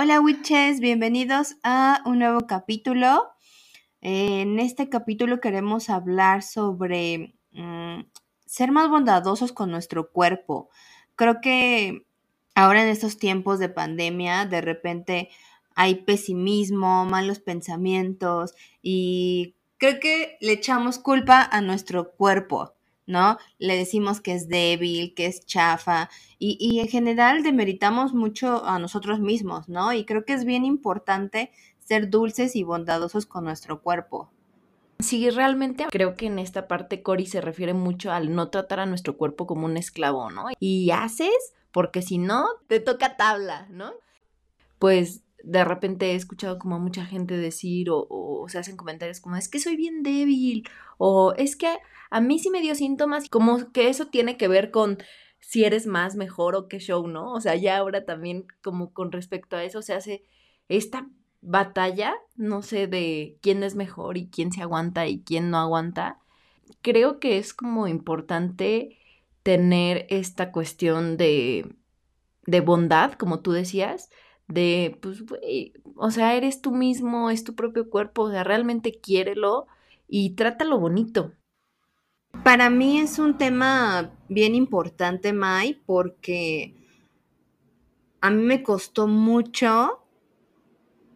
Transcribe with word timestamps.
Hola 0.00 0.20
witches, 0.20 0.78
bienvenidos 0.78 1.56
a 1.64 2.02
un 2.06 2.20
nuevo 2.20 2.46
capítulo. 2.46 3.32
En 4.00 4.60
este 4.60 4.88
capítulo 4.88 5.40
queremos 5.40 5.90
hablar 5.90 6.44
sobre 6.44 7.34
mm, 7.50 8.02
ser 8.46 8.70
más 8.70 8.88
bondadosos 8.90 9.50
con 9.50 9.72
nuestro 9.72 10.12
cuerpo. 10.12 10.70
Creo 11.16 11.40
que 11.40 12.06
ahora 12.54 12.84
en 12.84 12.90
estos 12.90 13.18
tiempos 13.18 13.58
de 13.58 13.70
pandemia, 13.70 14.46
de 14.46 14.60
repente 14.60 15.30
hay 15.74 15.96
pesimismo, 15.96 17.04
malos 17.04 17.40
pensamientos 17.40 18.54
y 18.80 19.56
creo 19.78 19.98
que 19.98 20.36
le 20.40 20.52
echamos 20.52 21.00
culpa 21.00 21.42
a 21.42 21.60
nuestro 21.60 22.12
cuerpo. 22.12 22.77
¿No? 23.08 23.38
Le 23.58 23.76
decimos 23.76 24.20
que 24.20 24.34
es 24.34 24.48
débil, 24.48 25.14
que 25.14 25.26
es 25.26 25.44
chafa 25.44 26.10
y, 26.38 26.56
y, 26.60 26.78
en 26.78 26.88
general 26.88 27.42
demeritamos 27.42 28.14
mucho 28.14 28.64
a 28.64 28.78
nosotros 28.78 29.18
mismos, 29.18 29.68
¿no? 29.68 29.92
Y 29.92 30.04
creo 30.04 30.24
que 30.24 30.34
es 30.34 30.44
bien 30.44 30.64
importante 30.64 31.50
ser 31.80 32.10
dulces 32.10 32.54
y 32.54 32.62
bondadosos 32.62 33.26
con 33.26 33.44
nuestro 33.44 33.80
cuerpo. 33.80 34.30
Sí, 35.00 35.30
realmente 35.30 35.86
creo 35.90 36.14
que 36.16 36.26
en 36.26 36.38
esta 36.38 36.68
parte 36.68 37.02
Cori 37.02 37.26
se 37.26 37.40
refiere 37.40 37.72
mucho 37.72 38.12
al 38.12 38.34
no 38.34 38.50
tratar 38.50 38.80
a 38.80 38.86
nuestro 38.86 39.16
cuerpo 39.16 39.46
como 39.46 39.64
un 39.64 39.76
esclavo, 39.76 40.30
¿no? 40.30 40.46
Y 40.60 40.90
haces 40.90 41.54
porque 41.72 42.02
si 42.02 42.18
no, 42.18 42.46
te 42.66 42.80
toca 42.80 43.16
tabla, 43.16 43.66
¿no? 43.70 43.92
Pues 44.78 45.22
de 45.42 45.64
repente 45.64 46.12
he 46.12 46.14
escuchado 46.14 46.58
como 46.58 46.76
a 46.76 46.80
mucha 46.80 47.04
gente 47.04 47.36
decir 47.36 47.90
o, 47.90 48.06
o, 48.08 48.48
se 48.48 48.58
hacen 48.58 48.76
comentarios 48.76 49.20
como 49.20 49.36
es 49.36 49.48
que 49.48 49.60
soy 49.60 49.76
bien 49.76 50.02
débil 50.02 50.68
o 50.98 51.34
es 51.36 51.56
que 51.56 51.78
a 52.10 52.20
mí 52.20 52.38
sí 52.38 52.50
me 52.50 52.60
dio 52.60 52.74
síntomas 52.74 53.28
como 53.28 53.70
que 53.72 53.88
eso 53.88 54.06
tiene 54.06 54.36
que 54.36 54.48
ver 54.48 54.70
con 54.70 54.98
si 55.40 55.64
eres 55.64 55.86
más, 55.86 56.16
mejor 56.16 56.56
o 56.56 56.68
qué 56.68 56.78
show, 56.78 57.06
¿no? 57.06 57.32
O 57.32 57.40
sea, 57.40 57.54
ya 57.54 57.78
ahora 57.78 58.04
también 58.04 58.46
como 58.62 58.92
con 58.92 59.12
respecto 59.12 59.56
a 59.56 59.64
eso 59.64 59.82
se 59.82 59.94
hace 59.94 60.24
esta 60.68 61.08
batalla, 61.40 62.14
no 62.36 62.62
sé, 62.62 62.86
de 62.86 63.38
quién 63.40 63.62
es 63.62 63.74
mejor 63.74 64.18
y 64.18 64.28
quién 64.28 64.52
se 64.52 64.62
aguanta 64.62 65.06
y 65.06 65.22
quién 65.22 65.50
no 65.50 65.58
aguanta. 65.58 66.18
Creo 66.82 67.20
que 67.20 67.38
es 67.38 67.54
como 67.54 67.86
importante 67.88 68.98
tener 69.42 70.06
esta 70.10 70.52
cuestión 70.52 71.16
de, 71.16 71.74
de 72.46 72.60
bondad, 72.60 73.12
como 73.12 73.40
tú 73.40 73.52
decías, 73.52 74.10
de, 74.48 74.98
pues, 75.00 75.24
güey, 75.24 75.74
o 75.96 76.10
sea, 76.10 76.34
eres 76.34 76.60
tú 76.60 76.72
mismo, 76.72 77.30
es 77.30 77.44
tu 77.44 77.54
propio 77.54 77.88
cuerpo, 77.90 78.22
o 78.22 78.30
sea, 78.30 78.44
realmente 78.44 78.92
quiérelo 78.92 79.66
y 80.08 80.30
trátalo 80.30 80.78
bonito. 80.78 81.32
Para 82.44 82.70
mí 82.70 82.98
es 82.98 83.18
un 83.18 83.36
tema 83.36 84.10
bien 84.28 84.54
importante, 84.54 85.32
Mai, 85.32 85.80
porque 85.86 86.74
a 88.20 88.30
mí 88.30 88.42
me 88.42 88.62
costó 88.62 89.06
mucho 89.06 90.02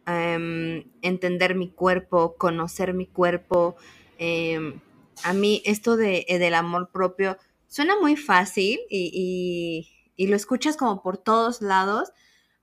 um, 0.06 0.82
entender 1.00 1.54
mi 1.54 1.70
cuerpo, 1.70 2.34
conocer 2.36 2.92
mi 2.92 3.06
cuerpo. 3.06 3.76
Um, 4.20 4.80
a 5.24 5.32
mí 5.32 5.62
esto 5.64 5.96
de, 5.96 6.26
eh, 6.28 6.38
del 6.38 6.54
amor 6.54 6.90
propio 6.92 7.38
suena 7.66 7.98
muy 7.98 8.16
fácil 8.16 8.80
y, 8.90 9.88
y 10.16 10.26
lo 10.26 10.36
escuchas 10.36 10.76
como 10.76 11.02
por 11.02 11.18
todos 11.18 11.62
lados, 11.62 12.12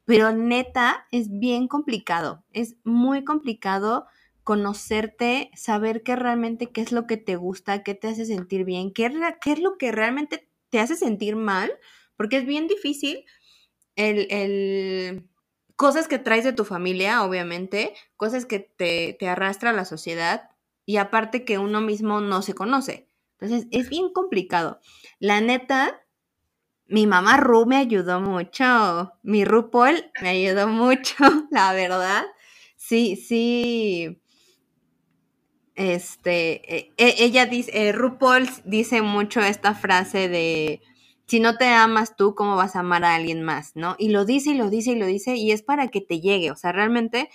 pero 0.10 0.32
neta 0.32 1.06
es 1.12 1.28
bien 1.30 1.68
complicado, 1.68 2.44
es 2.52 2.78
muy 2.84 3.24
complicado 3.24 4.08
conocerte, 4.44 5.52
saber 5.54 6.02
qué 6.02 6.16
realmente 6.16 6.72
qué 6.72 6.82
es 6.82 6.92
lo 6.92 7.06
que 7.06 7.18
te 7.18 7.36
gusta, 7.36 7.84
qué 7.84 7.94
te 7.94 8.08
hace 8.08 8.26
sentir 8.26 8.66
bien, 8.66 8.92
qué, 8.92 9.06
es 9.06 9.60
lo 9.60 9.78
que 9.78 9.92
realmente 9.92 10.50
te 10.72 10.80
hace 10.80 10.96
sentir 10.96 11.36
mal, 11.36 11.72
porque 12.18 12.38
es 12.38 12.48
bien 12.48 12.68
difícil 12.68 13.24
el, 13.96 14.26
el 14.32 15.30
cosas 15.76 16.08
que 16.08 16.18
traes 16.18 16.44
de 16.44 16.54
tu 16.54 16.66
familia, 16.66 17.24
obviamente, 17.24 17.94
cosas 18.18 18.48
que 18.48 18.58
te, 18.58 19.16
te 19.20 19.30
arrastra 19.30 19.74
la 19.74 19.86
sociedad 19.86 20.50
y 20.88 20.98
aparte 20.98 21.46
que 21.46 21.60
uno 21.60 21.82
mismo 21.82 22.20
no 22.20 22.42
se 22.42 22.56
conoce. 22.56 23.08
Entonces 23.40 23.68
es 23.70 23.90
bien 23.90 24.12
complicado. 24.12 24.80
La 25.20 25.40
neta, 25.40 26.02
mi 26.90 27.08
mamá 27.08 27.38
Ru 27.38 27.66
me 27.66 27.78
ayudó 27.78 28.20
mucho. 28.20 29.14
Mi 29.24 29.46
RuPaul 29.46 30.12
me 30.22 30.30
ayudó 30.30 30.68
mucho, 30.68 31.16
la 31.52 31.74
verdad. 31.74 32.24
Sí, 32.78 33.16
sí. 33.16 34.20
Este, 35.76 36.92
e, 36.98 37.24
ella 37.24 37.46
dice, 37.46 37.72
eh, 37.74 37.92
RuPaul 37.94 38.50
dice 38.66 39.02
mucho 39.02 39.40
esta 39.40 39.74
frase 39.76 40.28
de 40.28 40.82
si 41.26 41.40
no 41.40 41.58
te 41.58 41.68
amas 41.68 42.16
tú, 42.18 42.36
¿cómo 42.36 42.56
vas 42.56 42.76
a 42.76 42.80
amar 42.80 43.06
a 43.06 43.16
alguien 43.16 43.44
más? 43.44 43.76
¿No? 43.76 43.96
Y 44.00 44.10
lo 44.10 44.26
dice 44.26 44.52
y 44.52 44.56
lo 44.56 44.70
dice 44.70 44.92
y 44.92 44.96
lo 44.96 45.06
dice 45.06 45.36
y 45.36 45.52
es 45.52 45.62
para 45.62 45.88
que 45.90 46.02
te 46.02 46.20
llegue. 46.20 46.52
O 46.52 46.56
sea, 46.56 46.72
realmente 46.72 47.30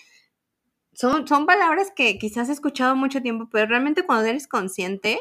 son, 0.92 1.26
son 1.26 1.46
palabras 1.46 1.92
que 1.94 2.18
quizás 2.18 2.48
he 2.48 2.52
escuchado 2.52 2.96
mucho 2.96 3.22
tiempo, 3.22 3.48
pero 3.50 3.66
realmente 3.66 4.04
cuando 4.04 4.26
eres 4.26 4.48
consciente, 4.48 5.20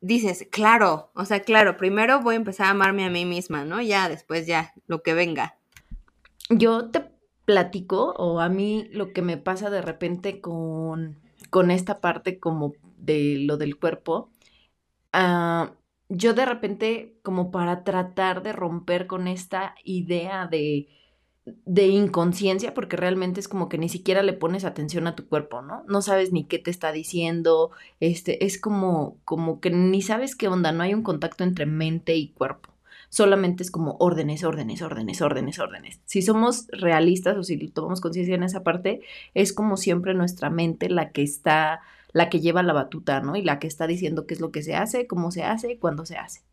dices, 0.00 0.46
claro, 0.50 1.10
o 1.14 1.24
sea, 1.24 1.40
claro, 1.40 1.76
primero 1.76 2.20
voy 2.20 2.34
a 2.34 2.38
empezar 2.38 2.66
a 2.66 2.70
amarme 2.70 3.04
a 3.04 3.10
mí 3.10 3.24
misma, 3.24 3.64
¿no? 3.64 3.80
Ya, 3.80 4.08
después 4.08 4.46
ya, 4.46 4.72
lo 4.86 5.02
que 5.02 5.14
venga. 5.14 5.58
Yo 6.50 6.90
te 6.90 7.10
platico, 7.44 8.12
o 8.18 8.40
a 8.40 8.48
mí 8.48 8.88
lo 8.92 9.12
que 9.12 9.22
me 9.22 9.36
pasa 9.36 9.70
de 9.70 9.82
repente 9.82 10.40
con, 10.40 11.18
con 11.50 11.70
esta 11.70 12.00
parte 12.00 12.38
como 12.38 12.74
de 12.98 13.38
lo 13.40 13.56
del 13.56 13.78
cuerpo, 13.78 14.30
uh, 15.14 15.70
yo 16.08 16.34
de 16.34 16.46
repente, 16.46 17.18
como 17.22 17.50
para 17.50 17.82
tratar 17.82 18.42
de 18.42 18.52
romper 18.52 19.06
con 19.06 19.26
esta 19.26 19.74
idea 19.84 20.46
de, 20.46 20.88
de 21.64 21.86
inconsciencia, 21.86 22.74
porque 22.74 22.96
realmente 22.96 23.38
es 23.38 23.48
como 23.48 23.68
que 23.68 23.78
ni 23.78 23.88
siquiera 23.88 24.22
le 24.22 24.32
pones 24.32 24.64
atención 24.64 25.06
a 25.06 25.14
tu 25.14 25.28
cuerpo, 25.28 25.62
¿no? 25.62 25.84
No 25.88 26.02
sabes 26.02 26.32
ni 26.32 26.44
qué 26.44 26.58
te 26.58 26.70
está 26.70 26.90
diciendo, 26.90 27.70
este, 28.00 28.44
es 28.44 28.60
como, 28.60 29.16
como 29.24 29.60
que 29.60 29.70
ni 29.70 30.02
sabes 30.02 30.34
qué 30.34 30.48
onda, 30.48 30.72
no 30.72 30.82
hay 30.82 30.92
un 30.92 31.02
contacto 31.02 31.44
entre 31.44 31.66
mente 31.66 32.16
y 32.16 32.28
cuerpo. 32.28 32.70
Solamente 33.10 33.62
es 33.62 33.70
como 33.70 33.96
órdenes, 34.00 34.42
órdenes, 34.42 34.82
órdenes, 34.82 35.22
órdenes, 35.22 35.58
órdenes. 35.60 36.00
Si 36.04 36.22
somos 36.22 36.66
realistas 36.72 37.36
o 37.36 37.44
si 37.44 37.56
tomamos 37.68 38.00
conciencia 38.00 38.34
en 38.34 38.42
esa 38.42 38.64
parte, 38.64 39.02
es 39.34 39.52
como 39.52 39.76
siempre 39.76 40.14
nuestra 40.14 40.50
mente 40.50 40.88
la 40.90 41.10
que 41.12 41.22
está, 41.22 41.80
la 42.12 42.28
que 42.28 42.40
lleva 42.40 42.64
la 42.64 42.72
batuta, 42.72 43.20
¿no? 43.20 43.36
Y 43.36 43.42
la 43.42 43.60
que 43.60 43.68
está 43.68 43.86
diciendo 43.86 44.26
qué 44.26 44.34
es 44.34 44.40
lo 44.40 44.50
que 44.50 44.62
se 44.62 44.74
hace, 44.74 45.06
cómo 45.06 45.30
se 45.30 45.44
hace, 45.44 45.78
cuándo 45.78 46.04
se 46.06 46.16
hace. 46.16 46.45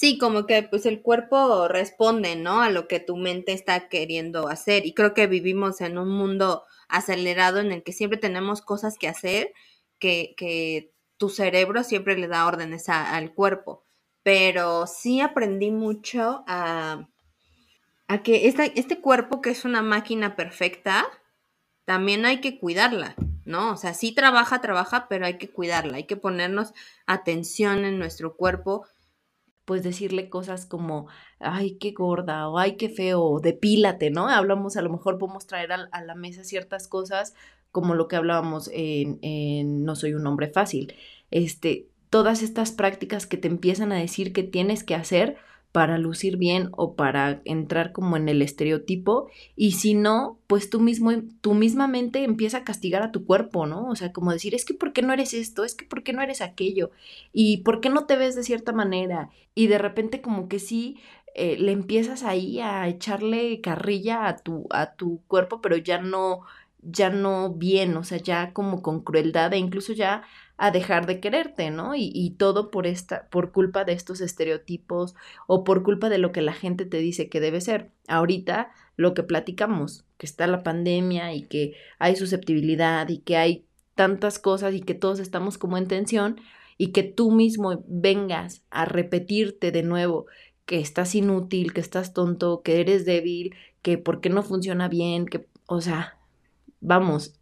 Sí, 0.00 0.16
como 0.16 0.46
que 0.46 0.62
pues 0.62 0.86
el 0.86 1.02
cuerpo 1.02 1.68
responde, 1.68 2.34
¿no? 2.34 2.62
A 2.62 2.70
lo 2.70 2.88
que 2.88 3.00
tu 3.00 3.18
mente 3.18 3.52
está 3.52 3.90
queriendo 3.90 4.48
hacer. 4.48 4.86
Y 4.86 4.94
creo 4.94 5.12
que 5.12 5.26
vivimos 5.26 5.82
en 5.82 5.98
un 5.98 6.08
mundo 6.08 6.64
acelerado 6.88 7.60
en 7.60 7.70
el 7.70 7.82
que 7.82 7.92
siempre 7.92 8.18
tenemos 8.18 8.62
cosas 8.62 8.96
que 8.96 9.08
hacer, 9.08 9.52
que, 9.98 10.32
que 10.38 10.94
tu 11.18 11.28
cerebro 11.28 11.84
siempre 11.84 12.16
le 12.16 12.28
da 12.28 12.46
órdenes 12.46 12.88
al 12.88 13.34
cuerpo. 13.34 13.84
Pero 14.22 14.86
sí 14.86 15.20
aprendí 15.20 15.70
mucho 15.70 16.44
a, 16.46 17.06
a 18.08 18.22
que 18.22 18.48
esta, 18.48 18.64
este 18.64 19.02
cuerpo, 19.02 19.42
que 19.42 19.50
es 19.50 19.66
una 19.66 19.82
máquina 19.82 20.34
perfecta, 20.34 21.06
también 21.84 22.24
hay 22.24 22.40
que 22.40 22.58
cuidarla, 22.58 23.16
¿no? 23.44 23.72
O 23.72 23.76
sea, 23.76 23.92
sí 23.92 24.12
trabaja, 24.12 24.62
trabaja, 24.62 25.08
pero 25.10 25.26
hay 25.26 25.36
que 25.36 25.50
cuidarla, 25.50 25.98
hay 25.98 26.04
que 26.04 26.16
ponernos 26.16 26.72
atención 27.04 27.84
en 27.84 27.98
nuestro 27.98 28.34
cuerpo 28.34 28.86
pues 29.70 29.84
decirle 29.84 30.28
cosas 30.28 30.66
como, 30.66 31.06
ay, 31.38 31.76
qué 31.78 31.92
gorda, 31.92 32.48
o 32.48 32.58
ay, 32.58 32.76
qué 32.76 32.88
feo, 32.88 33.38
depílate, 33.38 34.10
¿no? 34.10 34.28
Hablamos, 34.28 34.76
a 34.76 34.82
lo 34.82 34.90
mejor 34.90 35.16
podemos 35.16 35.46
traer 35.46 35.70
a, 35.70 35.88
a 35.92 36.02
la 36.02 36.16
mesa 36.16 36.42
ciertas 36.42 36.88
cosas 36.88 37.34
como 37.70 37.94
lo 37.94 38.08
que 38.08 38.16
hablábamos 38.16 38.68
en, 38.74 39.20
en, 39.22 39.84
No 39.84 39.94
soy 39.94 40.14
un 40.14 40.26
hombre 40.26 40.48
fácil. 40.48 40.94
Este, 41.30 41.86
todas 42.08 42.42
estas 42.42 42.72
prácticas 42.72 43.28
que 43.28 43.36
te 43.36 43.46
empiezan 43.46 43.92
a 43.92 43.98
decir 43.98 44.32
que 44.32 44.42
tienes 44.42 44.82
que 44.82 44.96
hacer 44.96 45.36
para 45.72 45.98
lucir 45.98 46.36
bien 46.36 46.68
o 46.72 46.94
para 46.94 47.42
entrar 47.44 47.92
como 47.92 48.16
en 48.16 48.28
el 48.28 48.42
estereotipo 48.42 49.28
y 49.54 49.72
si 49.72 49.94
no, 49.94 50.38
pues 50.46 50.68
tú 50.68 50.80
mismo, 50.80 51.12
tú 51.40 51.54
misma 51.54 51.86
mente 51.86 52.24
empieza 52.24 52.58
a 52.58 52.64
castigar 52.64 53.02
a 53.02 53.12
tu 53.12 53.24
cuerpo, 53.24 53.66
¿no? 53.66 53.88
O 53.88 53.94
sea, 53.94 54.12
como 54.12 54.32
decir, 54.32 54.54
es 54.54 54.64
que 54.64 54.74
¿por 54.74 54.92
qué 54.92 55.02
no 55.02 55.12
eres 55.12 55.32
esto? 55.32 55.64
Es 55.64 55.74
que 55.74 55.84
¿por 55.84 56.02
qué 56.02 56.12
no 56.12 56.22
eres 56.22 56.40
aquello? 56.40 56.90
¿Y 57.32 57.58
por 57.58 57.80
qué 57.80 57.88
no 57.88 58.06
te 58.06 58.16
ves 58.16 58.34
de 58.34 58.42
cierta 58.42 58.72
manera? 58.72 59.30
Y 59.54 59.68
de 59.68 59.78
repente 59.78 60.20
como 60.20 60.48
que 60.48 60.58
sí, 60.58 60.98
eh, 61.34 61.56
le 61.58 61.72
empiezas 61.72 62.24
ahí 62.24 62.60
a 62.60 62.88
echarle 62.88 63.60
carrilla 63.60 64.26
a 64.26 64.36
tu, 64.38 64.66
a 64.70 64.94
tu 64.94 65.22
cuerpo, 65.28 65.60
pero 65.60 65.76
ya 65.76 65.98
no, 65.98 66.40
ya 66.82 67.10
no 67.10 67.50
bien, 67.54 67.96
o 67.96 68.04
sea, 68.04 68.18
ya 68.18 68.52
como 68.52 68.82
con 68.82 69.00
crueldad 69.02 69.52
e 69.52 69.58
incluso 69.58 69.92
ya 69.92 70.22
a 70.62 70.70
dejar 70.70 71.06
de 71.06 71.20
quererte, 71.20 71.70
¿no? 71.70 71.94
Y, 71.96 72.34
todo 72.36 72.70
por 72.70 72.86
esta, 72.86 73.26
por 73.30 73.50
culpa 73.50 73.84
de 73.84 73.94
estos 73.94 74.20
estereotipos 74.20 75.14
o 75.46 75.64
por 75.64 75.82
culpa 75.82 76.10
de 76.10 76.18
lo 76.18 76.32
que 76.32 76.42
la 76.42 76.52
gente 76.52 76.84
te 76.84 76.98
dice 76.98 77.30
que 77.30 77.40
debe 77.40 77.62
ser. 77.62 77.88
Ahorita 78.08 78.70
lo 78.94 79.14
que 79.14 79.22
platicamos, 79.22 80.04
que 80.18 80.26
está 80.26 80.46
la 80.46 80.62
pandemia 80.62 81.32
y 81.32 81.44
que 81.44 81.76
hay 81.98 82.14
susceptibilidad 82.14 83.08
y 83.08 83.20
que 83.20 83.38
hay 83.38 83.64
tantas 83.94 84.38
cosas 84.38 84.74
y 84.74 84.82
que 84.82 84.92
todos 84.92 85.18
estamos 85.18 85.56
como 85.56 85.78
en 85.78 85.88
tensión 85.88 86.38
y 86.76 86.88
que 86.88 87.04
tú 87.04 87.30
mismo 87.30 87.82
vengas 87.86 88.62
a 88.68 88.84
repetirte 88.84 89.72
de 89.72 89.82
nuevo 89.82 90.26
que 90.66 90.78
estás 90.78 91.14
inútil, 91.14 91.72
que 91.72 91.80
estás 91.80 92.12
tonto, 92.12 92.60
que 92.60 92.82
eres 92.82 93.06
débil, 93.06 93.54
que 93.80 93.96
por 93.96 94.20
qué 94.20 94.28
no 94.28 94.42
funciona 94.42 94.88
bien, 94.88 95.24
que, 95.24 95.46
o 95.64 95.80
sea, 95.80 96.18
vamos, 96.82 97.34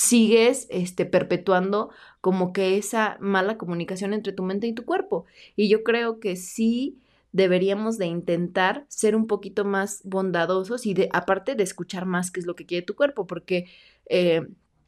sigues 0.00 0.66
este, 0.70 1.04
perpetuando 1.04 1.90
como 2.20 2.52
que 2.52 2.76
esa 2.76 3.16
mala 3.20 3.56
comunicación 3.58 4.12
entre 4.12 4.32
tu 4.32 4.42
mente 4.42 4.66
y 4.66 4.74
tu 4.74 4.84
cuerpo. 4.84 5.24
Y 5.56 5.68
yo 5.68 5.82
creo 5.82 6.20
que 6.20 6.36
sí 6.36 6.98
deberíamos 7.32 7.96
de 7.96 8.06
intentar 8.06 8.84
ser 8.88 9.14
un 9.16 9.26
poquito 9.26 9.64
más 9.64 10.02
bondadosos 10.04 10.84
y 10.86 10.94
de, 10.94 11.08
aparte 11.12 11.54
de 11.54 11.62
escuchar 11.62 12.04
más 12.04 12.30
qué 12.30 12.40
es 12.40 12.46
lo 12.46 12.56
que 12.56 12.66
quiere 12.66 12.84
tu 12.84 12.94
cuerpo, 12.94 13.26
porque 13.26 13.66
eh, 14.06 14.46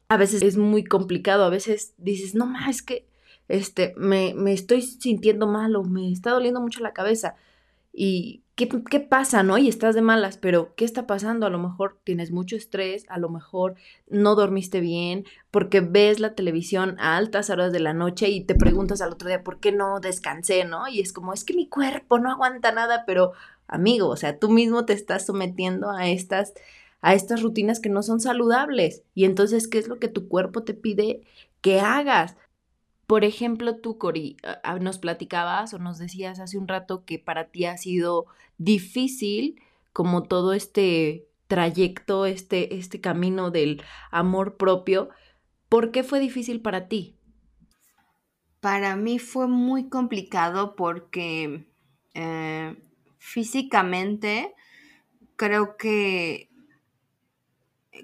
a 0.09 0.17
veces 0.17 0.43
es 0.43 0.57
muy 0.57 0.83
complicado, 0.83 1.43
a 1.45 1.49
veces 1.49 1.93
dices, 1.97 2.35
no 2.35 2.45
más, 2.45 2.69
es 2.69 2.81
que 2.83 3.07
este, 3.47 3.93
me, 3.97 4.33
me 4.35 4.53
estoy 4.53 4.81
sintiendo 4.81 5.47
mal 5.47 5.75
o 5.75 5.83
me 5.83 6.11
está 6.11 6.31
doliendo 6.31 6.61
mucho 6.61 6.81
la 6.81 6.93
cabeza. 6.93 7.35
Y 7.91 8.42
¿qué, 8.55 8.69
¿qué, 8.89 8.99
pasa, 8.99 9.43
no? 9.43 9.57
Y 9.57 9.67
estás 9.67 9.95
de 9.95 10.01
malas, 10.01 10.37
pero 10.37 10.73
¿qué 10.75 10.85
está 10.85 11.07
pasando? 11.07 11.45
A 11.45 11.49
lo 11.49 11.59
mejor 11.59 11.97
tienes 12.03 12.31
mucho 12.31 12.55
estrés, 12.55 13.05
a 13.09 13.17
lo 13.17 13.29
mejor 13.29 13.75
no 14.09 14.35
dormiste 14.35 14.79
bien, 14.79 15.25
porque 15.51 15.81
ves 15.81 16.19
la 16.19 16.35
televisión 16.35 16.95
a 16.99 17.17
altas 17.17 17.49
horas 17.49 17.71
de 17.71 17.79
la 17.79 17.93
noche 17.93 18.29
y 18.29 18.43
te 18.43 18.55
preguntas 18.55 19.01
al 19.01 19.11
otro 19.11 19.27
día, 19.27 19.43
¿por 19.43 19.59
qué 19.59 19.71
no 19.71 19.99
descansé, 19.99 20.65
no? 20.65 20.87
Y 20.87 21.01
es 21.01 21.13
como, 21.13 21.33
es 21.33 21.43
que 21.43 21.53
mi 21.53 21.67
cuerpo 21.67 22.19
no 22.19 22.31
aguanta 22.31 22.71
nada, 22.71 23.03
pero 23.05 23.33
amigo, 23.67 24.09
o 24.09 24.17
sea, 24.17 24.39
tú 24.39 24.49
mismo 24.49 24.85
te 24.85 24.93
estás 24.93 25.25
sometiendo 25.25 25.89
a 25.91 26.09
estas 26.09 26.53
a 27.03 27.13
estas 27.13 27.41
rutinas 27.41 27.81
que 27.81 27.89
no 27.89 28.01
son 28.01 28.21
saludables. 28.21 29.03
Y 29.13 29.25
entonces, 29.25 29.67
¿qué 29.67 29.77
es 29.77 29.89
lo 29.89 29.99
que 29.99 30.07
tu 30.07 30.29
cuerpo 30.29 30.63
te 30.63 30.73
pide 30.73 31.21
que 31.59 31.81
hagas? 31.81 32.37
Por 33.07 33.23
ejemplo, 33.25 33.77
tú, 33.77 33.97
Cori, 33.97 34.37
nos 34.79 34.97
platicabas 34.97 35.73
o 35.73 35.79
nos 35.79 35.97
decías 35.97 36.39
hace 36.39 36.57
un 36.57 36.67
rato 36.67 37.03
que 37.05 37.19
para 37.19 37.49
ti 37.49 37.65
ha 37.65 37.77
sido 37.77 38.27
difícil 38.57 39.61
como 39.91 40.23
todo 40.23 40.53
este 40.53 41.27
trayecto, 41.47 42.25
este, 42.25 42.75
este 42.75 43.01
camino 43.01 43.51
del 43.51 43.83
amor 44.09 44.57
propio. 44.57 45.09
¿Por 45.69 45.91
qué 45.91 46.03
fue 46.03 46.19
difícil 46.19 46.61
para 46.61 46.87
ti? 46.87 47.17
Para 48.59 48.95
mí 48.95 49.19
fue 49.19 49.47
muy 49.47 49.89
complicado 49.89 50.75
porque 50.75 51.67
eh, 52.13 52.75
físicamente 53.17 54.53
creo 55.35 55.75
que 55.75 56.49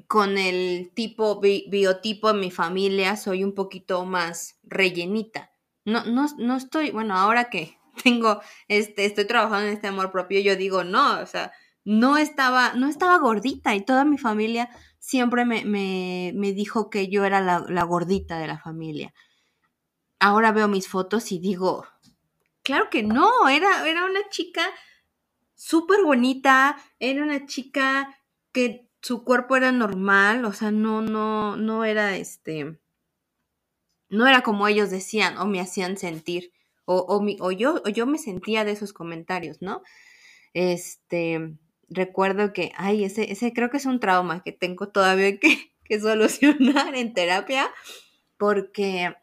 con 0.07 0.37
el 0.37 0.91
tipo 0.93 1.39
biotipo 1.39 2.29
en 2.29 2.39
mi 2.39 2.51
familia 2.51 3.15
soy 3.15 3.43
un 3.43 3.53
poquito 3.53 4.05
más 4.05 4.59
rellenita. 4.63 5.51
No, 5.85 6.05
no, 6.05 6.27
no 6.37 6.55
estoy, 6.55 6.91
bueno, 6.91 7.15
ahora 7.15 7.49
que 7.49 7.77
tengo, 8.03 8.41
este, 8.67 9.05
estoy 9.05 9.25
trabajando 9.25 9.67
en 9.67 9.73
este 9.73 9.87
amor 9.87 10.11
propio, 10.11 10.39
yo 10.39 10.55
digo, 10.55 10.83
no, 10.83 11.19
o 11.19 11.25
sea, 11.25 11.51
no 11.83 12.17
estaba, 12.17 12.73
no 12.73 12.87
estaba 12.87 13.17
gordita 13.17 13.75
y 13.75 13.83
toda 13.83 14.05
mi 14.05 14.17
familia 14.17 14.69
siempre 14.99 15.45
me, 15.45 15.65
me, 15.65 16.33
me 16.35 16.53
dijo 16.53 16.89
que 16.89 17.07
yo 17.07 17.25
era 17.25 17.41
la, 17.41 17.65
la, 17.67 17.83
gordita 17.83 18.37
de 18.37 18.47
la 18.47 18.59
familia. 18.59 19.13
Ahora 20.19 20.51
veo 20.51 20.67
mis 20.67 20.87
fotos 20.87 21.31
y 21.31 21.39
digo, 21.39 21.87
claro 22.61 22.89
que 22.89 23.01
no, 23.01 23.47
era, 23.47 23.87
era 23.87 24.05
una 24.05 24.27
chica 24.29 24.69
súper 25.55 26.03
bonita, 26.03 26.77
era 26.99 27.23
una 27.23 27.45
chica 27.45 28.19
que 28.51 28.88
su 29.01 29.23
cuerpo 29.23 29.55
era 29.55 29.71
normal, 29.71 30.45
o 30.45 30.53
sea, 30.53 30.71
no, 30.71 31.01
no, 31.01 31.55
no 31.55 31.85
era 31.85 32.17
este, 32.17 32.79
no 34.09 34.27
era 34.27 34.41
como 34.41 34.67
ellos 34.67 34.89
decían 34.89 35.37
o 35.37 35.45
me 35.45 35.61
hacían 35.61 35.97
sentir, 35.97 36.51
o, 36.85 37.05
o, 37.39 37.51
yo, 37.51 37.81
o 37.85 37.89
yo 37.89 38.07
me 38.07 38.17
sentía 38.17 38.65
de 38.65 38.71
esos 38.71 38.93
comentarios, 38.93 39.61
¿no? 39.61 39.83
Este, 40.53 41.53
recuerdo 41.87 42.51
que, 42.51 42.71
ay, 42.75 43.03
ese, 43.03 43.31
ese 43.31 43.53
creo 43.53 43.69
que 43.69 43.77
es 43.77 43.85
un 43.85 43.99
trauma 43.99 44.41
que 44.43 44.51
tengo 44.51 44.89
todavía 44.89 45.37
que, 45.39 45.71
que 45.83 45.99
solucionar 45.99 46.95
en 46.95 47.13
terapia, 47.13 47.69
porque 48.37 49.15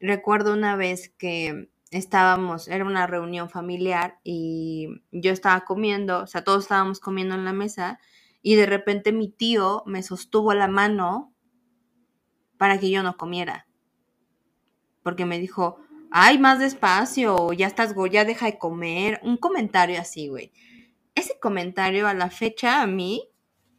recuerdo 0.00 0.52
una 0.52 0.76
vez 0.76 1.08
que 1.18 1.68
estábamos, 1.90 2.68
era 2.68 2.84
una 2.84 3.06
reunión 3.06 3.50
familiar 3.50 4.18
y 4.22 5.02
yo 5.10 5.32
estaba 5.32 5.64
comiendo, 5.64 6.22
o 6.22 6.26
sea, 6.26 6.44
todos 6.44 6.64
estábamos 6.64 7.00
comiendo 7.00 7.34
en 7.34 7.44
la 7.44 7.52
mesa 7.52 7.98
y 8.48 8.56
de 8.56 8.64
repente 8.64 9.12
mi 9.12 9.28
tío 9.28 9.82
me 9.84 10.02
sostuvo 10.02 10.54
la 10.54 10.68
mano 10.68 11.34
para 12.56 12.80
que 12.80 12.88
yo 12.88 13.02
no 13.02 13.18
comiera. 13.18 13.68
Porque 15.02 15.26
me 15.26 15.38
dijo, 15.38 15.80
ay, 16.10 16.38
más 16.38 16.58
despacio, 16.58 17.52
ya 17.52 17.66
estás, 17.66 17.94
ya 18.10 18.24
deja 18.24 18.46
de 18.46 18.56
comer. 18.56 19.20
Un 19.22 19.36
comentario 19.36 20.00
así, 20.00 20.28
güey. 20.28 20.50
Ese 21.14 21.38
comentario 21.38 22.08
a 22.08 22.14
la 22.14 22.30
fecha 22.30 22.80
a 22.80 22.86
mí 22.86 23.28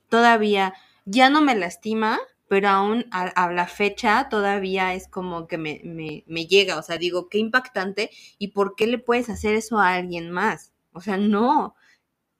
todavía 0.07 0.75
ya 1.03 1.31
no 1.31 1.41
me 1.41 1.55
lastima, 1.55 2.19
pero 2.47 2.69
aún 2.69 3.07
a, 3.09 3.51
la 3.51 3.65
fecha 3.65 4.29
todavía 4.29 4.93
es 4.93 5.07
como 5.07 5.47
que 5.47 5.57
me, 5.57 5.81
me, 5.83 6.23
me, 6.27 6.45
llega, 6.45 6.77
o 6.77 6.83
sea, 6.83 6.99
digo, 6.99 7.27
qué 7.27 7.39
impactante 7.39 8.11
y 8.37 8.49
por 8.49 8.75
qué 8.75 8.85
le 8.85 8.99
puedes 8.99 9.31
hacer 9.31 9.55
eso 9.55 9.79
a 9.79 9.95
alguien 9.95 10.29
más. 10.29 10.73
O 10.93 11.01
sea, 11.01 11.17
no. 11.17 11.73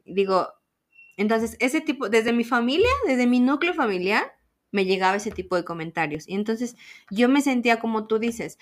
Digo, 0.06 0.59
entonces, 1.20 1.58
ese 1.60 1.82
tipo, 1.82 2.08
desde 2.08 2.32
mi 2.32 2.46
familia, 2.46 2.90
desde 3.06 3.28
mi 3.28 3.42
núcleo 3.42 3.74
familiar, 3.74 4.32
me 4.72 4.86
llegaba 4.86 5.18
ese 5.18 5.32
tipo 5.32 5.58
de 5.58 5.66
comentarios. 5.66 6.26
Y 6.28 6.36
entonces 6.36 6.78
yo 7.12 7.28
me 7.28 7.42
sentía 7.42 7.82
como 7.82 8.08
tú 8.08 8.20
dices, 8.20 8.58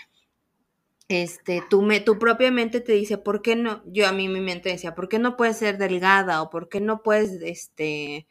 este, 1.08 1.64
tu, 1.70 1.84
me, 1.84 2.00
tu 2.00 2.18
propia 2.18 2.52
mente 2.52 2.82
te 2.82 2.94
dice, 2.94 3.20
¿por 3.20 3.44
qué 3.44 3.56
no? 3.56 3.84
Yo 3.86 4.08
a 4.08 4.12
mí 4.12 4.28
mi 4.28 4.42
mente 4.42 4.70
decía, 4.70 4.96
¿por 4.96 5.08
qué 5.08 5.20
no 5.20 5.38
puedes 5.38 5.58
ser 5.58 5.78
delgada? 5.78 6.42
O 6.42 6.50
¿por 6.50 6.68
qué 6.68 6.82
no 6.82 7.04
puedes, 7.04 7.42
este, 7.44 8.26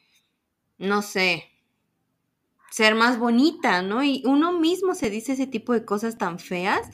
no 0.76 1.02
sé, 1.02 1.44
ser 2.72 2.96
más 2.96 3.20
bonita, 3.20 3.80
¿no? 3.82 4.02
Y 4.02 4.24
uno 4.26 4.58
mismo 4.58 4.96
se 4.96 5.08
dice 5.08 5.34
ese 5.34 5.46
tipo 5.46 5.72
de 5.72 5.84
cosas 5.84 6.18
tan 6.18 6.40
feas 6.40 6.90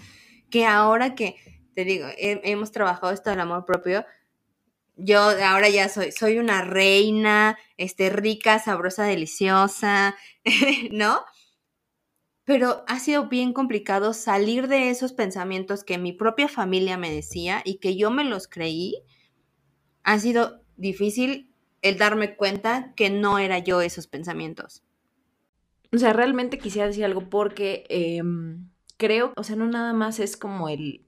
que 0.50 0.66
ahora 0.66 1.14
que, 1.14 1.36
te 1.74 1.86
digo, 1.86 2.06
hemos 2.18 2.72
trabajado 2.72 3.10
esto 3.10 3.30
del 3.30 3.40
amor 3.40 3.64
propio, 3.64 4.04
yo 4.96 5.20
ahora 5.20 5.68
ya 5.68 5.88
soy, 5.88 6.12
soy 6.12 6.38
una 6.38 6.62
reina, 6.62 7.58
este, 7.76 8.10
rica, 8.10 8.58
sabrosa, 8.58 9.04
deliciosa, 9.04 10.16
¿no? 10.90 11.24
Pero 12.44 12.84
ha 12.88 12.98
sido 12.98 13.28
bien 13.28 13.52
complicado 13.52 14.14
salir 14.14 14.68
de 14.68 14.90
esos 14.90 15.12
pensamientos 15.12 15.84
que 15.84 15.98
mi 15.98 16.12
propia 16.12 16.48
familia 16.48 16.98
me 16.98 17.12
decía 17.12 17.62
y 17.64 17.78
que 17.78 17.96
yo 17.96 18.10
me 18.10 18.24
los 18.24 18.48
creí. 18.48 19.02
Ha 20.02 20.18
sido 20.18 20.60
difícil 20.76 21.52
el 21.82 21.98
darme 21.98 22.36
cuenta 22.36 22.92
que 22.96 23.10
no 23.10 23.38
era 23.38 23.58
yo 23.58 23.80
esos 23.80 24.06
pensamientos. 24.06 24.82
O 25.92 25.98
sea, 25.98 26.12
realmente 26.12 26.58
quisiera 26.58 26.88
decir 26.88 27.04
algo 27.04 27.28
porque 27.28 27.84
em, 27.88 28.70
creo, 28.96 29.32
o 29.36 29.44
sea, 29.44 29.56
no 29.56 29.66
nada 29.66 29.92
más 29.92 30.20
es 30.20 30.36
como 30.36 30.68
el, 30.68 31.04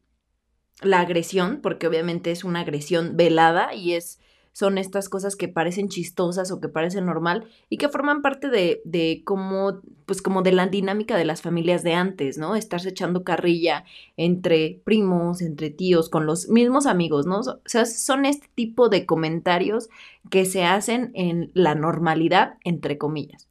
la 0.82 1.00
agresión, 1.00 1.60
porque 1.62 1.86
obviamente 1.86 2.30
es 2.30 2.44
una 2.44 2.60
agresión 2.60 3.16
velada 3.16 3.74
y 3.74 3.94
es 3.94 4.20
son 4.54 4.78
estas 4.78 5.08
cosas 5.08 5.34
que 5.34 5.48
parecen 5.48 5.88
chistosas 5.88 6.52
o 6.52 6.60
que 6.60 6.68
parecen 6.68 7.06
normal 7.06 7.48
y 7.68 7.76
que 7.76 7.88
forman 7.88 8.22
parte 8.22 8.48
de, 8.48 8.82
de 8.84 9.22
como, 9.24 9.80
pues 10.06 10.22
como 10.22 10.42
de 10.42 10.52
la 10.52 10.68
dinámica 10.68 11.16
de 11.16 11.24
las 11.24 11.42
familias 11.42 11.82
de 11.82 11.94
antes, 11.94 12.38
¿no? 12.38 12.54
Estarse 12.54 12.90
echando 12.90 13.24
carrilla 13.24 13.84
entre 14.16 14.80
primos, 14.84 15.42
entre 15.42 15.70
tíos, 15.70 16.08
con 16.08 16.24
los 16.24 16.48
mismos 16.48 16.86
amigos, 16.86 17.26
¿no? 17.26 17.40
O 17.40 17.60
sea, 17.64 17.84
son 17.84 18.26
este 18.26 18.46
tipo 18.54 18.88
de 18.88 19.06
comentarios 19.06 19.88
que 20.30 20.44
se 20.44 20.62
hacen 20.62 21.10
en 21.14 21.50
la 21.52 21.74
normalidad, 21.74 22.54
entre 22.62 22.96
comillas. 22.96 23.48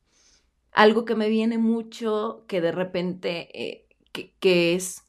Algo 0.72 1.04
que 1.04 1.16
me 1.16 1.28
viene 1.28 1.58
mucho, 1.58 2.46
que 2.48 2.62
de 2.62 2.72
repente, 2.72 3.50
eh, 3.62 3.86
que, 4.14 4.32
que 4.40 4.74
es 4.74 5.03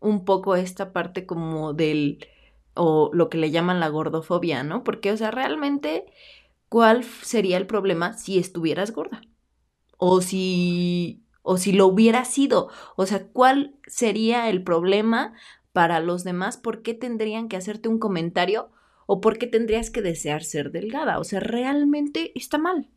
un 0.00 0.24
poco 0.24 0.56
esta 0.56 0.92
parte 0.92 1.26
como 1.26 1.72
del, 1.74 2.26
o 2.74 3.10
lo 3.12 3.28
que 3.28 3.38
le 3.38 3.50
llaman 3.50 3.80
la 3.80 3.88
gordofobia, 3.88 4.62
¿no? 4.62 4.84
Porque, 4.84 5.12
o 5.12 5.16
sea, 5.16 5.30
realmente, 5.30 6.06
¿cuál 6.68 7.04
sería 7.04 7.56
el 7.58 7.66
problema 7.66 8.14
si 8.14 8.38
estuvieras 8.38 8.92
gorda? 8.92 9.22
O 9.98 10.22
si, 10.22 11.22
o 11.42 11.58
si 11.58 11.72
lo 11.72 11.86
hubiera 11.86 12.24
sido. 12.24 12.68
O 12.96 13.06
sea, 13.06 13.26
¿cuál 13.28 13.76
sería 13.86 14.48
el 14.48 14.62
problema 14.64 15.34
para 15.72 16.00
los 16.00 16.24
demás? 16.24 16.56
¿Por 16.56 16.82
qué 16.82 16.94
tendrían 16.94 17.48
que 17.48 17.56
hacerte 17.56 17.88
un 17.88 17.98
comentario? 17.98 18.70
¿O 19.06 19.20
por 19.20 19.38
qué 19.38 19.46
tendrías 19.46 19.90
que 19.90 20.02
desear 20.02 20.42
ser 20.44 20.70
delgada? 20.70 21.18
O 21.18 21.24
sea, 21.24 21.40
realmente 21.40 22.32
está 22.34 22.58
mal. 22.58 22.88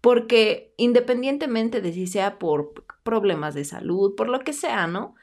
Porque 0.00 0.72
independientemente 0.76 1.80
de 1.80 1.92
si 1.92 2.06
sea 2.06 2.38
por 2.38 2.84
problemas 3.02 3.54
de 3.54 3.64
salud, 3.64 4.14
por 4.16 4.28
lo 4.28 4.40
que 4.40 4.52
sea, 4.52 4.86
¿no? 4.86 5.14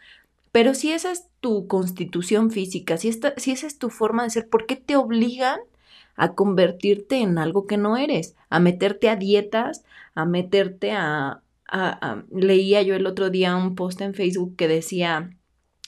Pero 0.53 0.75
si 0.75 0.91
esa 0.91 1.11
es 1.11 1.29
tu 1.39 1.67
constitución 1.67 2.51
física, 2.51 2.97
si, 2.97 3.11
si 3.37 3.51
esa 3.51 3.65
es 3.65 3.79
tu 3.79 3.89
forma 3.89 4.23
de 4.23 4.29
ser, 4.29 4.49
¿por 4.49 4.67
qué 4.67 4.75
te 4.75 4.95
obligan 4.95 5.59
a 6.15 6.35
convertirte 6.35 7.17
en 7.17 7.39
algo 7.39 7.65
que 7.65 7.77
no 7.77 7.97
eres? 7.97 8.35
A 8.51 8.59
meterte 8.59 9.09
a 9.09 9.15
dietas, 9.15 9.83
a 10.13 10.25
meterte 10.25 10.91
a, 10.91 11.41
Leía 12.31 12.83
yo 12.83 12.93
el 12.93 13.07
otro 13.07 13.31
día 13.31 13.55
un 13.55 13.73
post 13.73 13.99
en 14.01 14.13
Facebook 14.13 14.55
que 14.55 14.67
decía, 14.67 15.31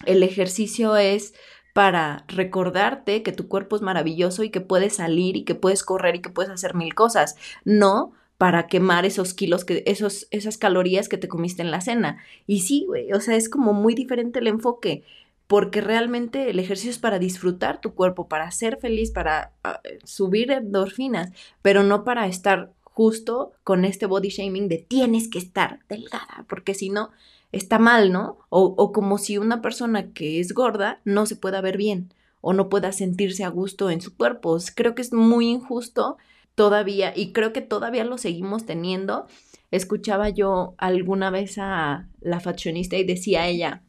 el 0.07 0.23
ejercicio 0.23 0.97
es 0.97 1.35
para 1.75 2.25
recordarte 2.27 3.21
que 3.21 3.31
tu 3.31 3.47
cuerpo 3.47 3.75
es 3.75 3.83
maravilloso 3.83 4.43
y 4.43 4.49
que 4.49 4.61
puedes 4.61 4.95
salir 4.95 5.37
y 5.37 5.43
que 5.43 5.53
puedes 5.53 5.83
correr 5.83 6.15
y 6.15 6.21
que 6.23 6.31
puedes 6.31 6.51
hacer 6.51 6.73
mil 6.73 6.95
cosas, 6.95 7.35
no 7.65 8.13
para 8.37 8.67
quemar 8.67 9.05
esos 9.05 9.33
kilos, 9.33 9.65
que, 9.65 9.83
esos, 9.85 10.27
esas 10.31 10.57
calorías 10.57 11.09
que 11.09 11.17
te 11.17 11.27
comiste 11.27 11.61
en 11.61 11.71
la 11.71 11.81
cena. 11.81 12.21
Y 12.47 12.59
sí, 12.61 12.85
güey, 12.87 13.11
o 13.13 13.21
sea, 13.21 13.35
es 13.35 13.49
como 13.49 13.73
muy 13.73 13.95
diferente 13.95 14.39
el 14.39 14.47
enfoque, 14.47 15.03
porque 15.47 15.81
realmente 15.81 16.49
el 16.49 16.59
ejercicio 16.59 16.91
es 16.91 16.99
para 16.99 17.19
disfrutar 17.19 17.79
tu 17.79 17.93
cuerpo, 17.93 18.27
para 18.27 18.51
ser 18.51 18.77
feliz, 18.77 19.11
para 19.11 19.51
ah, 19.63 19.79
subir 20.03 20.51
endorfinas, 20.51 21.31
pero 21.61 21.83
no 21.83 22.03
para 22.03 22.27
estar 22.27 22.71
justo 22.83 23.51
con 23.63 23.85
este 23.85 24.05
body 24.05 24.29
shaming 24.29 24.69
de 24.69 24.77
tienes 24.77 25.27
que 25.29 25.37
estar 25.37 25.79
delgada, 25.89 26.45
porque 26.47 26.73
si 26.73 26.89
no, 26.89 27.11
está 27.51 27.79
mal, 27.79 28.11
¿no? 28.11 28.37
O, 28.49 28.91
como 28.91 29.17
si 29.17 29.37
una 29.37 29.61
persona 29.61 30.11
que 30.13 30.39
es 30.39 30.53
gorda 30.53 30.99
no 31.05 31.25
se 31.25 31.35
pueda 31.35 31.61
ver 31.61 31.77
bien 31.77 32.13
o 32.41 32.53
no 32.53 32.69
pueda 32.69 32.91
sentirse 32.91 33.43
a 33.43 33.49
gusto 33.49 33.89
en 33.89 34.01
su 34.01 34.15
cuerpo. 34.15 34.57
Creo 34.75 34.93
que 34.93 35.01
es 35.01 35.13
muy 35.13 35.49
injusto 35.49 36.17
todavía 36.55 37.13
y 37.15 37.33
creo 37.33 37.53
que 37.53 37.61
todavía 37.61 38.03
lo 38.05 38.17
seguimos 38.17 38.65
teniendo. 38.65 39.27
Escuchaba 39.71 40.29
yo 40.29 40.75
alguna 40.77 41.29
vez 41.29 41.57
a 41.57 42.07
la 42.21 42.39
fashionista 42.39 42.97
y 42.97 43.03
decía 43.03 43.47
ella 43.47 43.83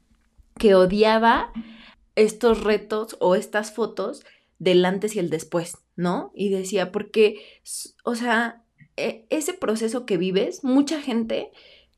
que 0.58 0.74
odiaba 0.74 1.52
estos 2.14 2.64
retos 2.64 3.16
o 3.20 3.34
estas 3.34 3.72
fotos 3.72 4.24
del 4.58 4.84
antes 4.84 5.14
y 5.16 5.18
el 5.18 5.30
después, 5.30 5.78
¿no? 5.96 6.32
Y 6.34 6.48
decía, 6.48 6.92
porque, 6.92 7.40
o 8.04 8.14
sea, 8.14 8.64
e, 8.96 9.26
ese 9.30 9.52
proceso 9.52 10.06
que 10.06 10.16
vives, 10.16 10.64
mucha 10.64 11.00
gente 11.00 11.50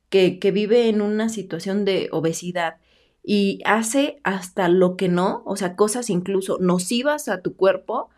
que, 0.09 0.37
vive 0.51 0.89
en 0.89 1.01
una 1.01 1.29
situación 1.29 1.85
de 1.85 2.09
obesidad 2.11 2.77
y 3.23 3.61
hace 3.65 4.19
hasta 4.23 4.67
lo 4.67 4.97
que 4.97 5.07
no, 5.07 5.43
o 5.45 5.55
sea, 5.55 5.75
cosas 5.75 6.09
incluso 6.09 6.57
nocivas 6.59 7.27
a 7.29 7.41
tu 7.41 7.55
cuerpo 7.55 8.09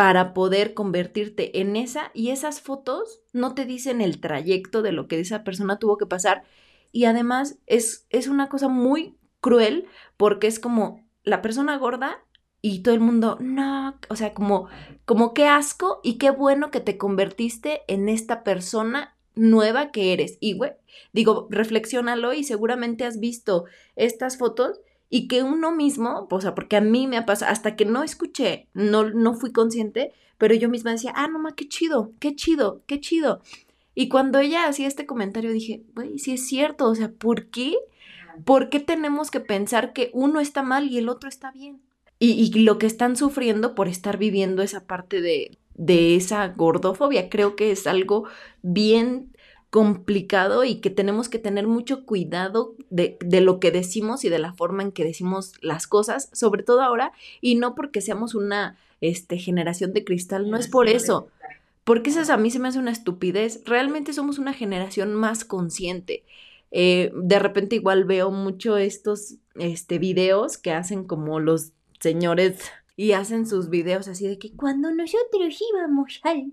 para 0.00 0.32
poder 0.32 0.72
convertirte 0.72 1.60
en 1.60 1.76
esa 1.76 2.10
y 2.14 2.30
esas 2.30 2.62
fotos 2.62 3.20
no 3.34 3.54
te 3.54 3.66
dicen 3.66 4.00
el 4.00 4.18
trayecto 4.18 4.80
de 4.80 4.92
lo 4.92 5.06
que 5.08 5.20
esa 5.20 5.44
persona 5.44 5.78
tuvo 5.78 5.98
que 5.98 6.06
pasar 6.06 6.42
y 6.90 7.04
además 7.04 7.58
es, 7.66 8.06
es 8.08 8.26
una 8.26 8.48
cosa 8.48 8.68
muy 8.68 9.18
cruel 9.42 9.88
porque 10.16 10.46
es 10.46 10.58
como 10.58 11.04
la 11.22 11.42
persona 11.42 11.76
gorda 11.76 12.24
y 12.62 12.78
todo 12.78 12.94
el 12.94 13.00
mundo, 13.00 13.36
no, 13.40 13.98
o 14.08 14.16
sea, 14.16 14.32
como, 14.32 14.68
como 15.04 15.34
qué 15.34 15.48
asco 15.48 16.00
y 16.02 16.16
qué 16.16 16.30
bueno 16.30 16.70
que 16.70 16.80
te 16.80 16.96
convertiste 16.96 17.82
en 17.86 18.08
esta 18.08 18.42
persona 18.42 19.18
nueva 19.34 19.90
que 19.90 20.14
eres. 20.14 20.38
Y, 20.40 20.54
güey, 20.54 20.72
digo, 21.12 21.46
reflexiónalo 21.50 22.32
y 22.32 22.44
seguramente 22.44 23.04
has 23.04 23.20
visto 23.20 23.66
estas 23.96 24.38
fotos 24.38 24.80
y 25.10 25.26
que 25.26 25.42
uno 25.42 25.72
mismo, 25.72 26.28
o 26.30 26.40
sea, 26.40 26.54
porque 26.54 26.76
a 26.76 26.80
mí 26.80 27.08
me 27.08 27.18
ha 27.18 27.26
pasado, 27.26 27.50
hasta 27.50 27.74
que 27.74 27.84
no 27.84 28.04
escuché, 28.04 28.68
no, 28.72 29.10
no 29.10 29.34
fui 29.34 29.52
consciente, 29.52 30.12
pero 30.38 30.54
yo 30.54 30.68
misma 30.68 30.92
decía, 30.92 31.12
ah, 31.16 31.26
no, 31.28 31.40
ma, 31.40 31.54
qué 31.54 31.68
chido, 31.68 32.12
qué 32.20 32.34
chido, 32.36 32.82
qué 32.86 33.00
chido. 33.00 33.42
Y 33.94 34.08
cuando 34.08 34.38
ella 34.38 34.66
hacía 34.66 34.86
este 34.86 35.06
comentario 35.06 35.52
dije, 35.52 35.82
güey, 35.94 36.18
sí 36.20 36.32
es 36.32 36.46
cierto, 36.46 36.88
o 36.88 36.94
sea, 36.94 37.10
¿por 37.10 37.46
qué? 37.46 37.74
¿Por 38.44 38.70
qué 38.70 38.78
tenemos 38.78 39.32
que 39.32 39.40
pensar 39.40 39.92
que 39.92 40.10
uno 40.14 40.40
está 40.40 40.62
mal 40.62 40.88
y 40.88 40.98
el 40.98 41.08
otro 41.08 41.28
está 41.28 41.50
bien? 41.50 41.82
Y, 42.20 42.30
y 42.32 42.62
lo 42.62 42.78
que 42.78 42.86
están 42.86 43.16
sufriendo 43.16 43.74
por 43.74 43.88
estar 43.88 44.16
viviendo 44.16 44.62
esa 44.62 44.86
parte 44.86 45.20
de, 45.20 45.58
de 45.74 46.14
esa 46.14 46.46
gordofobia. 46.48 47.28
Creo 47.28 47.56
que 47.56 47.72
es 47.72 47.86
algo 47.86 48.24
bien 48.62 49.32
complicado 49.70 50.64
y 50.64 50.76
que 50.76 50.90
tenemos 50.90 51.28
que 51.28 51.38
tener 51.38 51.66
mucho 51.66 52.04
cuidado 52.04 52.74
de, 52.90 53.16
de, 53.20 53.40
lo 53.40 53.60
que 53.60 53.70
decimos 53.70 54.24
y 54.24 54.28
de 54.28 54.40
la 54.40 54.52
forma 54.52 54.82
en 54.82 54.90
que 54.90 55.04
decimos 55.04 55.52
las 55.62 55.86
cosas, 55.86 56.28
sobre 56.32 56.64
todo 56.64 56.82
ahora, 56.82 57.12
y 57.40 57.54
no 57.54 57.76
porque 57.76 58.00
seamos 58.00 58.34
una 58.34 58.76
este, 59.00 59.38
generación 59.38 59.92
de 59.92 60.04
cristal, 60.04 60.50
no 60.50 60.56
es 60.56 60.68
por 60.68 60.88
eso, 60.88 61.28
porque 61.84 62.10
eso 62.10 62.32
a 62.32 62.36
mí 62.36 62.50
se 62.50 62.58
me 62.58 62.68
hace 62.68 62.80
una 62.80 62.90
estupidez, 62.90 63.62
realmente 63.64 64.12
somos 64.12 64.38
una 64.38 64.52
generación 64.52 65.14
más 65.14 65.44
consciente. 65.44 66.24
Eh, 66.72 67.10
de 67.14 67.38
repente 67.38 67.76
igual 67.76 68.04
veo 68.04 68.30
mucho 68.30 68.76
estos 68.76 69.36
este, 69.56 69.98
videos 69.98 70.56
que 70.58 70.72
hacen 70.72 71.04
como 71.04 71.40
los 71.40 71.72
señores 71.98 72.60
y 72.96 73.12
hacen 73.12 73.46
sus 73.46 73.70
videos 73.70 74.06
así 74.06 74.28
de 74.28 74.38
que 74.38 74.52
cuando 74.52 74.92
nosotros 74.92 75.58
íbamos 75.72 76.20
al, 76.22 76.52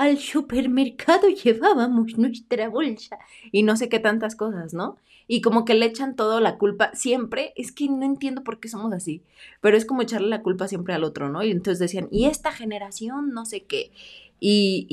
al 0.00 0.18
supermercado 0.18 1.28
llevábamos 1.44 2.16
nuestra 2.16 2.70
bolsa 2.70 3.18
y 3.52 3.62
no 3.62 3.76
sé 3.76 3.90
qué 3.90 3.98
tantas 3.98 4.34
cosas, 4.34 4.72
¿no? 4.72 4.96
Y 5.28 5.42
como 5.42 5.66
que 5.66 5.74
le 5.74 5.84
echan 5.84 6.16
toda 6.16 6.40
la 6.40 6.56
culpa 6.56 6.90
siempre, 6.94 7.52
es 7.54 7.70
que 7.70 7.86
no 7.88 8.04
entiendo 8.04 8.42
por 8.42 8.60
qué 8.60 8.68
somos 8.68 8.94
así, 8.94 9.22
pero 9.60 9.76
es 9.76 9.84
como 9.84 10.00
echarle 10.00 10.28
la 10.28 10.42
culpa 10.42 10.68
siempre 10.68 10.94
al 10.94 11.04
otro, 11.04 11.28
¿no? 11.28 11.44
Y 11.44 11.50
entonces 11.50 11.78
decían, 11.78 12.08
y 12.10 12.24
esta 12.24 12.50
generación, 12.50 13.32
no 13.32 13.44
sé 13.44 13.64
qué, 13.64 13.92
y, 14.40 14.86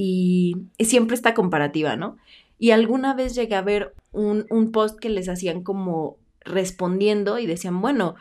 y, 0.78 0.86
siempre 0.86 1.16
esta 1.16 1.34
comparativa, 1.34 1.96
¿no? 1.96 2.18
Y 2.60 2.72
alguna 2.72 3.14
vez 3.14 3.34
llegué 3.34 3.56
a 3.56 3.62
ver 3.62 3.96
un, 4.12 4.46
un 4.50 4.74
post 4.74 5.00
que 5.00 5.10
les 5.10 5.30
hacían 5.30 5.64
como 5.64 6.18
respondiendo 6.42 7.40
y 7.40 7.48
decían, 7.48 7.82
bueno, 7.82 8.16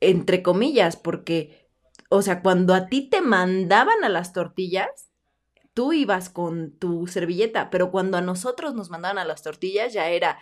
entre 0.00 0.42
comillas, 0.42 0.96
porque 0.98 1.68
o 2.10 2.22
sea, 2.22 2.42
cuando 2.42 2.74
a 2.74 2.86
ti 2.86 3.02
te 3.02 3.20
mandaban 3.20 4.04
a 4.04 4.08
las 4.08 4.32
tortillas, 4.32 5.07
tú 5.78 5.92
ibas 5.92 6.28
con 6.28 6.72
tu 6.72 7.06
servilleta, 7.06 7.70
pero 7.70 7.92
cuando 7.92 8.16
a 8.16 8.20
nosotros 8.20 8.74
nos 8.74 8.90
mandaban 8.90 9.16
a 9.16 9.24
las 9.24 9.44
tortillas 9.44 9.92
ya 9.92 10.10
era, 10.10 10.40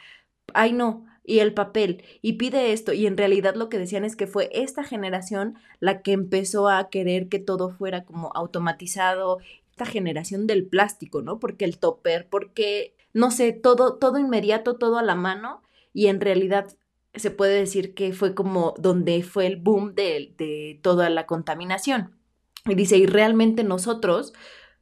ay 0.55 0.73
no, 0.73 1.05
y 1.25 1.41
el 1.41 1.53
papel, 1.53 2.03
y 2.23 2.39
pide 2.39 2.73
esto, 2.73 2.95
y 2.95 3.07
en 3.07 3.19
realidad 3.19 3.55
lo 3.55 3.69
que 3.69 3.79
decían 3.79 4.07
es 4.07 4.17
que 4.17 4.27
fue 4.27 4.49
esta 4.51 4.83
generación 4.83 5.57
la 5.79 6.01
que 6.01 6.13
empezó 6.13 6.71
a 6.71 6.89
querer 6.89 7.29
que 7.29 7.39
todo 7.39 7.69
fuera 7.69 8.07
como 8.07 8.33
automatizado, 8.35 9.41
esta 9.71 9.85
generación 9.85 10.47
del 10.47 10.65
plástico, 10.65 11.21
¿no? 11.21 11.39
Porque 11.39 11.67
el 11.67 11.77
topper, 11.77 12.27
porque, 12.31 12.95
no 13.13 13.31
sé, 13.31 13.53
todo, 13.53 13.97
todo 13.97 14.19
inmediato, 14.19 14.77
todo 14.77 14.97
a 14.97 15.03
la 15.03 15.17
mano, 15.17 15.63
y 15.93 16.07
en 16.07 16.23
realidad 16.23 16.69
se 17.15 17.31
puede 17.31 17.59
decir 17.59 17.93
que 17.93 18.15
fue 18.15 18.35
como 18.35 18.73
donde 18.79 19.23
fue 19.23 19.47
el 19.47 19.57
boom 19.57 19.95
de, 19.95 20.81
toda 20.81 21.11
la 21.11 21.27
contaminación. 21.27 22.17
Y 22.65 22.75
dice, 22.75 22.97
y 22.97 23.05
realmente 23.05 23.65
nosotros 23.65 24.33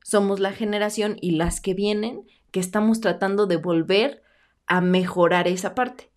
somos 0.04 0.38
la 0.38 0.52
generación 0.52 1.16
y 1.22 1.30
las 1.32 1.62
que 1.62 1.72
vienen 1.72 2.26
que 2.50 2.60
estamos 2.60 3.00
tratando 3.00 3.46
de 3.46 3.56
volver 3.56 4.22
a 4.66 4.82
mejorar 4.82 5.48
esa 5.48 5.74
parte. 5.74 6.10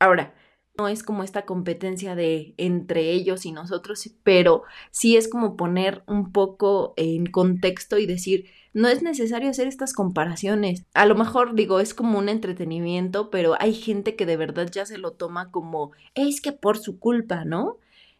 Ahora, 0.00 0.34
no 0.76 0.88
es 0.88 1.04
como 1.04 1.22
esta 1.22 1.46
competencia 1.46 2.16
de 2.16 2.54
entre 2.56 3.12
ellos 3.12 3.46
y 3.46 3.52
nosotros, 3.52 4.10
pero 4.24 4.64
sí 4.90 5.16
es 5.16 5.28
como 5.28 5.56
poner 5.56 6.02
un 6.08 6.32
poco 6.32 6.94
en 6.96 7.26
contexto 7.26 7.98
y 7.98 8.06
decir, 8.06 8.46
no 8.72 8.88
es 8.88 9.02
necesario 9.02 9.50
hacer 9.50 9.68
estas 9.68 9.92
comparaciones. 9.92 10.84
A 10.92 11.06
lo 11.06 11.14
mejor 11.14 11.54
digo, 11.54 11.78
es 11.78 11.94
como 11.94 12.18
un 12.18 12.28
entretenimiento, 12.28 13.30
pero 13.30 13.54
hay 13.60 13.72
gente 13.72 14.16
que 14.16 14.26
de 14.26 14.36
verdad 14.36 14.68
ya 14.70 14.84
se 14.84 14.98
lo 14.98 15.12
toma 15.12 15.52
como, 15.52 15.92
es 16.14 16.40
que 16.40 16.52
por 16.52 16.76
su 16.76 16.98
culpa, 16.98 17.44
¿no? 17.44 17.78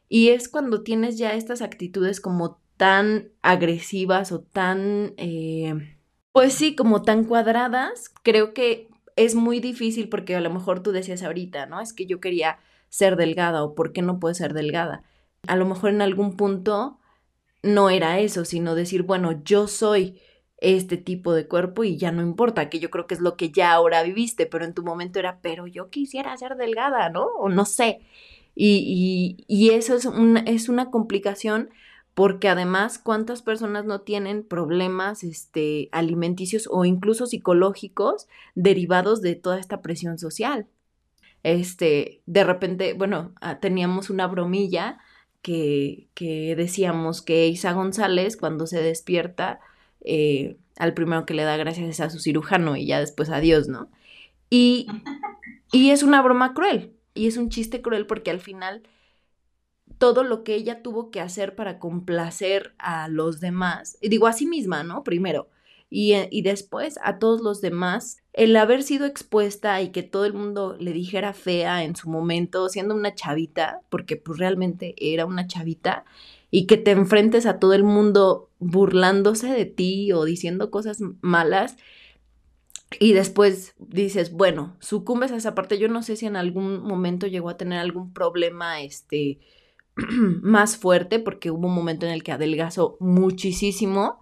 Y 0.09 0.29
es 0.29 0.49
cuando 0.49 0.83
tienes 0.83 1.19
ya 1.19 1.35
estas 1.35 1.61
actitudes 1.61 2.21
como 2.21 2.61
tan 2.79 3.29
agresivas 3.43 4.33
o 4.33 4.41
tan, 4.41 5.13
eh, 5.19 5.75
pues 6.33 6.55
sí, 6.55 6.75
como 6.75 7.03
tan 7.03 7.25
cuadradas, 7.25 8.09
creo 8.23 8.55
que 8.55 8.89
es 9.17 9.35
muy 9.35 9.61
difícil 9.61 10.09
porque 10.09 10.37
a 10.37 10.41
lo 10.41 10.49
mejor 10.49 10.83
tú 10.83 10.93
decías 10.93 11.23
ahorita, 11.23 11.67
¿no? 11.67 11.81
Es 11.81 11.93
que 11.93 12.07
yo 12.07 12.21
quería 12.21 12.59
ser 12.89 13.17
delgada 13.17 13.65
o 13.65 13.75
por 13.75 13.93
qué 13.93 14.01
no 14.01 14.21
puedo 14.21 14.33
ser 14.33 14.55
delgada. 14.55 15.03
A 15.47 15.57
lo 15.57 15.67
mejor 15.67 15.91
en 15.91 16.03
algún 16.03 16.37
punto 16.37 16.99
no 17.63 17.91
era 17.91 18.21
eso, 18.21 18.45
sino 18.45 18.77
decir, 18.77 19.03
bueno, 19.03 19.43
yo 19.45 19.67
soy 19.67 20.21
este 20.59 20.97
tipo 20.97 21.35
de 21.35 21.49
cuerpo 21.49 21.85
y 21.85 21.97
ya 21.97 22.13
no 22.13 22.23
importa, 22.23 22.71
que 22.71 22.79
yo 22.79 22.91
creo 22.91 23.07
que 23.07 23.15
es 23.15 23.21
lo 23.21 23.37
que 23.37 23.51
ya 23.51 23.73
ahora 23.73 24.03
viviste, 24.05 24.47
pero 24.47 24.65
en 24.65 24.75
tu 24.75 24.85
momento 24.85 25.19
era, 25.19 25.41
pero 25.41 25.67
yo 25.67 25.91
quisiera 25.91 26.37
ser 26.37 26.57
delgada, 26.57 27.11
¿no? 27.11 27.27
O 27.39 27.49
no 27.49 27.65
sé. 27.65 28.01
Y, 28.55 29.45
y, 29.47 29.71
eso 29.71 29.95
es 29.95 30.09
es 30.47 30.69
una 30.69 30.91
complicación 30.91 31.71
porque 32.19 32.49
además 32.49 32.99
cuántas 32.99 33.43
personas 33.43 33.85
no 33.85 34.01
tienen 34.01 34.43
problemas 34.43 35.23
este, 35.23 35.89
alimenticios 35.93 36.69
o 36.69 36.85
incluso 36.85 37.27
psicológicos 37.27 38.27
derivados 38.57 39.23
de 39.23 39.37
toda 39.37 39.61
esta 39.61 39.83
presión 39.83 40.19
social. 40.19 40.67
Este, 41.45 42.21
de 42.27 42.43
repente, 42.43 42.95
bueno, 42.95 43.35
ah, 43.41 43.61
teníamos 43.61 44.11
una 44.11 44.27
bromilla 44.27 44.99
que, 45.43 46.09
que 46.15 46.57
decíamos 46.57 47.23
que 47.23 47.47
Isa 47.47 47.73
González 47.73 48.37
cuando 48.37 48.67
se 48.67 48.83
despierta 48.83 49.61
eh, 50.01 50.57
al 50.77 50.95
primero 50.95 51.25
que 51.25 51.35
le 51.35 51.45
da 51.45 51.57
gracias 51.57 51.89
es 51.89 52.01
a 52.01 52.11
su 52.11 52.19
cirujano 52.19 52.75
y 52.77 52.87
ya 52.87 52.99
después 52.99 53.31
a 53.31 53.39
Dios, 53.39 53.69
¿no? 53.69 53.93
Y, 54.51 54.89
y 55.71 55.91
es 55.91 56.03
una 56.03 56.21
broma 56.21 56.53
cruel, 56.53 56.95
y 57.15 57.29
es 57.29 57.37
un 57.37 57.49
chiste 57.49 57.81
cruel 57.81 58.07
porque 58.07 58.33
al 58.33 58.41
final 58.41 58.83
todo 59.99 60.23
lo 60.23 60.45
que 60.45 60.55
ella 60.55 60.83
tuvo 60.83 61.11
que 61.11 61.21
hacer 61.21 61.55
para 61.55 61.79
complacer 61.79 62.75
a 62.79 63.09
los 63.09 63.41
demás, 63.41 63.99
digo 64.01 64.27
a 64.27 64.33
sí 64.33 64.47
misma, 64.47 64.85
¿no? 64.85 65.05
Primero, 65.05 65.49
y, 65.91 66.13
eh, 66.13 66.29
y, 66.31 66.43
después 66.43 66.99
a 67.03 67.19
todos 67.19 67.41
los 67.41 67.61
demás. 67.61 68.23
El 68.33 68.57
haber 68.57 68.83
sido 68.83 69.07
expuesta 69.07 69.81
y 69.83 69.91
que 69.91 70.03
todo 70.03 70.25
el 70.27 70.35
mundo 70.35 70.77
le 70.79 70.93
dijera 70.93 71.33
fea 71.33 71.83
en 71.83 71.97
su 71.97 72.09
momento, 72.11 72.69
siendo 72.69 72.95
una 72.95 73.15
chavita, 73.15 73.81
porque 73.89 74.17
pues 74.17 74.39
realmente 74.39 74.95
era 74.99 75.27
una 75.27 75.47
chavita, 75.47 76.05
y 76.51 76.67
que 76.67 76.77
te 76.77 76.93
enfrentes 76.93 77.47
a 77.47 77.59
todo 77.59 77.75
el 77.75 77.85
mundo 77.85 78.51
burlándose 78.59 79.49
de 79.49 79.65
ti 79.67 80.13
o 80.13 80.25
diciendo 80.25 80.71
cosas 80.71 80.99
malas, 81.21 81.77
y 83.01 83.13
después 83.13 83.75
dices, 83.79 84.33
bueno, 84.33 84.77
sucumbes 84.81 85.33
a 85.33 85.37
esa 85.37 85.55
parte. 85.55 85.79
Yo 85.79 85.89
no 85.89 86.03
sé 86.03 86.17
si 86.17 86.27
en 86.27 86.37
algún 86.37 86.83
momento 86.83 87.27
llegó 87.27 87.51
a 87.51 87.57
tener 87.59 87.79
algún 87.79 88.13
problema, 88.13 88.81
este, 88.81 89.39
más 90.43 90.77
fuerte, 90.77 91.19
porque 91.19 91.51
hubo 91.51 91.67
un 91.67 91.75
momento 91.75 92.07
en 92.07 92.13
el 92.13 92.23
que 92.23 92.33
adelgazó 92.33 92.97
muchísimo. 93.01 94.21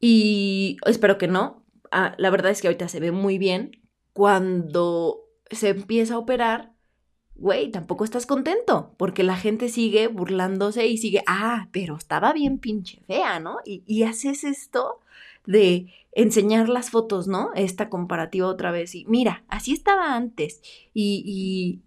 Y 0.00 0.76
espero 0.86 1.18
que 1.18 1.28
no. 1.28 1.64
Ah, 1.90 2.14
la 2.18 2.30
verdad 2.30 2.52
es 2.52 2.60
que 2.60 2.68
ahorita 2.68 2.88
se 2.88 3.00
ve 3.00 3.12
muy 3.12 3.38
bien. 3.38 3.82
Cuando 4.12 5.24
se 5.50 5.70
empieza 5.70 6.14
a 6.14 6.18
operar, 6.18 6.74
güey, 7.36 7.70
tampoco 7.70 8.04
estás 8.04 8.26
contento, 8.26 8.94
porque 8.96 9.22
la 9.22 9.36
gente 9.36 9.68
sigue 9.68 10.06
burlándose 10.08 10.86
y 10.86 10.98
sigue, 10.98 11.22
ah, 11.26 11.68
pero 11.72 11.96
estaba 11.96 12.32
bien 12.32 12.58
pinche 12.58 13.00
fea, 13.06 13.40
¿no? 13.40 13.58
Y, 13.64 14.02
haces 14.04 14.44
esto 14.44 15.00
de 15.46 15.92
enseñar 16.12 16.68
las 16.68 16.90
fotos, 16.90 17.26
¿no? 17.26 17.50
Esta 17.54 17.88
comparativa 17.90 18.46
otra 18.46 18.70
vez. 18.70 18.94
Y 18.94 19.04
mira, 19.06 19.44
así 19.48 19.72
estaba 19.72 20.14
antes. 20.14 20.62
Y, 20.94 21.80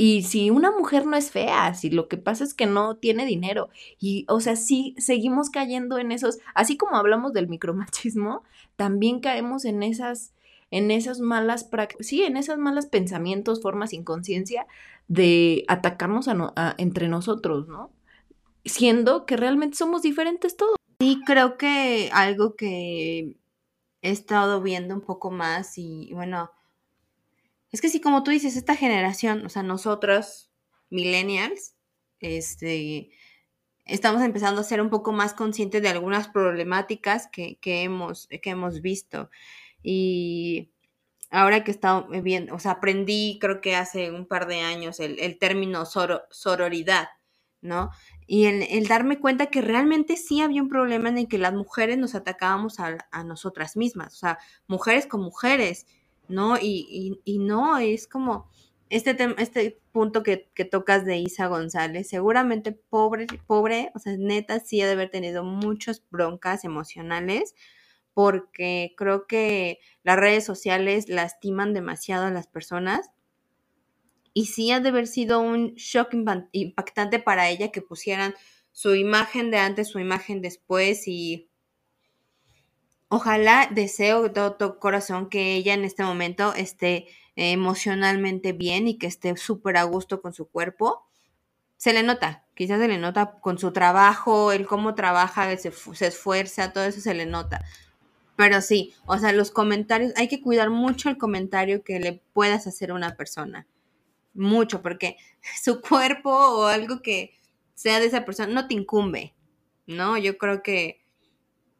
y 0.00 0.22
si 0.22 0.50
una 0.50 0.70
mujer 0.70 1.06
no 1.06 1.16
es 1.16 1.32
fea, 1.32 1.74
si 1.74 1.90
lo 1.90 2.06
que 2.06 2.18
pasa 2.18 2.44
es 2.44 2.54
que 2.54 2.66
no 2.66 2.94
tiene 2.98 3.26
dinero. 3.26 3.68
Y, 3.98 4.26
o 4.28 4.38
sea, 4.38 4.54
sí, 4.54 4.94
seguimos 4.96 5.50
cayendo 5.50 5.98
en 5.98 6.12
esos, 6.12 6.38
así 6.54 6.76
como 6.76 6.94
hablamos 6.94 7.32
del 7.32 7.48
micromachismo, 7.48 8.44
también 8.76 9.18
caemos 9.18 9.64
en 9.64 9.82
esas, 9.82 10.34
en 10.70 10.92
esas 10.92 11.18
malas 11.18 11.64
prácticas, 11.64 12.06
sí, 12.06 12.22
en 12.22 12.36
esas 12.36 12.58
malas 12.58 12.86
pensamientos, 12.86 13.60
formas, 13.60 13.92
inconsciencia 13.92 14.68
de 15.08 15.64
atacarnos 15.66 16.28
a 16.28 16.76
entre 16.78 17.08
nosotros, 17.08 17.66
¿no? 17.66 17.90
Siendo 18.64 19.26
que 19.26 19.36
realmente 19.36 19.78
somos 19.78 20.02
diferentes 20.02 20.56
todos. 20.56 20.76
Sí, 21.00 21.20
creo 21.26 21.58
que 21.58 22.08
algo 22.12 22.54
que 22.54 23.34
he 24.02 24.10
estado 24.10 24.62
viendo 24.62 24.94
un 24.94 25.00
poco 25.00 25.32
más 25.32 25.76
y 25.76 26.12
bueno, 26.12 26.52
es 27.72 27.80
que 27.80 27.88
sí, 27.88 28.00
como 28.00 28.22
tú 28.22 28.30
dices, 28.30 28.56
esta 28.56 28.76
generación, 28.76 29.44
o 29.46 29.48
sea, 29.48 29.62
nosotros, 29.62 30.50
millennials, 30.90 31.74
este, 32.20 33.10
estamos 33.84 34.22
empezando 34.22 34.60
a 34.60 34.64
ser 34.64 34.80
un 34.80 34.90
poco 34.90 35.12
más 35.12 35.34
conscientes 35.34 35.82
de 35.82 35.88
algunas 35.88 36.28
problemáticas 36.28 37.28
que, 37.28 37.58
hemos, 37.62 38.28
que 38.28 38.50
hemos 38.50 38.80
visto. 38.80 39.30
Y 39.82 40.72
ahora 41.30 41.64
que 41.64 41.70
he 41.70 41.74
estado 41.74 42.08
o 42.52 42.58
sea, 42.58 42.72
aprendí 42.72 43.38
creo 43.40 43.60
que 43.60 43.76
hace 43.76 44.10
un 44.10 44.26
par 44.26 44.46
de 44.46 44.60
años 44.60 45.00
el, 45.00 45.18
el 45.20 45.38
término 45.38 45.84
sororidad, 45.86 47.08
¿no? 47.60 47.90
y 48.30 48.44
el, 48.44 48.86
darme 48.86 49.18
cuenta 49.18 49.46
que 49.46 49.62
realmente 49.62 50.18
sí 50.18 50.42
había 50.42 50.62
un 50.62 50.68
problema 50.68 51.08
en 51.08 51.16
el 51.16 51.28
que 51.28 51.38
las 51.38 51.54
mujeres 51.54 51.96
nos 51.96 52.14
atacábamos 52.14 52.78
a, 52.78 53.24
nosotras 53.24 53.74
mismas, 53.74 54.12
o 54.12 54.18
sea, 54.18 54.38
mujeres 54.66 55.06
con 55.06 55.22
mujeres, 55.22 55.86
¿no? 56.28 56.56
Y, 56.60 57.20
no, 57.40 57.78
es 57.78 58.06
como 58.06 58.48
este, 58.90 59.16
este 59.38 59.80
punto 59.92 60.22
que, 60.22 60.48
tocas 60.70 61.04
de 61.04 61.18
Isa 61.18 61.46
González, 61.46 62.08
seguramente 62.08 62.72
pobre, 62.72 63.26
pobre, 63.46 63.90
o 63.94 63.98
sea, 63.98 64.16
neta 64.16 64.60
sí 64.60 64.80
ha 64.80 64.86
de 64.86 64.92
haber 64.92 65.10
tenido 65.10 65.44
muchas 65.44 66.02
broncas 66.10 66.64
emocionales, 66.64 67.54
porque 68.14 68.94
creo 68.96 69.26
que 69.26 69.78
las 70.02 70.16
redes 70.16 70.44
sociales 70.44 71.08
lastiman 71.08 71.72
demasiado 71.72 72.26
a 72.26 72.30
las 72.30 72.46
personas 72.46 73.10
y 74.34 74.46
sí 74.46 74.70
ha 74.70 74.80
de 74.80 74.90
haber 74.90 75.06
sido 75.06 75.40
un 75.40 75.74
shock 75.74 76.14
impactante 76.52 77.18
para 77.18 77.48
ella 77.48 77.72
que 77.72 77.82
pusieran 77.82 78.34
su 78.72 78.94
imagen 78.94 79.50
de 79.50 79.58
antes, 79.58 79.88
su 79.88 79.98
imagen 79.98 80.42
después 80.42 81.08
y 81.08 81.48
ojalá 83.08 83.68
deseo 83.70 84.22
de 84.22 84.30
todo, 84.30 84.78
corazón 84.78 85.28
que 85.28 85.54
ella 85.54 85.74
en 85.74 85.84
este 85.84 86.04
momento 86.04 86.54
esté 86.54 87.06
emocionalmente 87.36 88.52
bien 88.52 88.88
y 88.88 88.98
que 88.98 89.06
esté 89.06 89.36
súper 89.36 89.76
a 89.76 89.84
gusto 89.84 90.20
con 90.20 90.32
su 90.32 90.48
cuerpo. 90.48 91.06
Se 91.76 91.92
le 91.92 92.02
nota, 92.02 92.44
quizás 92.54 92.80
se 92.80 92.88
le 92.88 92.98
nota 92.98 93.38
con 93.40 93.58
su 93.58 93.72
trabajo, 93.72 94.52
el 94.52 94.66
cómo 94.66 94.94
trabaja, 94.94 95.56
se, 95.56 95.70
se 95.70 96.06
esfuerza, 96.06 96.72
todo 96.72 96.84
eso 96.84 97.00
se 97.00 97.14
le 97.14 97.26
nota. 97.26 97.64
Pero 98.36 98.60
sí, 98.60 98.94
o 99.06 99.18
sea, 99.18 99.32
los 99.32 99.50
comentarios, 99.50 100.12
hay 100.16 100.28
que 100.28 100.40
cuidar 100.40 100.70
mucho 100.70 101.08
el 101.08 101.18
comentario 101.18 101.82
que 101.82 101.98
le 102.00 102.22
puedas 102.32 102.66
hacer 102.66 102.90
a 102.90 102.94
una 102.94 103.16
persona 103.16 103.66
mucho, 104.34 104.82
porque 104.82 105.16
su 105.62 105.80
cuerpo 105.80 106.30
o 106.30 106.66
algo 106.66 107.02
que 107.02 107.34
sea 107.74 108.00
de 108.00 108.06
esa 108.06 108.24
persona 108.24 108.52
no 108.52 108.66
te 108.66 108.74
incumbe, 108.74 109.34
¿no? 109.86 110.18
Yo 110.18 110.38
creo 110.38 110.62
que 110.62 111.00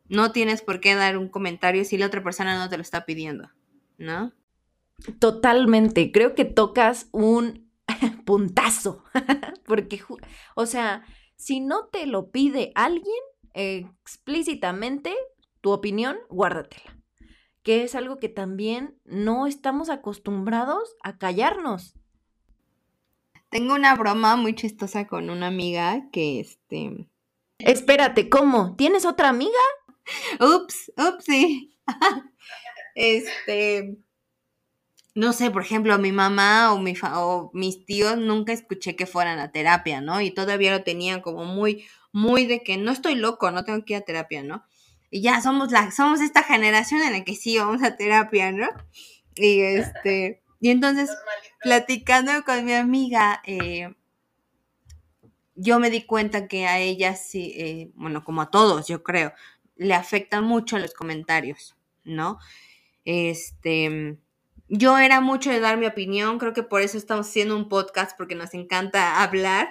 no 0.08 0.32
tienes 0.32 0.62
por 0.62 0.80
qué 0.80 0.94
dar 0.94 1.16
un 1.18 1.28
comentario 1.28 1.84
si 1.84 1.98
la 1.98 2.06
otra 2.06 2.22
persona 2.22 2.58
no 2.58 2.68
te 2.68 2.76
lo 2.76 2.82
está 2.82 3.04
pidiendo, 3.04 3.50
¿no? 3.98 4.32
Totalmente, 5.18 6.10
creo 6.12 6.34
que 6.34 6.44
tocas 6.44 7.08
un 7.12 7.70
puntazo, 8.24 9.04
porque, 9.66 10.02
o 10.54 10.66
sea, 10.66 11.04
si 11.36 11.60
no 11.60 11.86
te 11.86 12.06
lo 12.06 12.30
pide 12.30 12.72
alguien 12.74 13.22
explícitamente, 13.54 15.14
tu 15.60 15.70
opinión, 15.70 16.16
guárdatela, 16.28 16.96
que 17.62 17.82
es 17.82 17.94
algo 17.94 18.18
que 18.18 18.28
también 18.28 18.98
no 19.04 19.46
estamos 19.46 19.90
acostumbrados 19.90 20.96
a 21.02 21.18
callarnos. 21.18 21.94
Tengo 23.50 23.74
una 23.74 23.94
broma 23.96 24.36
muy 24.36 24.54
chistosa 24.54 25.06
con 25.06 25.30
una 25.30 25.46
amiga 25.46 26.08
que 26.12 26.40
este. 26.40 27.08
Espérate, 27.58 28.28
¿cómo? 28.28 28.76
¿Tienes 28.76 29.04
otra 29.04 29.30
amiga? 29.30 29.52
Ups, 30.40 30.92
ups, 30.96 31.24
sí. 31.24 31.76
este. 32.94 33.96
No 35.14 35.32
sé, 35.32 35.50
por 35.50 35.62
ejemplo, 35.62 35.98
mi 35.98 36.12
mamá 36.12 36.72
o, 36.72 36.78
mi 36.78 36.94
o 37.02 37.50
mis 37.52 37.84
tíos 37.84 38.16
nunca 38.18 38.52
escuché 38.52 38.94
que 38.94 39.06
fueran 39.06 39.40
a 39.40 39.50
terapia, 39.50 40.00
¿no? 40.00 40.20
Y 40.20 40.30
todavía 40.30 40.70
lo 40.70 40.84
tenían 40.84 41.20
como 41.20 41.44
muy, 41.44 41.86
muy 42.12 42.46
de 42.46 42.62
que 42.62 42.76
no 42.76 42.92
estoy 42.92 43.16
loco, 43.16 43.50
no 43.50 43.64
tengo 43.64 43.84
que 43.84 43.94
ir 43.94 43.98
a 43.98 44.04
terapia, 44.04 44.44
¿no? 44.44 44.64
Y 45.10 45.22
ya 45.22 45.40
somos 45.40 45.72
la, 45.72 45.90
somos 45.90 46.20
esta 46.20 46.42
generación 46.44 47.02
en 47.02 47.12
la 47.14 47.24
que 47.24 47.34
sí 47.34 47.58
vamos 47.58 47.82
a 47.82 47.96
terapia, 47.96 48.52
¿no? 48.52 48.68
Y 49.34 49.60
este. 49.60 50.42
Y 50.60 50.70
entonces, 50.70 51.08
platicando 51.62 52.32
con 52.44 52.64
mi 52.64 52.72
amiga, 52.72 53.40
eh, 53.46 53.94
yo 55.54 55.80
me 55.80 55.90
di 55.90 56.02
cuenta 56.02 56.46
que 56.46 56.66
a 56.66 56.78
ella 56.78 57.16
sí, 57.16 57.52
eh, 57.56 57.90
bueno, 57.94 58.24
como 58.24 58.42
a 58.42 58.50
todos, 58.50 58.86
yo 58.86 59.02
creo, 59.02 59.32
le 59.78 59.94
afectan 59.94 60.44
mucho 60.44 60.78
los 60.78 60.92
comentarios, 60.92 61.76
¿no? 62.04 62.38
Este, 63.04 64.18
yo 64.68 64.98
era 64.98 65.20
mucho 65.20 65.50
de 65.50 65.60
dar 65.60 65.78
mi 65.78 65.86
opinión, 65.86 66.38
creo 66.38 66.52
que 66.52 66.62
por 66.62 66.82
eso 66.82 66.98
estamos 66.98 67.28
haciendo 67.28 67.56
un 67.56 67.68
podcast, 67.68 68.16
porque 68.16 68.34
nos 68.34 68.52
encanta 68.52 69.22
hablar. 69.22 69.68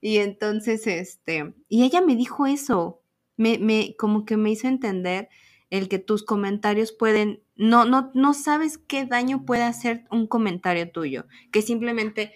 Y 0.00 0.18
entonces, 0.18 0.86
este, 0.86 1.54
y 1.68 1.84
ella 1.84 2.00
me 2.02 2.14
dijo 2.14 2.46
eso, 2.46 3.00
me, 3.36 3.58
me, 3.58 3.96
como 3.96 4.24
que 4.24 4.36
me 4.36 4.50
hizo 4.50 4.68
entender 4.68 5.28
el 5.70 5.88
que 5.88 5.98
tus 5.98 6.24
comentarios 6.24 6.92
pueden, 6.92 7.42
no, 7.56 7.84
no, 7.84 8.10
no 8.14 8.34
sabes 8.34 8.78
qué 8.78 9.04
daño 9.04 9.44
puede 9.44 9.62
hacer 9.62 10.04
un 10.10 10.26
comentario 10.26 10.90
tuyo, 10.90 11.26
que 11.50 11.62
simplemente 11.62 12.32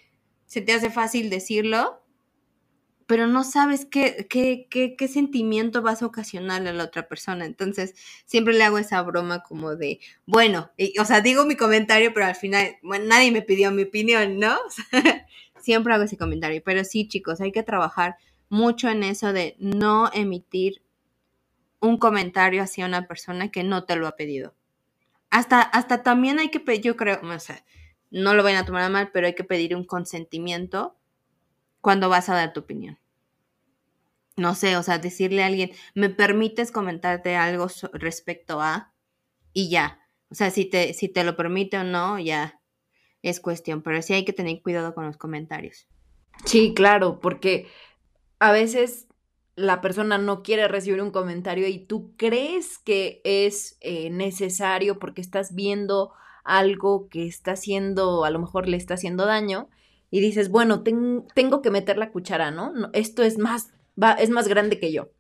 se 0.47 0.61
te 0.61 0.73
hace 0.73 0.91
fácil 0.91 1.31
decirlo, 1.31 2.02
pero 3.13 3.27
no 3.27 3.45
sabes 3.45 3.85
qué, 3.85 4.27
qué, 4.31 4.69
qué, 4.71 4.97
qué 4.97 5.07
sentimiento 5.07 5.83
vas 5.83 6.01
a 6.01 6.07
ocasionar 6.07 6.67
a 6.67 6.73
la 6.73 6.85
otra 6.85 7.09
persona. 7.09 7.45
Entonces, 7.45 7.95
siempre 8.25 8.55
le 8.55 8.65
hago 8.65 8.79
esa 8.79 9.03
broma 9.03 9.43
como 9.43 9.77
de, 9.77 10.01
bueno, 10.25 10.71
o 10.99 11.05
sea, 11.05 11.21
digo 11.21 11.45
mi 11.45 11.55
comentario, 11.55 12.15
pero 12.15 12.25
al 12.25 12.37
final, 12.37 12.79
bueno, 12.83 13.05
nadie 13.05 13.31
me 13.31 13.43
pidió 13.43 13.71
mi 13.71 13.83
opinión, 13.83 14.39
¿no? 14.39 14.57
siempre 15.61 15.93
hago 15.93 16.05
ese 16.05 16.17
comentario. 16.17 16.63
Pero 16.65 16.85
sí, 16.85 17.07
chicos, 17.07 17.43
hay 17.43 17.53
que 17.53 17.63
trabajar 17.63 18.17
mucho 18.49 18.89
en 18.89 19.03
eso 19.03 19.35
de 19.35 19.57
no 19.59 20.11
emitir 20.15 20.81
un 21.81 21.99
comentario 21.99 22.63
hacia 22.63 22.87
una 22.87 23.07
persona 23.07 23.51
que 23.51 23.63
no 23.63 23.85
te 23.85 23.97
lo 23.97 24.07
ha 24.07 24.17
pedido. 24.17 24.55
Hasta, 25.29 25.61
hasta 25.61 26.03
también 26.03 26.39
hay 26.39 26.49
que 26.49 26.81
yo 26.81 26.97
creo, 26.97 27.21
o 27.23 27.39
sea, 27.39 27.63
no 28.11 28.33
lo 28.33 28.43
vayan 28.43 28.63
a 28.63 28.67
tomar 28.67 28.91
mal, 28.91 29.11
pero 29.13 29.27
hay 29.27 29.35
que 29.35 29.45
pedir 29.45 29.77
un 29.77 29.85
consentimiento 29.85 30.97
cuando 31.83 32.09
vas 32.09 32.31
a 32.31 32.35
dar 32.35 32.55
tu 32.55 32.61
opinión. 32.61 33.02
No 34.43 34.57
sé, 34.57 34.77
o 34.77 34.83
sea, 34.83 34.99
decirle 34.99 35.45
a 35.45 35.47
alguien, 35.47 35.71
¿me 35.95 36.11
permites 36.11 36.73
comentarte 36.73 37.37
algo 37.37 37.69
respecto 37.93 38.61
a? 38.61 38.93
Y 39.53 39.71
ya. 39.71 40.01
O 40.31 40.35
sea, 40.35 40.51
si 40.51 40.65
te, 40.65 40.95
si 40.95 41.09
te 41.09 41.23
lo 41.23 41.37
permite 41.37 41.79
o 41.79 41.85
no, 41.85 42.19
ya 42.19 42.61
es 43.23 43.39
cuestión, 43.39 43.83
pero 43.83 44.03
sí 44.03 44.15
hay 44.15 44.25
que 44.25 44.33
tener 44.33 44.61
cuidado 44.61 44.95
con 44.95 45.07
los 45.07 45.17
comentarios. 45.17 45.87
Sí, 46.45 46.75
claro, 46.75 47.21
porque 47.21 47.69
a 48.41 48.51
veces 48.51 49.07
la 49.55 49.81
persona 49.81 50.19
no 50.19 50.43
quiere 50.43 50.67
recibir 50.67 51.01
un 51.01 51.13
comentario 51.13 51.69
y 51.69 51.79
tú 51.79 52.15
crees 52.17 52.79
que 52.79 53.21
es 53.23 53.77
eh, 53.81 54.11
necesario 54.11 54.99
porque 54.99 55.21
estás 55.21 55.55
viendo 55.55 56.13
algo 56.43 57.09
que 57.09 57.29
está 57.29 57.53
haciendo, 57.53 58.25
a 58.25 58.31
lo 58.31 58.41
mejor 58.41 58.67
le 58.67 58.77
está 58.77 58.95
haciendo 58.95 59.25
daño, 59.25 59.69
y 60.11 60.21
dices, 60.21 60.51
bueno, 60.51 60.83
tengo 60.83 61.63
que 61.63 61.71
meter 61.71 61.97
la 61.97 62.11
cuchara, 62.11 62.51
¿no? 62.51 62.73
Esto 62.93 63.23
es 63.23 63.39
más, 63.39 63.73
es 64.19 64.31
más 64.31 64.49
grande 64.49 64.79
que 64.79 64.93
yo. 64.93 65.11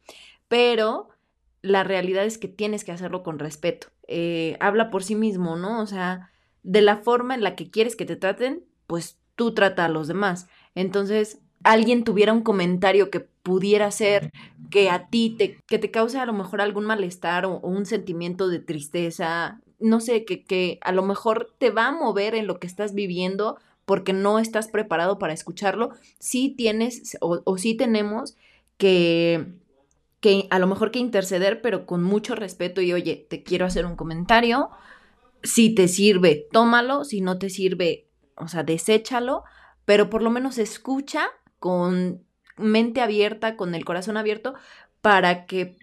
Pero 0.48 1.08
la 1.62 1.84
realidad 1.84 2.24
es 2.24 2.38
que 2.38 2.48
tienes 2.48 2.84
que 2.84 2.92
hacerlo 2.92 3.22
con 3.22 3.38
respeto. 3.38 3.88
Eh, 4.08 4.56
habla 4.60 4.90
por 4.90 5.04
sí 5.04 5.14
mismo, 5.14 5.56
¿no? 5.56 5.80
O 5.80 5.86
sea, 5.86 6.30
de 6.62 6.82
la 6.82 6.96
forma 6.98 7.34
en 7.34 7.42
la 7.42 7.56
que 7.56 7.70
quieres 7.70 7.96
que 7.96 8.04
te 8.04 8.16
traten, 8.16 8.64
pues 8.86 9.18
tú 9.36 9.54
trata 9.54 9.84
a 9.84 9.88
los 9.88 10.08
demás. 10.08 10.48
Entonces, 10.74 11.40
alguien 11.62 12.04
tuviera 12.04 12.32
un 12.32 12.42
comentario 12.42 13.10
que 13.10 13.20
pudiera 13.20 13.90
ser 13.90 14.30
que 14.70 14.90
a 14.90 15.08
ti 15.08 15.34
te, 15.38 15.58
que 15.66 15.78
te 15.78 15.90
cause 15.90 16.18
a 16.18 16.26
lo 16.26 16.32
mejor 16.32 16.60
algún 16.60 16.84
malestar 16.84 17.46
o, 17.46 17.58
un 17.60 17.86
sentimiento 17.86 18.48
de 18.48 18.58
tristeza, 18.58 19.60
no 19.78 20.00
sé, 20.00 20.24
que, 20.24 20.44
que 20.44 20.78
a 20.82 20.92
lo 20.92 21.02
mejor 21.02 21.54
te 21.58 21.70
va 21.70 21.88
a 21.88 21.92
mover 21.92 22.34
en 22.34 22.46
lo 22.46 22.58
que 22.58 22.66
estás 22.66 22.94
viviendo 22.94 23.58
porque 23.84 24.12
no 24.12 24.38
estás 24.38 24.68
preparado 24.68 25.18
para 25.18 25.32
escucharlo, 25.32 25.90
sí 26.18 26.54
tienes 26.56 27.16
o, 27.20 27.40
o 27.44 27.58
sí 27.58 27.74
tenemos 27.76 28.36
que, 28.82 29.46
que 30.18 30.48
a 30.50 30.58
lo 30.58 30.66
mejor 30.66 30.90
que 30.90 30.98
interceder, 30.98 31.62
pero 31.62 31.86
con 31.86 32.02
mucho 32.02 32.34
respeto 32.34 32.80
y 32.80 32.92
oye, 32.92 33.28
te 33.30 33.44
quiero 33.44 33.64
hacer 33.64 33.86
un 33.86 33.94
comentario, 33.94 34.70
si 35.44 35.72
te 35.72 35.86
sirve, 35.86 36.48
tómalo, 36.50 37.04
si 37.04 37.20
no 37.20 37.38
te 37.38 37.48
sirve, 37.48 38.08
o 38.36 38.48
sea, 38.48 38.64
deséchalo, 38.64 39.44
pero 39.84 40.10
por 40.10 40.20
lo 40.20 40.30
menos 40.30 40.58
escucha 40.58 41.28
con 41.60 42.24
mente 42.56 43.00
abierta, 43.00 43.56
con 43.56 43.76
el 43.76 43.84
corazón 43.84 44.16
abierto, 44.16 44.54
para 45.00 45.46
que 45.46 45.76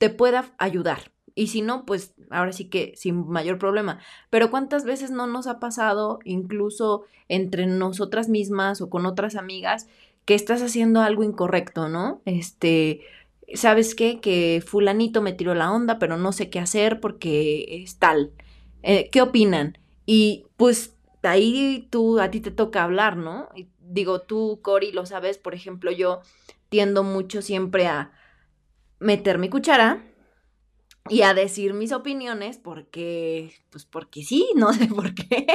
te 0.00 0.10
pueda 0.10 0.52
ayudar. 0.58 1.12
Y 1.36 1.46
si 1.46 1.62
no, 1.62 1.86
pues 1.86 2.12
ahora 2.30 2.50
sí 2.50 2.68
que 2.68 2.92
sin 2.96 3.28
mayor 3.28 3.56
problema. 3.56 4.00
Pero 4.30 4.50
¿cuántas 4.50 4.84
veces 4.84 5.12
no 5.12 5.28
nos 5.28 5.46
ha 5.46 5.60
pasado, 5.60 6.18
incluso 6.24 7.04
entre 7.28 7.66
nosotras 7.66 8.28
mismas 8.28 8.80
o 8.80 8.90
con 8.90 9.06
otras 9.06 9.36
amigas, 9.36 9.86
que 10.24 10.34
estás 10.34 10.62
haciendo 10.62 11.00
algo 11.00 11.24
incorrecto, 11.24 11.88
¿no? 11.88 12.22
Este, 12.24 13.02
¿sabes 13.54 13.94
qué? 13.94 14.20
Que 14.20 14.62
fulanito 14.64 15.22
me 15.22 15.32
tiró 15.32 15.54
la 15.54 15.72
onda, 15.72 15.98
pero 15.98 16.16
no 16.16 16.32
sé 16.32 16.50
qué 16.50 16.58
hacer 16.58 17.00
porque 17.00 17.82
es 17.82 17.98
tal. 17.98 18.32
Eh, 18.82 19.08
¿Qué 19.10 19.20
opinan? 19.22 19.78
Y 20.06 20.46
pues 20.56 20.96
ahí 21.22 21.88
tú, 21.90 22.20
a 22.20 22.30
ti 22.30 22.40
te 22.40 22.50
toca 22.50 22.82
hablar, 22.82 23.16
¿no? 23.16 23.48
digo, 23.92 24.22
tú, 24.22 24.60
Cori, 24.62 24.90
lo 24.92 25.06
sabes, 25.06 25.38
por 25.38 25.54
ejemplo, 25.54 25.90
yo 25.90 26.22
tiendo 26.68 27.02
mucho 27.02 27.42
siempre 27.42 27.86
a 27.86 28.12
meter 28.98 29.38
mi 29.38 29.50
cuchara 29.50 30.02
y 31.08 31.22
a 31.22 31.34
decir 31.34 31.74
mis 31.74 31.92
opiniones 31.92 32.58
porque, 32.58 33.52
pues 33.70 33.84
porque 33.84 34.22
sí, 34.22 34.48
no 34.56 34.72
sé 34.72 34.86
por 34.86 35.14
qué. 35.14 35.46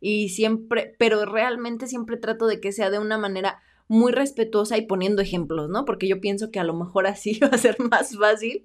Y 0.00 0.30
siempre, 0.30 0.94
pero 0.98 1.24
realmente 1.26 1.86
siempre 1.86 2.16
trato 2.16 2.46
de 2.46 2.60
que 2.60 2.72
sea 2.72 2.90
de 2.90 2.98
una 2.98 3.18
manera 3.18 3.60
muy 3.88 4.12
respetuosa 4.12 4.76
y 4.78 4.82
poniendo 4.82 5.22
ejemplos, 5.22 5.68
¿no? 5.68 5.84
Porque 5.84 6.08
yo 6.08 6.20
pienso 6.20 6.50
que 6.50 6.60
a 6.60 6.64
lo 6.64 6.74
mejor 6.74 7.06
así 7.06 7.38
va 7.42 7.48
a 7.48 7.58
ser 7.58 7.76
más 7.78 8.16
fácil. 8.16 8.64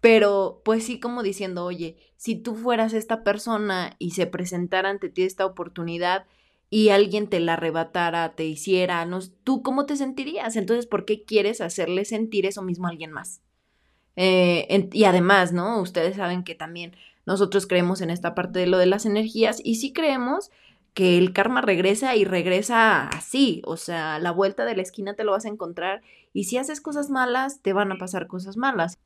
Pero 0.00 0.60
pues 0.64 0.84
sí 0.84 0.98
como 0.98 1.22
diciendo, 1.22 1.64
oye, 1.64 1.96
si 2.16 2.34
tú 2.34 2.56
fueras 2.56 2.92
esta 2.92 3.22
persona 3.22 3.94
y 3.98 4.12
se 4.12 4.26
presentara 4.26 4.90
ante 4.90 5.08
ti 5.08 5.22
esta 5.22 5.46
oportunidad 5.46 6.26
y 6.70 6.88
alguien 6.88 7.28
te 7.28 7.38
la 7.38 7.52
arrebatara, 7.52 8.34
te 8.34 8.44
hiciera, 8.44 9.04
no, 9.06 9.20
¿tú 9.44 9.62
cómo 9.62 9.86
te 9.86 9.96
sentirías? 9.96 10.56
Entonces, 10.56 10.86
¿por 10.86 11.04
qué 11.04 11.22
quieres 11.22 11.60
hacerle 11.60 12.04
sentir 12.04 12.46
eso 12.46 12.62
mismo 12.62 12.86
a 12.86 12.90
alguien 12.90 13.12
más? 13.12 13.42
Eh, 14.16 14.88
y 14.92 15.04
además, 15.04 15.52
¿no? 15.52 15.80
Ustedes 15.80 16.16
saben 16.16 16.42
que 16.42 16.54
también 16.54 16.96
nosotros 17.24 17.66
creemos 17.66 18.00
en 18.00 18.10
esta 18.10 18.34
parte 18.34 18.58
de 18.58 18.66
lo 18.66 18.78
de 18.78 18.86
las 18.86 19.06
energías 19.06 19.60
y 19.62 19.76
sí 19.76 19.92
creemos 19.92 20.50
que 20.94 21.18
el 21.18 21.32
karma 21.32 21.60
regresa 21.60 22.16
y 22.16 22.24
regresa 22.24 23.08
así, 23.08 23.62
o 23.64 23.76
sea, 23.76 24.18
la 24.18 24.30
vuelta 24.30 24.64
de 24.64 24.76
la 24.76 24.82
esquina 24.82 25.14
te 25.14 25.24
lo 25.24 25.32
vas 25.32 25.44
a 25.46 25.48
encontrar 25.48 26.02
y 26.32 26.44
si 26.44 26.58
haces 26.58 26.80
cosas 26.80 27.10
malas, 27.10 27.62
te 27.62 27.72
van 27.72 27.92
a 27.92 27.98
pasar 27.98 28.26
cosas 28.26 28.56
malas. 28.56 28.98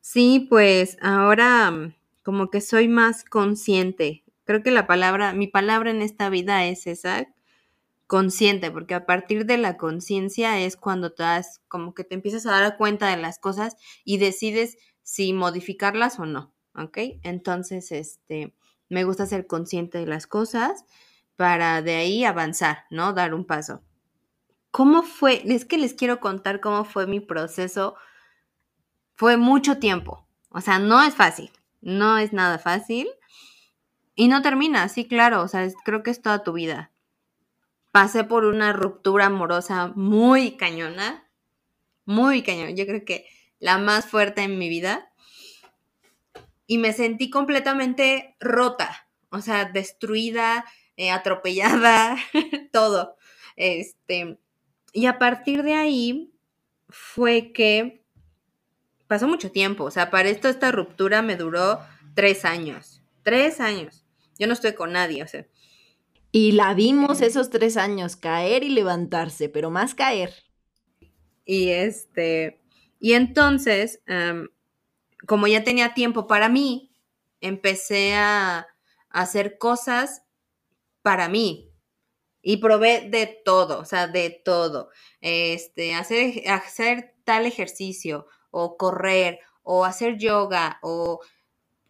Sí, 0.00 0.46
pues 0.50 0.98
ahora 1.00 1.70
mm, 1.70 1.94
como 2.22 2.50
que 2.50 2.60
soy 2.60 2.88
más 2.88 3.24
consciente 3.24 4.24
Creo 4.44 4.62
que 4.62 4.70
la 4.70 4.86
palabra, 4.86 5.32
mi 5.32 5.46
palabra 5.46 5.90
en 5.90 6.02
esta 6.02 6.28
vida 6.28 6.66
es 6.66 6.86
esa, 6.86 7.26
consciente, 8.06 8.70
porque 8.70 8.94
a 8.94 9.06
partir 9.06 9.46
de 9.46 9.56
la 9.56 9.78
conciencia 9.78 10.60
es 10.60 10.76
cuando 10.76 11.12
te 11.12 11.22
das, 11.22 11.62
como 11.68 11.94
que 11.94 12.04
te 12.04 12.14
empiezas 12.14 12.44
a 12.46 12.50
dar 12.50 12.76
cuenta 12.76 13.08
de 13.08 13.16
las 13.16 13.38
cosas 13.38 13.76
y 14.04 14.18
decides 14.18 14.76
si 15.02 15.32
modificarlas 15.32 16.18
o 16.18 16.26
no, 16.26 16.52
¿ok? 16.74 16.98
Entonces, 17.22 17.90
este, 17.90 18.54
me 18.94 19.04
gusta 19.04 19.26
ser 19.26 19.46
consciente 19.46 19.98
de 19.98 20.06
las 20.06 20.26
cosas 20.26 20.84
para 21.36 21.82
de 21.82 21.96
ahí 21.96 22.24
avanzar, 22.24 22.84
¿no? 22.90 23.12
Dar 23.12 23.34
un 23.34 23.44
paso. 23.44 23.82
¿Cómo 24.70 25.02
fue? 25.02 25.42
Es 25.44 25.64
que 25.64 25.78
les 25.78 25.94
quiero 25.94 26.20
contar 26.20 26.60
cómo 26.60 26.84
fue 26.84 27.06
mi 27.06 27.20
proceso. 27.20 27.96
Fue 29.16 29.36
mucho 29.36 29.78
tiempo, 29.78 30.26
o 30.48 30.60
sea, 30.60 30.78
no 30.78 31.02
es 31.02 31.14
fácil, 31.14 31.50
no 31.80 32.18
es 32.18 32.32
nada 32.32 32.58
fácil. 32.58 33.08
Y 34.16 34.28
no 34.28 34.42
termina, 34.42 34.88
sí, 34.88 35.06
claro, 35.06 35.42
o 35.42 35.48
sea, 35.48 35.68
creo 35.84 36.02
que 36.02 36.10
es 36.10 36.22
toda 36.22 36.44
tu 36.44 36.52
vida. 36.52 36.92
Pasé 37.90 38.24
por 38.24 38.44
una 38.44 38.72
ruptura 38.72 39.26
amorosa 39.26 39.92
muy 39.94 40.56
cañona, 40.56 41.28
muy 42.04 42.42
cañona, 42.42 42.70
yo 42.70 42.86
creo 42.86 43.04
que 43.04 43.26
la 43.58 43.78
más 43.78 44.06
fuerte 44.06 44.42
en 44.42 44.58
mi 44.58 44.68
vida. 44.68 45.12
Y 46.66 46.78
me 46.78 46.92
sentí 46.92 47.30
completamente 47.30 48.36
rota, 48.40 49.08
o 49.30 49.40
sea, 49.40 49.66
destruida, 49.66 50.64
eh, 50.96 51.10
atropellada, 51.10 52.16
todo. 52.72 53.16
Este, 53.56 54.38
y 54.92 55.06
a 55.06 55.18
partir 55.18 55.62
de 55.62 55.74
ahí 55.74 56.32
fue 56.88 57.52
que 57.52 58.04
pasó 59.06 59.28
mucho 59.28 59.50
tiempo, 59.50 59.84
o 59.84 59.90
sea, 59.90 60.10
para 60.10 60.28
esto 60.28 60.48
esta 60.48 60.72
ruptura 60.72 61.22
me 61.22 61.36
duró 61.36 61.80
tres 62.14 62.44
años, 62.44 63.02
tres 63.22 63.60
años. 63.60 64.04
Yo 64.38 64.46
no 64.46 64.52
estoy 64.52 64.74
con 64.74 64.92
nadie, 64.92 65.22
o 65.22 65.28
sea. 65.28 65.46
Y 66.32 66.52
la 66.52 66.74
vimos 66.74 67.20
esos 67.20 67.50
tres 67.50 67.76
años 67.76 68.16
caer 68.16 68.64
y 68.64 68.70
levantarse, 68.70 69.48
pero 69.48 69.70
más 69.70 69.94
caer. 69.94 70.34
Y 71.44 71.68
este, 71.68 72.60
y 72.98 73.12
entonces, 73.12 74.00
em, 74.06 74.48
como 75.26 75.46
ya 75.46 75.64
tenía 75.64 75.94
tiempo 75.94 76.26
para 76.26 76.48
mí, 76.48 76.92
empecé 77.40 78.14
a, 78.14 78.66
hacer 79.10 79.58
cosas 79.58 80.24
para 81.02 81.28
mí. 81.28 81.70
Y 82.42 82.56
probé 82.58 83.08
de 83.08 83.26
todo, 83.44 83.78
o 83.78 83.84
sea, 83.84 84.08
de 84.08 84.28
todo. 84.28 84.90
Este, 85.20 85.94
hacer, 85.94 86.48
hacer 86.48 87.14
tal 87.24 87.46
ejercicio, 87.46 88.26
o 88.50 88.76
correr, 88.76 89.38
o 89.62 89.84
hacer 89.84 90.18
yoga, 90.18 90.78
o 90.82 91.20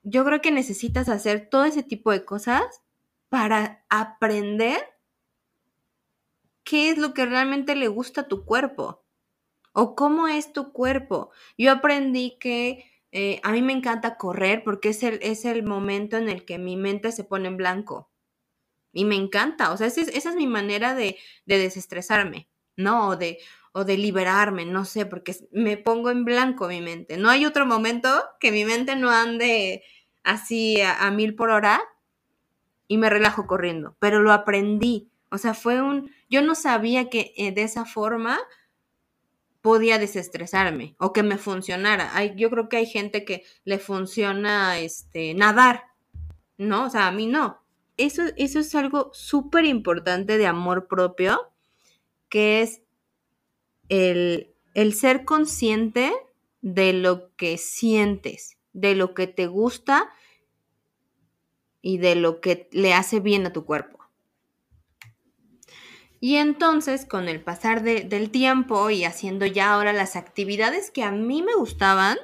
yo 0.03 0.25
creo 0.25 0.41
que 0.41 0.51
necesitas 0.51 1.09
hacer 1.09 1.49
todo 1.49 1.65
ese 1.65 1.83
tipo 1.83 2.13
de 2.13 2.25
cosas 2.25 2.83
para 3.31 3.85
aprender 3.89 4.95
qué 6.63 6.91
es 6.91 6.99
lo 6.99 7.15
que 7.15 7.27
realmente 7.27 7.75
le 7.75 7.89
gusta 7.89 8.23
a 8.23 8.29
tu 8.29 8.45
cuerpo 8.45 9.03
o 9.73 9.97
cómo 9.97 10.29
es 10.29 10.53
tu 10.53 10.73
cuerpo. 10.73 11.31
Yo 11.59 11.73
aprendí 11.73 12.39
que 12.39 12.94
eh, 13.17 13.41
a 13.45 13.53
mí 13.53 13.63
me 13.63 13.73
encanta 13.73 14.17
correr 14.17 14.65
porque 14.65 14.89
es 14.89 15.05
el, 15.05 15.21
es 15.23 15.45
el 15.45 15.63
momento 15.63 16.17
en 16.17 16.29
el 16.29 16.45
que 16.45 16.59
mi 16.59 16.77
mente 16.77 17.13
se 17.13 17.23
pone 17.23 17.47
en 17.47 17.57
blanco. 17.57 18.11
Y 18.93 19.05
me 19.05 19.15
encanta, 19.15 19.71
o 19.73 19.77
sea, 19.77 19.87
esa 19.87 20.01
es, 20.03 20.35
mi 20.35 20.49
manera 20.49 20.97
de, 20.97 21.17
de 21.47 21.59
desestresarme, 21.59 22.49
¿no? 22.77 23.11
O 23.11 23.17
de, 23.17 23.39
o 23.71 23.85
de 23.85 23.99
liberarme, 23.99 24.67
no 24.67 24.85
sé, 24.85 25.07
porque 25.07 25.37
me 25.53 25.77
pongo 25.77 26.11
en 26.11 26.25
blanco 26.25 26.67
mi 26.67 26.81
mente. 26.81 27.17
No 27.17 27.31
hay 27.31 27.47
otro 27.47 27.67
momento 27.67 28.09
que 28.41 28.51
mi 28.51 28.65
mente 28.65 28.97
no 28.97 29.11
ande 29.11 29.85
así 30.25 30.81
a, 30.81 31.09
mil 31.13 31.37
por 31.37 31.51
hora 31.51 31.81
y 32.89 32.99
me 32.99 33.11
relajo 33.11 33.47
corriendo, 33.47 33.97
pero 34.01 34.23
lo 34.23 34.33
aprendí. 34.33 35.09
O 35.31 35.39
sea, 35.39 35.55
fue 35.55 35.81
un, 35.81 36.11
yo 36.29 36.43
no 36.43 36.57
sabía 36.57 37.11
que 37.11 37.33
eh, 37.37 37.53
de 37.53 37.63
esa 37.63 37.85
forma 37.85 38.41
podía 39.65 39.99
desestresarme 39.99 40.95
o 40.99 41.15
que 41.15 41.23
me 41.23 41.39
funcionara. 41.39 42.15
Hay, 42.15 42.35
yo 42.37 42.51
creo 42.51 42.69
que 42.69 42.77
hay 42.77 42.87
gente 42.87 43.25
que 43.25 43.45
le 43.65 43.79
funciona 43.79 44.79
este, 44.79 45.33
nadar, 45.33 45.85
¿no? 46.59 46.85
O 46.85 46.91
sea, 46.91 47.09
a 47.09 47.13
mí 47.13 47.27
no. 47.27 47.65
Eso, 47.97 48.25
eso 48.37 48.59
es 48.59 48.75
algo 48.75 49.11
súper 49.15 49.65
importante 49.65 50.37
de 50.37 50.47
amor 50.47 50.87
propio, 50.87 51.51
que 52.29 52.61
es 52.61 52.83
el, 53.89 54.55
el 54.75 54.93
ser 54.93 55.25
consciente 55.25 56.13
de 56.61 56.93
lo 56.93 57.35
que 57.37 57.57
sientes 57.57 58.55
de 58.75 58.95
lo 58.95 59.15
que 59.15 59.27
te 59.27 59.47
gusta 59.47 60.11
y 61.81 61.99
de 61.99 62.17
lo 62.17 62.41
que 62.43 62.69
le 62.73 62.93
hace 62.93 63.21
bien 63.21 63.47
a 63.47 63.53
tu 63.53 63.65
cuerpo. 63.65 64.04
Y 66.25 66.37
entonces, 66.37 67.05
con 67.05 67.29
el 67.29 67.43
pasar 67.43 67.83
del 67.83 68.31
tiempo 68.31 68.89
y 68.89 69.05
haciendo 69.05 69.45
ya 69.45 69.75
ahora 69.75 69.93
las 69.93 70.17
actividades 70.17 70.91
que 70.91 71.03
a 71.03 71.11
mí 71.11 71.43
me 71.43 71.53
gustaban, 71.53 72.17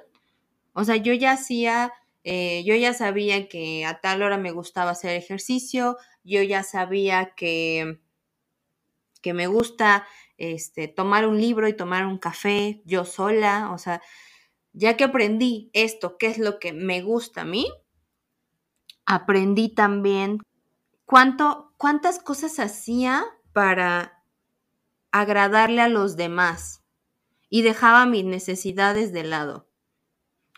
o 0.73 0.85
sea, 0.85 0.97
yo 0.97 1.13
ya 1.13 1.33
hacía, 1.33 1.93
eh, 2.25 2.65
yo 2.65 2.75
ya 2.77 2.95
sabía 2.95 3.47
que 3.47 3.85
a 3.85 4.01
tal 4.01 4.23
hora 4.23 4.39
me 4.39 4.53
gustaba 4.53 4.93
hacer 4.93 5.15
ejercicio, 5.17 5.99
yo 6.25 6.43
ya 6.43 6.63
sabía 6.63 7.35
que, 7.37 8.01
que 9.21 9.35
me 9.35 9.49
gusta 9.49 10.07
este, 10.39 10.89
tomar 10.89 11.27
un 11.27 11.39
libro 11.39 11.69
y 11.69 11.77
tomar 11.77 12.07
un 12.07 12.17
café 12.17 12.81
yo 12.87 13.05
sola, 13.05 13.71
o 13.71 13.77
sea, 13.77 14.01
ya 14.73 14.97
que 14.97 15.05
aprendí 15.05 15.69
esto, 15.75 16.17
qué 16.17 16.29
es 16.29 16.39
lo 16.39 16.59
que 16.59 16.73
me 16.73 17.03
gusta 17.03 17.43
a 17.43 17.45
mí, 17.45 17.67
aprendí 19.05 19.69
también 19.75 20.39
cuánto, 21.05 21.75
cuántas 21.77 22.19
cosas 22.19 22.59
hacía 22.61 23.27
para 23.53 24.23
agradarle 25.11 25.81
a 25.81 25.89
los 25.89 26.17
demás 26.17 26.83
y 27.49 27.63
dejaba 27.63 28.07
mis 28.07 28.25
necesidades 28.25 29.13
de 29.13 29.25
lado. 29.25 29.69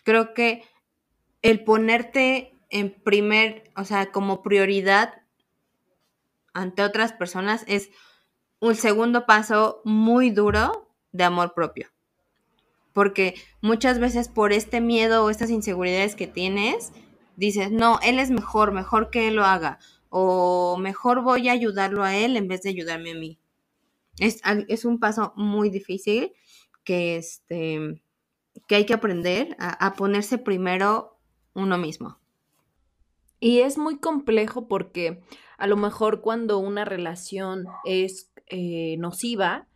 Creo 0.04 0.34
que 0.34 0.64
el 1.40 1.64
ponerte 1.64 2.58
en 2.70 2.92
primer, 2.92 3.70
o 3.76 3.84
sea, 3.84 4.12
como 4.12 4.42
prioridad 4.42 5.22
ante 6.54 6.82
otras 6.82 7.12
personas 7.12 7.64
es 7.66 7.90
un 8.60 8.74
segundo 8.74 9.26
paso 9.26 9.80
muy 9.84 10.30
duro 10.30 10.88
de 11.12 11.24
amor 11.24 11.54
propio. 11.54 11.88
Porque 12.92 13.34
muchas 13.60 13.98
veces 13.98 14.28
por 14.28 14.52
este 14.52 14.80
miedo 14.80 15.24
o 15.24 15.30
estas 15.30 15.50
inseguridades 15.50 16.14
que 16.14 16.26
tienes, 16.26 16.92
dices, 17.36 17.70
no, 17.70 17.98
él 18.02 18.18
es 18.18 18.30
mejor, 18.30 18.72
mejor 18.72 19.10
que 19.10 19.28
él 19.28 19.36
lo 19.36 19.44
haga. 19.44 19.78
O 20.14 20.76
mejor 20.78 21.22
voy 21.22 21.48
a 21.48 21.52
ayudarlo 21.52 22.04
a 22.04 22.14
él 22.14 22.36
en 22.36 22.46
vez 22.46 22.62
de 22.62 22.68
ayudarme 22.68 23.12
a 23.12 23.14
mí. 23.14 23.38
Es, 24.18 24.42
es 24.68 24.84
un 24.84 25.00
paso 25.00 25.32
muy 25.36 25.70
difícil 25.70 26.32
que, 26.84 27.16
este, 27.16 28.02
que 28.66 28.74
hay 28.74 28.84
que 28.84 28.92
aprender 28.92 29.56
a, 29.58 29.94
ponerse 29.94 30.36
primero 30.36 31.18
uno 31.54 31.78
mismo. 31.78 32.18
Y 33.40 33.60
es 33.60 33.78
muy 33.78 33.98
complejo 33.98 34.68
porque 34.68 35.22
a 35.56 35.66
lo 35.66 35.76
mejor 35.76 36.20
cuando 36.20 36.58
una 36.58 36.84
relación 36.84 37.66
es 37.84 38.30
eh, 38.48 38.96
nociva 38.98 39.66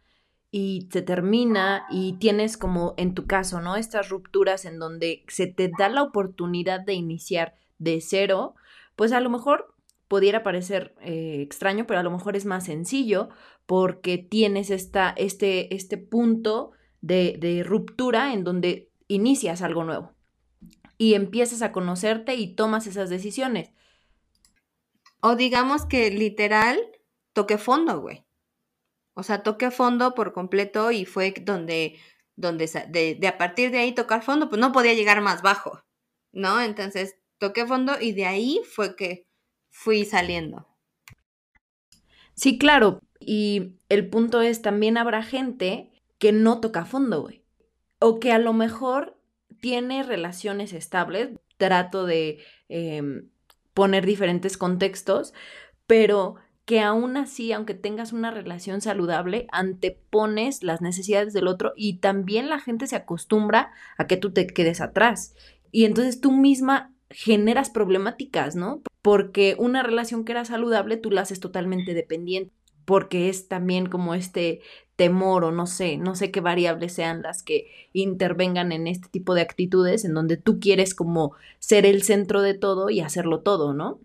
y 0.50 0.88
se 0.92 1.02
termina 1.02 1.86
y 1.90 2.14
tienes 2.18 2.56
como 2.56 2.94
en 2.96 3.14
tu 3.14 3.26
caso, 3.26 3.60
¿no? 3.60 3.76
Estas 3.76 4.10
rupturas 4.10 4.66
en 4.66 4.78
donde 4.78 5.24
se 5.28 5.46
te 5.46 5.70
da 5.78 5.88
la 5.88 6.02
oportunidad 6.02 6.80
de 6.80 6.92
iniciar 6.92 7.56
de 7.78 8.00
cero, 8.00 8.54
pues 8.94 9.12
a 9.12 9.20
lo 9.20 9.30
mejor 9.30 9.74
pudiera 10.08 10.42
parecer 10.42 10.94
eh, 11.00 11.40
extraño, 11.40 11.86
pero 11.86 12.00
a 12.00 12.02
lo 12.02 12.10
mejor 12.10 12.36
es 12.36 12.44
más 12.44 12.64
sencillo 12.64 13.28
porque 13.66 14.18
tienes 14.18 14.70
esta, 14.70 15.10
este, 15.16 15.74
este 15.74 15.98
punto 15.98 16.72
de, 17.00 17.36
de 17.38 17.62
ruptura 17.62 18.32
en 18.32 18.44
donde 18.44 18.90
inicias 19.08 19.62
algo 19.62 19.84
nuevo 19.84 20.12
y 20.98 21.14
empiezas 21.14 21.62
a 21.62 21.72
conocerte 21.72 22.34
y 22.34 22.54
tomas 22.54 22.86
esas 22.86 23.10
decisiones. 23.10 23.70
O 25.20 25.36
digamos 25.36 25.86
que 25.86 26.10
literal 26.10 26.78
toque 27.32 27.58
fondo, 27.58 28.00
güey. 28.00 28.24
O 29.14 29.22
sea, 29.22 29.42
toqué 29.42 29.70
fondo 29.70 30.14
por 30.14 30.32
completo 30.32 30.90
y 30.90 31.04
fue 31.04 31.34
donde, 31.42 31.98
donde 32.36 32.66
de, 32.88 33.26
a 33.26 33.38
partir 33.38 33.70
de 33.70 33.78
ahí 33.78 33.94
tocar 33.94 34.22
fondo, 34.22 34.48
pues 34.48 34.60
no 34.60 34.72
podía 34.72 34.94
llegar 34.94 35.20
más 35.22 35.42
bajo, 35.42 35.82
¿no? 36.32 36.60
Entonces 36.60 37.16
toqué 37.38 37.66
fondo 37.66 37.94
y 38.00 38.12
de 38.12 38.26
ahí 38.26 38.60
fue 38.70 38.94
que 38.94 39.25
fui 39.76 40.06
saliendo. 40.06 40.66
Sí, 42.34 42.58
claro. 42.58 43.00
Y 43.20 43.74
el 43.90 44.08
punto 44.08 44.40
es, 44.40 44.62
también 44.62 44.96
habrá 44.96 45.22
gente 45.22 45.90
que 46.18 46.32
no 46.32 46.60
toca 46.60 46.86
fondo, 46.86 47.22
güey. 47.22 47.44
O 47.98 48.18
que 48.18 48.32
a 48.32 48.38
lo 48.38 48.54
mejor 48.54 49.18
tiene 49.60 50.02
relaciones 50.02 50.72
estables. 50.72 51.30
Trato 51.58 52.06
de 52.06 52.38
em, 52.68 53.28
poner 53.74 54.06
diferentes 54.06 54.56
contextos, 54.56 55.34
pero 55.86 56.36
que 56.64 56.80
aún 56.80 57.16
así, 57.16 57.52
aunque 57.52 57.74
tengas 57.74 58.12
una 58.12 58.30
relación 58.30 58.80
saludable, 58.80 59.46
antepones 59.52 60.62
las 60.62 60.80
necesidades 60.80 61.32
del 61.32 61.48
otro 61.48 61.74
y 61.76 61.98
también 61.98 62.48
la 62.48 62.60
gente 62.60 62.86
se 62.86 62.96
acostumbra 62.96 63.72
a 63.98 64.06
que 64.06 64.16
tú 64.16 64.32
te 64.32 64.46
quedes 64.46 64.80
atrás. 64.80 65.34
Y 65.70 65.84
entonces 65.84 66.20
tú 66.20 66.32
misma 66.32 66.92
generas 67.10 67.70
problemáticas, 67.70 68.56
¿no? 68.56 68.82
Porque 69.06 69.54
una 69.56 69.84
relación 69.84 70.24
que 70.24 70.32
era 70.32 70.44
saludable 70.44 70.96
tú 70.96 71.12
la 71.12 71.20
haces 71.20 71.38
totalmente 71.38 71.94
dependiente, 71.94 72.52
porque 72.84 73.28
es 73.28 73.46
también 73.46 73.86
como 73.86 74.16
este 74.16 74.62
temor 74.96 75.44
o 75.44 75.52
no 75.52 75.66
sé, 75.66 75.96
no 75.96 76.16
sé 76.16 76.32
qué 76.32 76.40
variables 76.40 76.94
sean 76.94 77.22
las 77.22 77.44
que 77.44 77.68
intervengan 77.92 78.72
en 78.72 78.88
este 78.88 79.08
tipo 79.08 79.34
de 79.34 79.42
actitudes 79.42 80.04
en 80.04 80.14
donde 80.14 80.36
tú 80.36 80.58
quieres 80.58 80.92
como 80.92 81.34
ser 81.60 81.86
el 81.86 82.02
centro 82.02 82.42
de 82.42 82.54
todo 82.54 82.90
y 82.90 83.00
hacerlo 83.00 83.42
todo, 83.42 83.74
¿no? 83.74 84.00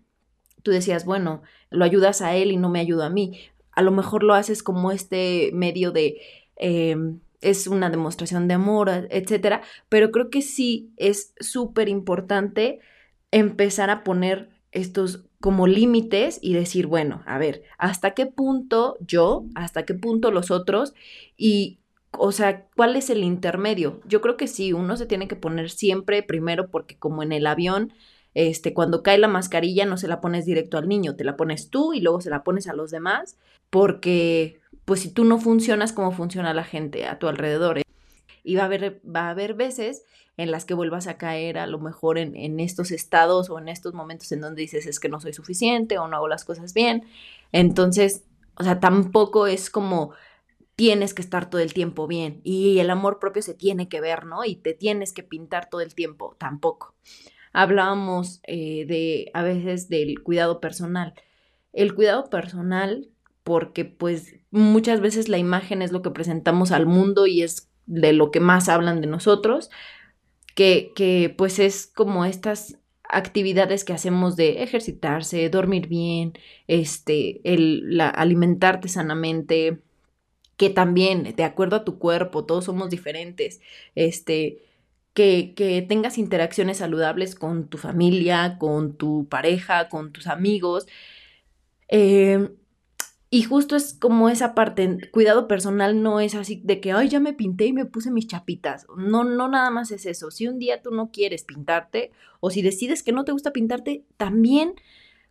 tú 0.62 0.70
decías, 0.70 1.04
bueno, 1.04 1.42
lo 1.70 1.84
ayudas 1.84 2.22
a 2.22 2.34
él 2.34 2.52
y 2.52 2.56
no 2.56 2.68
me 2.68 2.80
ayuda 2.80 3.06
a 3.06 3.10
mí. 3.10 3.40
A 3.72 3.82
lo 3.82 3.90
mejor 3.90 4.22
lo 4.22 4.34
haces 4.34 4.62
como 4.62 4.92
este 4.92 5.50
medio 5.52 5.92
de... 5.92 6.20
Em, 6.56 7.20
es 7.40 7.66
una 7.66 7.90
demostración 7.90 8.46
de 8.46 8.54
amor, 8.54 8.88
etcétera, 9.10 9.62
pero 9.88 10.12
creo 10.12 10.30
que 10.30 10.42
sí 10.42 10.92
es 10.96 11.34
súper 11.40 11.88
importante 11.88 12.78
empezar 13.32 13.90
a 13.90 14.04
poner 14.04 14.50
estos 14.72 15.24
como 15.40 15.66
límites 15.66 16.38
y 16.42 16.54
decir, 16.54 16.86
bueno, 16.86 17.22
a 17.26 17.38
ver, 17.38 17.62
¿hasta 17.78 18.12
qué 18.12 18.26
punto 18.26 18.96
yo, 19.00 19.44
hasta 19.54 19.84
qué 19.84 19.94
punto 19.94 20.30
los 20.30 20.50
otros 20.50 20.94
y, 21.36 21.78
o 22.12 22.32
sea, 22.32 22.66
cuál 22.76 22.96
es 22.96 23.10
el 23.10 23.22
intermedio? 23.22 24.00
Yo 24.06 24.20
creo 24.20 24.36
que 24.36 24.48
sí, 24.48 24.72
uno 24.72 24.96
se 24.96 25.06
tiene 25.06 25.28
que 25.28 25.36
poner 25.36 25.70
siempre 25.70 26.22
primero 26.22 26.68
porque 26.70 26.98
como 26.98 27.22
en 27.22 27.32
el 27.32 27.46
avión 27.46 27.92
este, 28.34 28.72
cuando 28.72 29.02
cae 29.02 29.18
la 29.18 29.28
mascarilla 29.28 29.84
no 29.84 29.96
se 29.96 30.08
la 30.08 30.20
pones 30.20 30.46
directo 30.46 30.78
al 30.78 30.88
niño, 30.88 31.16
te 31.16 31.24
la 31.24 31.36
pones 31.36 31.68
tú 31.68 31.92
y 31.92 32.00
luego 32.00 32.20
se 32.20 32.30
la 32.30 32.42
pones 32.42 32.66
a 32.66 32.72
los 32.72 32.90
demás, 32.90 33.36
porque 33.70 34.60
pues 34.84 35.00
si 35.00 35.10
tú 35.10 35.24
no 35.24 35.38
funcionas 35.38 35.92
como 35.92 36.12
funciona 36.12 36.54
la 36.54 36.64
gente 36.64 37.06
a 37.06 37.18
tu 37.18 37.28
alrededor. 37.28 37.78
¿eh? 37.78 37.82
Y 38.44 38.56
va 38.56 38.62
a, 38.62 38.66
haber, 38.66 39.00
va 39.04 39.28
a 39.28 39.30
haber 39.30 39.54
veces 39.54 40.04
en 40.36 40.50
las 40.50 40.64
que 40.64 40.74
vuelvas 40.74 41.06
a 41.06 41.18
caer 41.18 41.58
a 41.58 41.66
lo 41.66 41.78
mejor 41.78 42.18
en, 42.18 42.34
en, 42.36 42.58
estos 42.58 42.90
estados 42.90 43.50
o 43.50 43.58
en 43.58 43.68
estos 43.68 43.94
momentos 43.94 44.32
en 44.32 44.40
donde 44.40 44.62
dices 44.62 44.86
es 44.86 44.98
que 44.98 45.08
no 45.08 45.20
soy 45.20 45.32
suficiente 45.32 45.98
o 45.98 46.08
no 46.08 46.16
hago 46.16 46.28
las 46.28 46.44
cosas 46.44 46.74
bien. 46.74 47.04
Entonces, 47.52 48.24
o 48.56 48.64
sea, 48.64 48.80
tampoco 48.80 49.46
es 49.46 49.70
como 49.70 50.12
tienes 50.74 51.14
que 51.14 51.22
estar 51.22 51.50
todo 51.50 51.60
el 51.60 51.74
tiempo 51.74 52.06
bien 52.06 52.40
y 52.44 52.78
el 52.78 52.90
amor 52.90 53.18
propio 53.18 53.42
se 53.42 53.54
tiene 53.54 53.88
que 53.88 54.00
ver, 54.00 54.24
¿no? 54.24 54.44
Y 54.44 54.56
te 54.56 54.74
tienes 54.74 55.12
que 55.12 55.22
pintar 55.22 55.68
todo 55.68 55.82
el 55.82 55.94
tiempo, 55.94 56.34
tampoco 56.38 56.94
hablábamos 57.52 58.40
eh, 58.44 58.84
de 58.86 59.30
a 59.34 59.42
veces 59.42 59.88
del 59.88 60.22
cuidado 60.22 60.60
personal. 60.60 61.14
El 61.72 61.94
cuidado 61.94 62.28
personal, 62.30 63.08
porque 63.44 63.84
pues 63.84 64.36
muchas 64.50 65.00
veces 65.00 65.28
la 65.28 65.38
imagen 65.38 65.82
es 65.82 65.92
lo 65.92 66.02
que 66.02 66.10
presentamos 66.10 66.72
al 66.72 66.86
mundo 66.86 67.26
y 67.26 67.42
es 67.42 67.68
de 67.86 68.12
lo 68.12 68.30
que 68.30 68.40
más 68.40 68.68
hablan 68.68 69.00
de 69.00 69.06
nosotros, 69.06 69.70
que, 70.54 70.92
que 70.94 71.34
pues 71.36 71.58
es 71.58 71.86
como 71.86 72.24
estas 72.24 72.78
actividades 73.12 73.84
que 73.84 73.92
hacemos 73.92 74.36
de 74.36 74.62
ejercitarse, 74.62 75.48
dormir 75.50 75.86
bien, 75.88 76.32
este, 76.66 77.40
el 77.44 77.96
la, 77.96 78.08
alimentarte 78.08 78.88
sanamente, 78.88 79.80
que 80.56 80.70
también, 80.70 81.34
de 81.36 81.44
acuerdo 81.44 81.76
a 81.76 81.84
tu 81.84 81.98
cuerpo, 81.98 82.44
todos 82.46 82.64
somos 82.66 82.90
diferentes, 82.90 83.60
este, 83.94 84.58
que, 85.14 85.84
tengas 85.88 86.18
interacciones 86.18 86.78
saludables 86.78 87.34
con 87.34 87.68
tu 87.68 87.78
familia, 87.78 88.56
con 88.58 88.96
tu 88.96 89.28
pareja, 89.28 89.88
con 89.88 90.12
tus 90.12 90.26
amigos. 90.26 90.86
Em, 91.88 92.50
y 93.34 93.44
justo 93.44 93.76
es 93.76 93.94
como 93.94 94.28
esa 94.28 94.54
parte, 94.54 95.08
cuidado 95.10 95.48
personal 95.48 96.02
no 96.02 96.20
es 96.20 96.34
así 96.34 96.60
de 96.64 96.82
que, 96.82 96.92
ay, 96.92 97.08
ya 97.08 97.18
me 97.18 97.32
pinté 97.32 97.64
y 97.64 97.72
me 97.72 97.86
puse 97.86 98.10
mis 98.10 98.26
chapitas. 98.26 98.86
No, 98.94 99.24
no 99.24 99.48
nada 99.48 99.70
más 99.70 99.90
es 99.90 100.04
eso. 100.04 100.30
Si 100.30 100.46
un 100.46 100.58
día 100.58 100.82
tú 100.82 100.90
no 100.90 101.10
quieres 101.10 101.42
pintarte 101.42 102.12
o 102.40 102.50
si 102.50 102.60
decides 102.60 103.02
que 103.02 103.12
no 103.12 103.24
te 103.24 103.32
gusta 103.32 103.50
pintarte, 103.50 104.04
también 104.18 104.74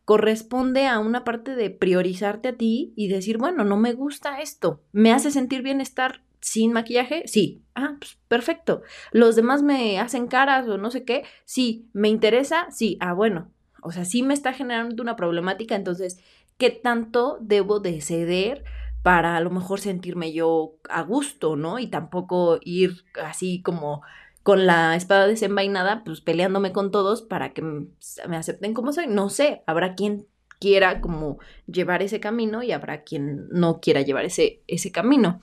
corresponde 0.03 0.87
a 0.87 0.97
una 0.97 1.23
parte 1.23 1.53
de 1.53 1.69
priorizarte 1.69 2.49
a 2.49 2.57
ti 2.57 2.91
y 2.95 3.07
decir, 3.07 3.37
bueno, 3.37 3.63
no 3.65 3.77
me 3.77 3.93
gusta 3.93 4.41
esto, 4.41 4.81
me 4.91 5.11
hace 5.11 5.29
sentir 5.29 5.61
bienestar 5.61 6.23
sin 6.39 6.73
maquillaje, 6.73 7.27
sí. 7.27 7.61
Ah, 7.75 7.97
pues 7.99 8.17
perfecto. 8.27 8.81
Los 9.11 9.35
demás 9.35 9.61
me 9.61 9.99
hacen 9.99 10.25
caras 10.25 10.67
o 10.67 10.79
no 10.79 10.89
sé 10.89 11.03
qué, 11.03 11.23
sí. 11.45 11.85
¿Me 11.93 12.09
interesa? 12.09 12.65
Sí. 12.71 12.97
Ah, 12.99 13.13
bueno. 13.13 13.51
O 13.83 13.91
sea, 13.91 14.05
sí 14.05 14.21
me 14.21 14.33
está 14.33 14.53
generando 14.53 15.01
una 15.01 15.15
problemática, 15.15 15.75
entonces, 15.75 16.19
¿qué 16.62 16.69
tanto 16.69 17.39
debo 17.41 17.80
de 17.80 18.02
ceder 18.02 18.63
para 19.02 19.36
a 19.36 19.41
lo 19.41 19.50
mejor 19.50 19.80
sentirme 19.80 20.32
yo 20.32 20.76
a 20.91 21.02
gusto, 21.02 21.56
¿no? 21.56 21.80
Y 21.80 21.88
tampoco 21.88 22.60
ir 22.62 23.04
así 23.19 23.63
como 23.63 24.04
con 24.43 24.67
la 24.67 24.95
espada 24.95 25.26
desenvainada, 25.26 26.04
pues 26.04 26.21
peleándome 26.21 26.71
con 26.71 26.91
todos 26.91 27.24
para 27.24 27.52
que 27.54 27.63
me 27.63 28.38
acepten 28.38 28.76
como 28.76 28.93
soy. 28.93 29.08
No 29.08 29.30
sé, 29.30 29.63
habrá 29.65 29.95
quien 29.95 30.28
quiera 30.60 31.02
como 31.02 31.39
llevar 31.65 32.04
ese 32.04 32.19
camino 32.19 32.62
y 32.62 32.74
habrá 32.74 33.02
quien 33.02 33.47
no 33.50 33.80
quiera 33.82 34.02
llevar 34.02 34.26
ese, 34.26 34.62
ese 34.67 34.91
camino. 34.91 35.41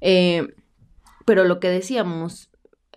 Eh, 0.00 0.54
pero 1.26 1.44
lo 1.44 1.60
que 1.60 1.68
decíamos, 1.68 2.50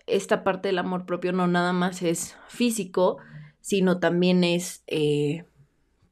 esta 0.06 0.46
parte 0.46 0.70
del 0.70 0.80
amor 0.80 1.06
propio 1.06 1.34
no 1.34 1.48
nada 1.48 1.74
más 1.74 2.02
es 2.02 2.38
físico, 2.48 3.18
sino 3.60 4.00
también 4.00 4.46
es, 4.46 4.86
eh, 4.88 5.44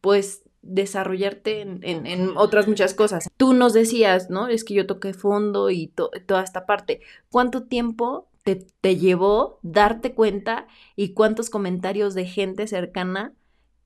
pues, 0.02 0.45
desarrollarte 0.66 1.62
en, 1.62 2.32
otras 2.36 2.68
muchas 2.68 2.94
cosas. 2.94 3.30
Tú 3.38 3.54
nos 3.54 3.74
decías, 3.74 4.30
¿no? 4.30 4.48
Es 4.48 4.64
que 4.64 4.74
yo 4.74 4.88
toqué 4.88 5.14
fondo 5.14 5.70
y 5.70 5.88
toda 5.88 6.44
esta 6.44 6.66
parte. 6.66 7.02
¿Cuánto 7.30 7.64
tiempo 7.64 8.28
te, 8.44 8.56
te, 8.82 8.98
llevó 8.98 9.60
darte 9.62 10.14
cuenta 10.14 10.68
y 10.96 11.14
cuántos 11.14 11.50
comentarios 11.50 12.16
de 12.16 12.26
gente 12.26 12.68
cercana 12.68 13.34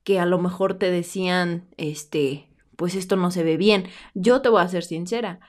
que 0.02 0.18
a 0.18 0.26
lo 0.26 0.38
mejor 0.38 0.74
te 0.74 0.90
decían, 0.90 1.68
este, 1.76 2.48
pues 2.76 2.94
esto 2.94 3.16
no 3.16 3.30
se 3.30 3.44
ve 3.44 3.56
bien? 3.56 3.84
Yo 4.14 4.40
te 4.40 4.48
voy 4.48 4.62
a 4.62 4.68
ser 4.68 4.84
sincera. 4.84 5.40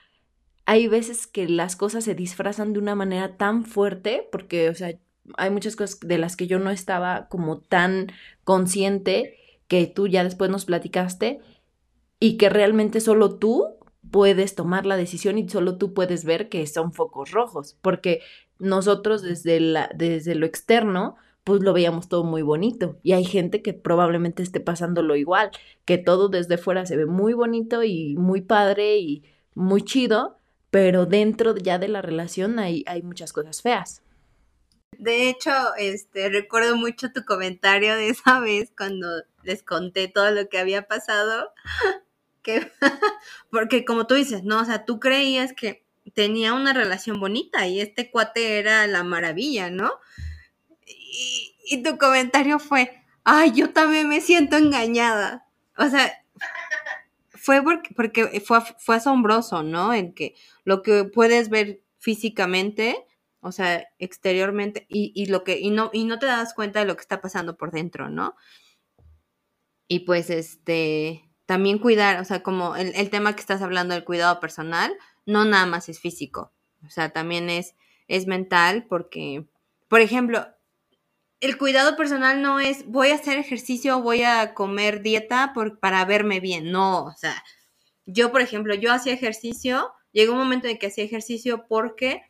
Hay 0.66 0.86
veces 0.86 1.26
que 1.26 1.48
las 1.48 1.76
cosas 1.76 2.04
se 2.04 2.14
disfrazan 2.14 2.74
de 2.74 2.78
una 2.78 2.94
manera 2.94 3.36
tan 3.36 3.64
fuerte, 3.64 4.28
porque, 4.30 4.68
o 4.68 4.74
sea, 4.74 4.92
hay 5.36 5.50
muchas 5.50 5.76
cosas 5.76 5.98
de 6.00 6.18
las 6.18 6.36
que 6.36 6.46
yo 6.46 6.58
no 6.58 6.70
estaba 6.70 7.28
como 7.28 7.58
tan 7.58 8.12
consciente 8.44 9.38
que 9.72 9.86
tú 9.86 10.06
ya 10.06 10.22
después 10.22 10.50
nos 10.50 10.66
platicaste 10.66 11.40
y 12.20 12.36
que 12.36 12.50
realmente 12.50 13.00
solo 13.00 13.38
tú 13.38 13.78
puedes 14.10 14.54
tomar 14.54 14.84
la 14.84 14.98
decisión 14.98 15.38
y 15.38 15.48
solo 15.48 15.78
tú 15.78 15.94
puedes 15.94 16.26
ver 16.26 16.50
que 16.50 16.66
son 16.66 16.92
focos 16.92 17.30
rojos, 17.30 17.78
porque 17.80 18.20
nosotros 18.58 19.22
desde, 19.22 19.60
la, 19.60 19.90
desde 19.94 20.34
lo 20.34 20.44
externo 20.44 21.16
pues 21.42 21.62
lo 21.62 21.72
veíamos 21.72 22.10
todo 22.10 22.22
muy 22.22 22.42
bonito 22.42 22.98
y 23.02 23.12
hay 23.12 23.24
gente 23.24 23.62
que 23.62 23.72
probablemente 23.72 24.42
esté 24.42 24.60
pasándolo 24.60 25.16
igual, 25.16 25.50
que 25.86 25.96
todo 25.96 26.28
desde 26.28 26.58
fuera 26.58 26.84
se 26.84 26.98
ve 26.98 27.06
muy 27.06 27.32
bonito 27.32 27.82
y 27.82 28.14
muy 28.18 28.42
padre 28.42 28.98
y 28.98 29.24
muy 29.54 29.80
chido, 29.80 30.36
pero 30.68 31.06
dentro 31.06 31.56
ya 31.56 31.78
de 31.78 31.88
la 31.88 32.02
relación 32.02 32.58
hay, 32.58 32.84
hay 32.86 33.00
muchas 33.00 33.32
cosas 33.32 33.62
feas. 33.62 34.02
De 34.98 35.30
hecho, 35.30 35.50
este, 35.78 36.28
recuerdo 36.28 36.76
mucho 36.76 37.10
tu 37.10 37.24
comentario 37.24 37.96
de 37.96 38.10
esa 38.10 38.38
vez 38.40 38.70
cuando 38.76 39.06
les 39.44 39.62
conté 39.62 40.08
todo 40.08 40.30
lo 40.30 40.48
que 40.48 40.58
había 40.58 40.86
pasado, 40.86 41.52
que, 42.42 42.70
porque 43.50 43.84
como 43.84 44.06
tú 44.06 44.14
dices, 44.14 44.44
¿no? 44.44 44.60
O 44.60 44.64
sea, 44.64 44.84
tú 44.84 45.00
creías 45.00 45.52
que 45.52 45.84
tenía 46.14 46.54
una 46.54 46.72
relación 46.72 47.20
bonita 47.20 47.66
y 47.66 47.80
este 47.80 48.10
cuate 48.10 48.58
era 48.58 48.86
la 48.86 49.04
maravilla, 49.04 49.70
¿no? 49.70 49.92
Y, 50.86 51.54
y 51.64 51.82
tu 51.82 51.98
comentario 51.98 52.58
fue, 52.58 53.02
ay, 53.24 53.52
yo 53.52 53.70
también 53.72 54.08
me 54.08 54.20
siento 54.20 54.56
engañada. 54.56 55.46
O 55.76 55.88
sea, 55.88 56.12
fue 57.30 57.62
porque, 57.62 58.40
fue, 58.40 58.60
fue 58.78 58.96
asombroso, 58.96 59.62
¿no? 59.62 59.94
En 59.94 60.12
que 60.12 60.34
lo 60.64 60.82
que 60.82 61.04
puedes 61.04 61.48
ver 61.48 61.80
físicamente 61.98 63.06
o 63.44 63.50
sea, 63.50 63.88
exteriormente, 63.98 64.86
y, 64.88 65.26
lo 65.26 65.42
que, 65.42 65.58
y 65.58 65.70
no, 65.70 65.90
y 65.92 66.04
no 66.04 66.20
te 66.20 66.26
das 66.26 66.54
cuenta 66.54 66.78
de 66.78 66.86
lo 66.86 66.94
que 66.94 67.00
está 67.00 67.20
pasando 67.20 67.56
por 67.56 67.72
dentro, 67.72 68.08
¿no? 68.08 68.36
Y 69.92 70.00
pues 70.06 70.30
este, 70.30 71.28
también 71.44 71.78
cuidar, 71.78 72.18
o 72.18 72.24
sea, 72.24 72.42
como 72.42 72.76
el, 72.76 72.94
el, 72.94 73.10
tema 73.10 73.34
que 73.34 73.42
estás 73.42 73.60
hablando 73.60 73.92
del 73.92 74.04
cuidado 74.04 74.40
personal, 74.40 74.90
no 75.26 75.44
nada 75.44 75.66
más 75.66 75.90
es 75.90 76.00
físico, 76.00 76.50
o 76.82 76.88
sea, 76.88 77.10
también 77.10 77.50
es, 77.50 77.74
es 78.08 78.26
mental, 78.26 78.86
porque, 78.88 79.44
por 79.88 80.00
ejemplo, 80.00 80.46
el 81.40 81.58
cuidado 81.58 81.94
personal 81.94 82.40
no 82.40 82.58
es 82.58 82.86
voy 82.86 83.08
a 83.08 83.16
hacer 83.16 83.36
ejercicio, 83.36 84.00
voy 84.00 84.22
a 84.22 84.54
comer 84.54 85.02
dieta 85.02 85.52
por, 85.54 85.78
para 85.78 86.02
verme 86.06 86.40
bien, 86.40 86.72
no, 86.72 87.04
o 87.04 87.14
sea, 87.14 87.44
yo, 88.06 88.32
por 88.32 88.40
ejemplo, 88.40 88.74
yo 88.74 88.94
hacía 88.94 89.12
ejercicio, 89.12 89.92
llegó 90.10 90.32
un 90.32 90.38
momento 90.38 90.68
en 90.68 90.78
que 90.78 90.86
hacía 90.86 91.04
ejercicio 91.04 91.66
porque 91.68 92.22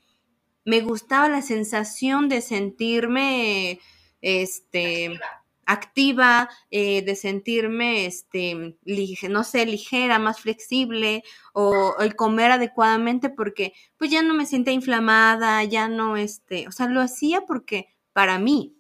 me 0.65 0.81
gustaba 0.81 1.29
la 1.29 1.43
sensación 1.43 2.29
de 2.29 2.41
sentirme, 2.41 3.79
este, 4.21 5.17
eh, 6.71 7.03
de 7.03 7.17
sentirme, 7.17 8.07
este, 8.07 8.77
no 9.29 9.45
sé, 9.45 9.67
ligera, 9.67 10.19
más 10.19 10.41
flexible, 10.41 11.23
o 11.53 11.97
el 12.01 12.17
comer 12.17 12.53
adecuadamente 12.53 13.31
porque, 13.31 13.73
pues 13.97 14.11
ya 14.11 14.23
no 14.23 14.35
me 14.35 14.47
sentía 14.47 14.73
inflamada, 14.73 15.63
ya 15.65 15.89
no, 15.89 16.17
este, 16.17 16.69
o 16.69 16.73
sea, 16.73 16.87
lo 16.87 17.01
hacía 17.01 17.43
porque, 17.43 17.89
para 18.13 18.39
mí. 18.39 18.75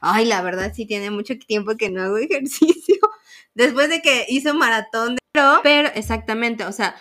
Ay, 0.00 0.24
la 0.26 0.42
verdad 0.42 0.72
sí 0.74 0.86
tiene 0.86 1.10
mucho 1.10 1.38
tiempo 1.38 1.76
que 1.76 1.90
no 1.90 2.02
hago 2.02 2.18
ejercicio. 2.18 2.96
Después 3.54 3.88
de 3.88 4.02
que 4.02 4.26
un 4.50 4.58
maratón, 4.58 5.16
de... 5.16 5.20
pero 5.62 5.88
exactamente, 5.94 6.64
o 6.64 6.72
sea, 6.72 6.96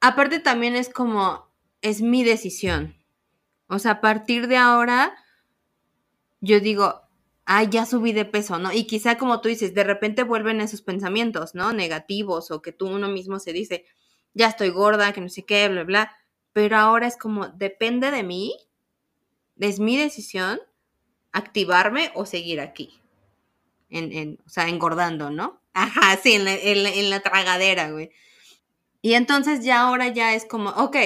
aparte 0.00 0.38
también 0.38 0.76
es 0.76 0.88
como, 0.88 1.48
es 1.80 2.02
mi 2.02 2.24
decisión. 2.24 2.94
O 3.68 3.78
sea, 3.78 3.92
a 3.92 4.00
partir 4.00 4.46
de 4.46 4.58
ahora, 4.58 5.14
yo 6.40 6.60
digo, 6.60 7.03
ay, 7.46 7.68
ya 7.70 7.86
subí 7.86 8.12
de 8.12 8.24
peso, 8.24 8.58
¿no? 8.58 8.72
Y 8.72 8.86
quizá 8.86 9.18
como 9.18 9.40
tú 9.40 9.48
dices, 9.48 9.74
de 9.74 9.84
repente 9.84 10.22
vuelven 10.22 10.60
esos 10.60 10.82
pensamientos, 10.82 11.54
¿no? 11.54 11.72
Negativos 11.72 12.50
o 12.50 12.62
que 12.62 12.72
tú 12.72 12.88
uno 12.88 13.08
mismo 13.08 13.38
se 13.38 13.52
dice, 13.52 13.84
ya 14.32 14.48
estoy 14.48 14.70
gorda, 14.70 15.12
que 15.12 15.20
no 15.20 15.28
sé 15.28 15.44
qué, 15.44 15.68
bla, 15.68 15.84
bla. 15.84 16.16
Pero 16.52 16.76
ahora 16.76 17.06
es 17.06 17.16
como, 17.16 17.48
depende 17.48 18.10
de 18.10 18.22
mí, 18.22 18.56
es 19.58 19.78
mi 19.78 19.96
decisión 19.96 20.60
activarme 21.32 22.10
o 22.14 22.26
seguir 22.26 22.60
aquí. 22.60 23.00
En, 23.90 24.12
en, 24.12 24.38
o 24.46 24.48
sea, 24.48 24.68
engordando, 24.68 25.30
¿no? 25.30 25.60
Ajá, 25.74 26.16
sí, 26.16 26.34
en 26.34 26.44
la, 26.44 26.54
en 26.54 27.10
la 27.10 27.20
tragadera, 27.20 27.90
güey. 27.90 28.10
Y 29.02 29.14
entonces 29.14 29.64
ya 29.64 29.82
ahora 29.82 30.08
ya 30.08 30.34
es 30.34 30.46
como, 30.46 30.70
ok, 30.70 30.96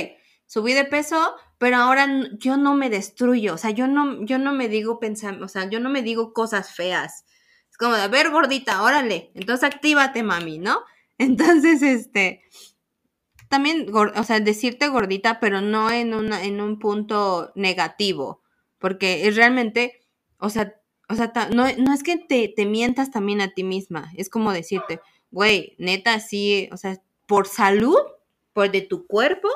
subí 0.47 0.73
de 0.73 0.85
peso, 0.85 1.35
pero 1.59 1.77
ahora 1.77 2.09
yo 2.39 2.57
no 2.57 2.75
me 2.75 2.89
destruyo, 2.89 3.55
o 3.55 3.59
sea, 3.59 3.71
yo 3.71 3.89
no, 3.89 4.25
yo 4.25 4.39
no 4.39 4.53
me 4.53 4.69
digo 4.69 5.01
pensar, 5.01 5.43
o 5.43 5.49
sea, 5.49 5.69
yo 5.69 5.81
no 5.81 5.91
me 5.91 6.03
digo 6.03 6.33
cosas 6.33 6.75
feas. 6.75 7.25
Es 7.71 7.77
como 7.77 7.95
de, 7.95 8.03
a 8.03 8.09
ver, 8.09 8.31
gordita, 8.31 8.83
órale, 8.83 9.31
entonces 9.35 9.65
actívate, 9.65 10.23
mami, 10.23 10.59
¿no? 10.59 10.81
Entonces, 11.19 11.83
este, 11.83 12.43
también, 13.49 13.87
o 13.93 14.23
sea, 14.25 14.39
decirte 14.39 14.89
gordita, 14.89 15.41
pero 15.41 15.61
no 15.61 15.91
en, 15.91 16.13
en 16.33 16.61
un 16.61 16.79
punto 16.79 17.51
negativo, 17.57 18.43
porque 18.79 19.27
es 19.27 19.35
realmente, 19.35 20.01
o 20.39 20.49
sea, 20.51 20.75
o 21.09 21.15
sea, 21.15 21.33
no, 21.53 21.65
no 21.79 21.93
es 21.93 22.03
que 22.03 22.19
te, 22.19 22.53
te 22.55 22.67
mientas 22.67 23.11
también 23.11 23.41
a 23.41 23.53
ti 23.53 23.65
misma, 23.65 24.13
es 24.17 24.29
como 24.29 24.53
decirte, 24.53 25.01
güey, 25.31 25.75
neta, 25.79 26.21
sí, 26.21 26.69
o 26.71 26.77
sea, 26.77 27.03
por 27.27 27.49
salud, 27.49 27.97
por 28.53 28.71
de 28.71 28.83
tu 28.83 29.07
cuerpo, 29.07 29.49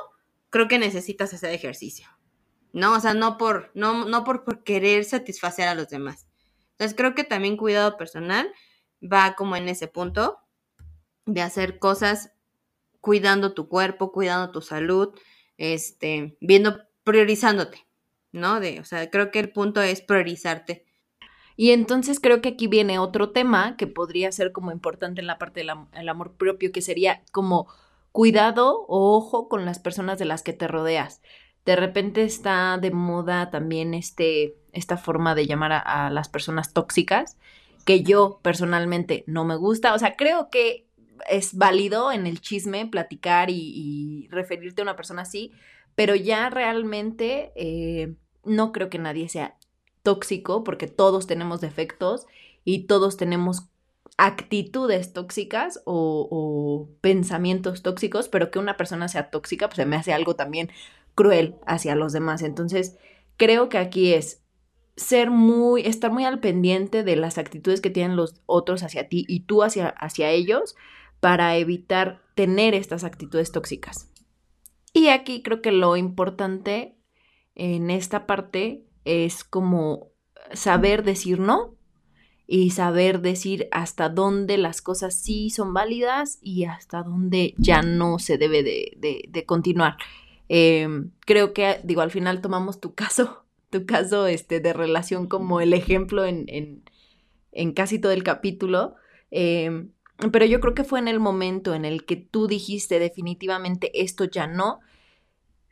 creo 0.52 0.68
que 0.68 0.78
necesitas 0.78 1.32
hacer 1.34 1.52
ejercicio. 1.52 2.06
¿No? 2.72 2.92
O 2.92 3.00
sea, 3.00 3.14
no 3.14 3.36
por, 3.36 3.70
no, 3.74 4.04
no 4.06 4.22
por, 4.22 4.62
querer 4.62 5.04
satisfacer 5.04 5.66
a 5.66 5.74
los 5.74 5.88
demás. 5.88 6.26
Entonces 6.72 6.96
creo 6.96 7.14
que 7.14 7.24
también 7.24 7.56
cuidado 7.56 7.96
personal 7.96 8.50
va 9.02 9.34
como 9.34 9.56
en 9.56 9.68
ese 9.68 9.88
punto 9.88 10.38
de 11.26 11.42
hacer 11.42 11.78
cosas 11.78 12.32
cuidando 13.00 13.52
tu 13.52 13.68
cuerpo, 13.68 14.12
cuidando 14.12 14.52
tu 14.52 14.62
salud, 14.62 15.14
este, 15.58 16.36
viendo, 16.40 16.78
priorizándote, 17.04 17.86
¿no? 18.30 18.60
De, 18.60 18.80
o 18.80 18.84
sea, 18.84 19.10
creo 19.10 19.30
que 19.30 19.40
el 19.40 19.52
punto 19.52 19.82
es 19.82 20.00
priorizarte. 20.00 20.86
Y 21.56 21.72
entonces 21.72 22.20
creo 22.20 22.40
que 22.40 22.50
aquí 22.50 22.66
viene 22.68 22.98
otro 22.98 23.32
tema 23.32 23.76
que 23.76 23.86
podría 23.86 24.32
ser 24.32 24.52
como 24.52 24.72
importante 24.72 25.20
en 25.20 25.26
la 25.26 25.38
parte 25.38 25.60
del 25.60 26.08
amor 26.08 26.36
propio, 26.36 26.72
que 26.72 26.80
sería 26.80 27.22
como 27.32 27.68
cuidado 28.12 28.84
o 28.88 29.16
ojo 29.16 29.48
con 29.48 29.64
las 29.64 29.78
personas 29.78 30.18
de 30.18 30.26
las 30.26 30.42
que 30.42 30.52
te 30.52 30.68
rodeas. 30.68 31.22
De 31.64 31.76
repente 31.76 32.24
está 32.24 32.78
de 32.78 32.90
moda 32.90 33.50
también 33.50 33.94
este, 33.94 34.56
esta 34.72 34.96
forma 34.96 35.34
de 35.34 35.46
llamar 35.46 35.72
a, 35.72 36.10
las 36.10 36.28
personas 36.28 36.72
tóxicas, 36.72 37.38
que 37.84 38.02
yo 38.02 38.40
personalmente 38.42 39.24
no 39.26 39.44
me 39.44 39.56
gusta. 39.56 39.94
O 39.94 39.98
sea, 39.98 40.16
creo 40.16 40.50
que 40.50 40.86
es 41.28 41.56
válido 41.56 42.12
en 42.12 42.26
el 42.26 42.40
chisme 42.40 42.86
platicar 42.86 43.48
y, 43.50 44.28
referirte 44.30 44.82
a 44.82 44.84
una 44.84 44.96
persona 44.96 45.22
así, 45.22 45.52
pero 45.94 46.14
ya 46.14 46.50
realmente 46.50 47.52
eh, 47.54 48.14
no 48.44 48.72
creo 48.72 48.88
que 48.88 48.98
nadie 48.98 49.28
sea 49.28 49.56
tóxico 50.02 50.64
porque 50.64 50.88
todos 50.88 51.26
tenemos 51.26 51.60
defectos 51.60 52.26
y 52.64 52.86
todos 52.86 53.16
tenemos 53.16 53.68
actitudes 54.16 55.12
tóxicas 55.12 55.80
o, 55.84 56.88
pensamientos 57.00 57.82
tóxicos, 57.82 58.28
pero 58.28 58.50
que 58.50 58.58
una 58.58 58.76
persona 58.76 59.08
sea 59.08 59.30
tóxica, 59.30 59.68
pues 59.68 59.76
se 59.76 59.86
me 59.86 59.96
hace 59.96 60.12
algo 60.12 60.36
también 60.36 60.70
cruel 61.14 61.56
hacia 61.66 61.94
los 61.94 62.12
demás. 62.12 62.42
Entonces, 62.42 62.96
creo 63.36 63.68
que 63.68 63.78
aquí 63.78 64.12
es 64.14 64.42
ser 64.96 65.30
muy, 65.30 65.82
estar 65.82 66.12
muy 66.12 66.24
al 66.24 66.40
pendiente 66.40 67.02
de 67.02 67.16
las 67.16 67.38
actitudes 67.38 67.80
que 67.80 67.90
tienen 67.90 68.16
los 68.16 68.40
otros 68.46 68.82
hacia 68.82 69.08
ti 69.08 69.24
y 69.28 69.40
tú 69.40 69.62
hacia, 69.62 69.88
hacia 69.88 70.30
ellos 70.30 70.76
para 71.20 71.56
evitar 71.56 72.22
tener 72.34 72.74
estas 72.74 73.04
actitudes 73.04 73.52
tóxicas. 73.52 74.08
Y 74.92 75.08
aquí 75.08 75.42
creo 75.42 75.62
que 75.62 75.72
lo 75.72 75.96
importante 75.96 76.96
en 77.54 77.90
esta 77.90 78.26
parte 78.26 78.84
es 79.04 79.44
como 79.44 80.10
saber 80.52 81.02
decir 81.02 81.40
no 81.40 81.74
y 82.46 82.70
saber 82.70 83.20
decir 83.20 83.68
hasta 83.70 84.08
dónde 84.08 84.58
las 84.58 84.82
cosas 84.82 85.14
sí 85.14 85.50
son 85.50 85.72
válidas 85.72 86.38
y 86.42 86.64
hasta 86.64 87.02
dónde 87.02 87.54
ya 87.56 87.82
no 87.82 88.18
se 88.18 88.38
debe 88.38 88.62
de, 88.62 89.44
continuar. 89.46 89.96
Em, 90.48 91.10
creo 91.20 91.52
que, 91.52 91.80
digo, 91.84 92.00
al 92.02 92.10
final 92.10 92.40
tomamos 92.40 92.80
tu 92.80 92.94
caso, 92.94 93.44
tu 93.70 93.86
caso 93.86 94.26
este, 94.26 94.60
de 94.60 94.72
relación 94.72 95.26
como 95.26 95.60
el 95.60 95.72
ejemplo 95.72 96.24
en, 96.24 96.46
en, 97.52 97.72
casi 97.72 97.98
todo 97.98 98.12
el 98.12 98.22
capítulo. 98.22 98.96
Em, 99.30 99.90
pero 100.30 100.44
yo 100.44 100.60
creo 100.60 100.74
que 100.74 100.84
fue 100.84 100.98
en 100.98 101.08
el 101.08 101.20
momento 101.20 101.74
en 101.74 101.84
el 101.84 102.04
que 102.04 102.16
tú 102.16 102.46
dijiste 102.46 102.98
definitivamente 102.98 104.02
esto 104.02 104.24
ya 104.24 104.46
no, 104.46 104.80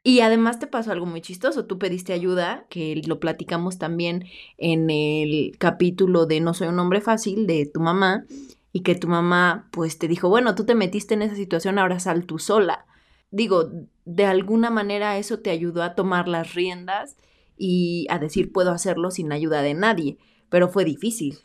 y 0.02 0.20
además 0.20 0.58
te 0.58 0.66
pasó 0.66 0.92
algo 0.92 1.06
muy 1.06 1.20
chistoso, 1.20 1.66
tú 1.66 1.78
pediste 1.78 2.12
ayuda, 2.12 2.66
que 2.70 3.02
lo 3.06 3.20
platicamos 3.20 3.78
también 3.78 4.26
en 4.56 4.88
el 4.88 5.56
capítulo 5.58 6.26
de 6.26 6.40
No 6.40 6.54
soy 6.54 6.68
un 6.68 6.78
hombre 6.78 7.00
fácil 7.00 7.46
de 7.46 7.66
tu 7.66 7.80
mamá, 7.80 8.24
y 8.72 8.80
que 8.80 8.94
tu 8.94 9.08
mamá 9.08 9.68
pues 9.72 9.98
te 9.98 10.08
dijo, 10.08 10.28
bueno, 10.28 10.54
tú 10.54 10.64
te 10.64 10.74
metiste 10.74 11.14
en 11.14 11.22
esa 11.22 11.34
situación, 11.34 11.78
ahora 11.78 12.00
sal 12.00 12.24
tú 12.24 12.38
sola. 12.38 12.86
Digo, 13.30 13.70
de 14.04 14.24
alguna 14.24 14.70
manera 14.70 15.18
eso 15.18 15.40
te 15.40 15.50
ayudó 15.50 15.82
a 15.82 15.94
tomar 15.94 16.28
las 16.28 16.54
riendas 16.54 17.16
y 17.56 18.06
a 18.10 18.18
decir 18.18 18.52
puedo 18.52 18.70
hacerlo 18.70 19.10
sin 19.10 19.32
ayuda 19.32 19.62
de 19.62 19.74
nadie, 19.74 20.18
pero 20.48 20.68
fue 20.68 20.84
difícil. 20.84 21.40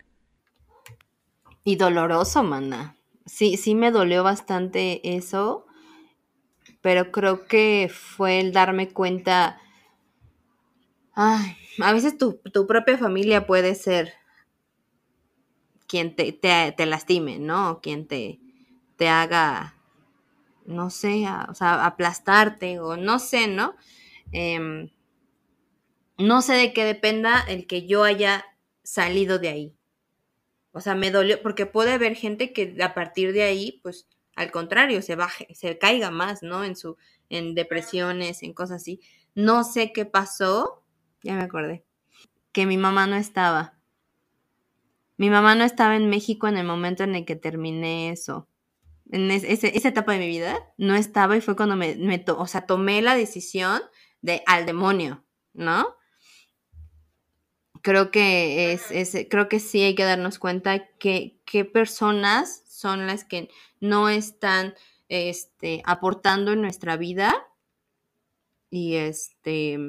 Y 1.64 1.78
doloroso, 1.78 2.44
mana. 2.44 2.96
Sí, 3.26 3.58
sí 3.58 3.74
me 3.74 3.92
dolió 3.92 4.24
bastante 4.24 5.16
eso 5.16 5.65
pero 6.86 7.12
creo 7.12 7.48
que 7.48 7.90
fue 7.92 8.40
el 8.40 8.52
darme 8.52 8.90
cuenta, 8.90 9.60
ay, 11.14 11.58
a 11.82 11.92
veces 11.92 12.16
tu, 12.16 12.40
propia 12.68 12.96
familia 13.00 13.48
puede 13.48 13.74
ser 13.74 14.14
quien 15.88 16.16
te, 16.16 16.32
te, 16.32 16.86
lastime, 16.86 17.40
¿no? 17.40 17.80
Quien 17.82 18.06
te, 18.06 18.40
te 18.98 19.10
haga, 19.10 19.74
no 20.68 20.92
sé, 20.92 21.26
o 21.50 21.56
sea, 21.56 21.88
aplastarte 21.88 22.80
o 22.80 22.98
no 22.98 23.18
sé, 23.18 23.48
¿no? 23.48 23.74
Em, 24.32 24.92
no 26.20 26.44
sé 26.44 26.54
de 26.54 26.72
qué 26.72 26.86
dependa 26.86 27.40
el 27.48 27.66
que 27.66 27.88
yo 27.88 28.04
haya 28.04 28.46
salido 28.84 29.40
de 29.40 29.50
ahí. 29.50 29.76
O 30.72 30.82
sea, 30.82 30.94
me 30.94 31.10
dolió, 31.10 31.42
porque 31.42 31.66
puede 31.66 31.94
haber 31.94 32.14
gente 32.14 32.54
que 32.54 32.78
a 32.84 32.94
partir 32.94 33.34
de 33.34 33.42
ahí, 33.42 33.80
pues, 33.82 34.08
al 34.36 34.52
contrario, 34.52 35.02
se 35.02 35.16
baje, 35.16 35.48
se 35.56 35.78
caiga 35.78 36.12
más, 36.12 36.44
¿no? 36.44 36.64
En 36.64 36.76
su, 36.76 36.98
en 37.30 37.56
depresiones, 37.56 38.44
en 38.44 38.54
cosas 38.54 38.82
así. 38.82 39.02
No 39.34 39.64
sé 39.64 39.94
qué 39.94 40.06
pasó, 40.06 40.84
ya 41.24 41.36
me 41.36 41.44
acordé, 41.44 41.86
que 42.52 42.66
mi 42.66 42.78
mamá 42.78 43.08
no 43.08 43.16
estaba. 43.16 43.76
Mi 45.18 45.30
mamá 45.30 45.56
no 45.56 45.64
estaba 45.64 45.96
en 45.96 46.10
México 46.10 46.48
en 46.48 46.58
el 46.58 46.66
momento 46.66 47.04
en 47.04 47.16
el 47.16 47.26
que 47.26 47.38
terminé 47.38 48.10
eso. 48.10 48.50
En 49.12 49.32
esa 49.32 49.68
etapa 49.68 50.14
de 50.14 50.20
mi 50.20 50.28
vida 50.28 50.58
no 50.78 50.96
estaba 50.96 51.38
y 51.38 51.42
fue 51.42 51.56
cuando 51.56 51.76
me, 51.76 51.96
me 51.96 52.24
o 52.28 52.48
sea, 52.48 52.66
tomé 52.66 53.02
la 53.02 53.16
decisión 53.16 53.82
de 54.22 54.42
al 54.48 54.66
demonio, 54.66 55.24
¿no? 55.54 55.96
Creo 57.82 58.10
que 58.10 58.74
es, 58.74 58.92
es, 58.92 59.28
creo 59.30 59.48
que 59.48 59.60
sí 59.60 59.82
hay 59.82 59.96
que 59.96 60.04
darnos 60.04 60.40
cuenta 60.40 60.88
que 60.98 61.40
qué 61.46 61.64
personas 61.66 62.64
son 62.68 63.08
las 63.08 63.24
que 63.24 63.50
no 63.88 64.10
están 64.10 64.76
este, 65.10 65.82
aportando 65.86 66.52
en 66.52 66.62
nuestra 66.62 66.98
vida 66.98 67.34
y 68.70 68.96
este 68.96 69.80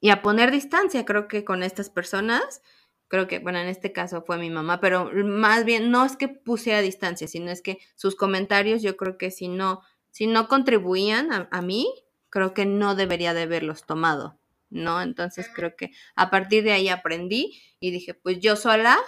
y 0.00 0.10
a 0.10 0.20
poner 0.20 0.50
distancia 0.50 1.04
creo 1.04 1.28
que 1.28 1.44
con 1.44 1.62
estas 1.62 1.88
personas 1.88 2.60
creo 3.08 3.28
que 3.28 3.38
bueno 3.38 3.60
en 3.60 3.68
este 3.68 3.92
caso 3.92 4.22
fue 4.22 4.36
mi 4.36 4.50
mamá 4.50 4.80
pero 4.80 5.10
más 5.24 5.64
bien 5.64 5.90
no 5.90 6.04
es 6.04 6.16
que 6.16 6.28
puse 6.28 6.74
a 6.74 6.80
distancia 6.80 7.28
sino 7.28 7.50
es 7.50 7.62
que 7.62 7.78
sus 7.94 8.16
comentarios 8.16 8.82
yo 8.82 8.96
creo 8.96 9.16
que 9.16 9.30
si 9.30 9.48
no 9.48 9.80
si 10.10 10.26
no 10.26 10.48
contribuían 10.48 11.32
a, 11.32 11.48
a 11.50 11.62
mí 11.62 11.88
creo 12.28 12.52
que 12.52 12.66
no 12.66 12.94
debería 12.94 13.32
de 13.32 13.42
haberlos 13.42 13.86
tomado 13.86 14.38
no 14.68 15.00
entonces 15.00 15.48
creo 15.54 15.76
que 15.76 15.92
a 16.16 16.30
partir 16.30 16.64
de 16.64 16.72
ahí 16.72 16.88
aprendí 16.88 17.62
y 17.78 17.92
dije 17.92 18.12
pues 18.12 18.40
yo 18.40 18.56
sola 18.56 18.98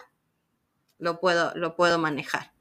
lo 0.99 1.21
puedo 1.21 1.53
lo 1.57 1.75
puedo 1.75 1.99
manejar 1.99 2.54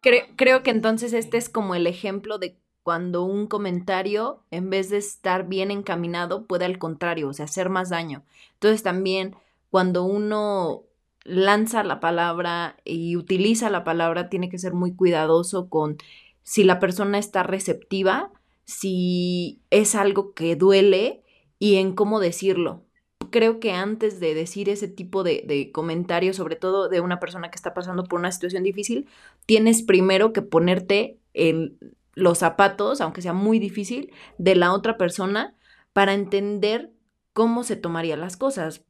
Creo, 0.00 0.62
que 0.62 0.70
entonces 0.70 1.12
este 1.12 1.36
es 1.36 1.48
como 1.48 1.74
el 1.74 1.86
ejemplo 1.86 2.38
de 2.38 2.58
cuando 2.82 3.22
un 3.24 3.46
comentario, 3.46 4.44
en 4.50 4.70
vez 4.70 4.90
de 4.90 4.98
estar 4.98 5.46
bien 5.46 5.70
encaminado, 5.70 6.46
puede 6.46 6.64
al 6.64 6.78
contrario, 6.78 7.28
o 7.28 7.32
sea, 7.32 7.44
hacer 7.44 7.68
más 7.68 7.90
daño. 7.90 8.24
Entonces 8.54 8.82
también 8.82 9.36
cuando 9.70 10.04
uno 10.04 10.82
lanza 11.24 11.84
la 11.84 12.00
palabra 12.00 12.76
y 12.84 13.16
utiliza 13.16 13.70
la 13.70 13.84
palabra, 13.84 14.28
tiene 14.28 14.48
que 14.48 14.58
ser 14.58 14.74
muy 14.74 14.94
cuidadoso 14.94 15.68
con 15.68 15.96
si 16.42 16.64
la 16.64 16.80
persona 16.80 17.18
está 17.18 17.44
receptiva, 17.44 18.32
si 18.64 19.62
es 19.70 19.94
algo 19.94 20.34
que 20.34 20.56
duele 20.56 21.22
y 21.58 21.76
en 21.76 21.94
cómo 21.94 22.18
decirlo 22.18 22.84
creo 23.32 23.58
que 23.58 23.72
antes 23.72 24.20
de 24.20 24.34
decir 24.34 24.68
ese 24.68 24.86
tipo 24.86 25.24
de, 25.24 25.70
comentarios, 25.72 26.36
sobre 26.36 26.54
todo 26.54 26.88
de 26.88 27.00
una 27.00 27.18
persona 27.18 27.50
que 27.50 27.56
está 27.56 27.74
pasando 27.74 28.04
por 28.04 28.20
una 28.20 28.30
situación 28.30 28.62
difícil, 28.62 29.08
tienes 29.46 29.82
primero 29.82 30.32
que 30.32 30.42
ponerte 30.42 31.18
en 31.34 31.76
los 32.14 32.38
zapatos, 32.38 33.00
aunque 33.00 33.22
sea 33.22 33.32
muy 33.32 33.58
difícil, 33.58 34.12
de 34.38 34.54
la 34.54 34.72
otra 34.72 34.96
persona 34.96 35.56
para 35.92 36.14
entender 36.14 36.92
cómo 37.32 37.64
se 37.64 37.74
tomarían 37.74 38.20
las 38.20 38.36
cosas. 38.36 38.84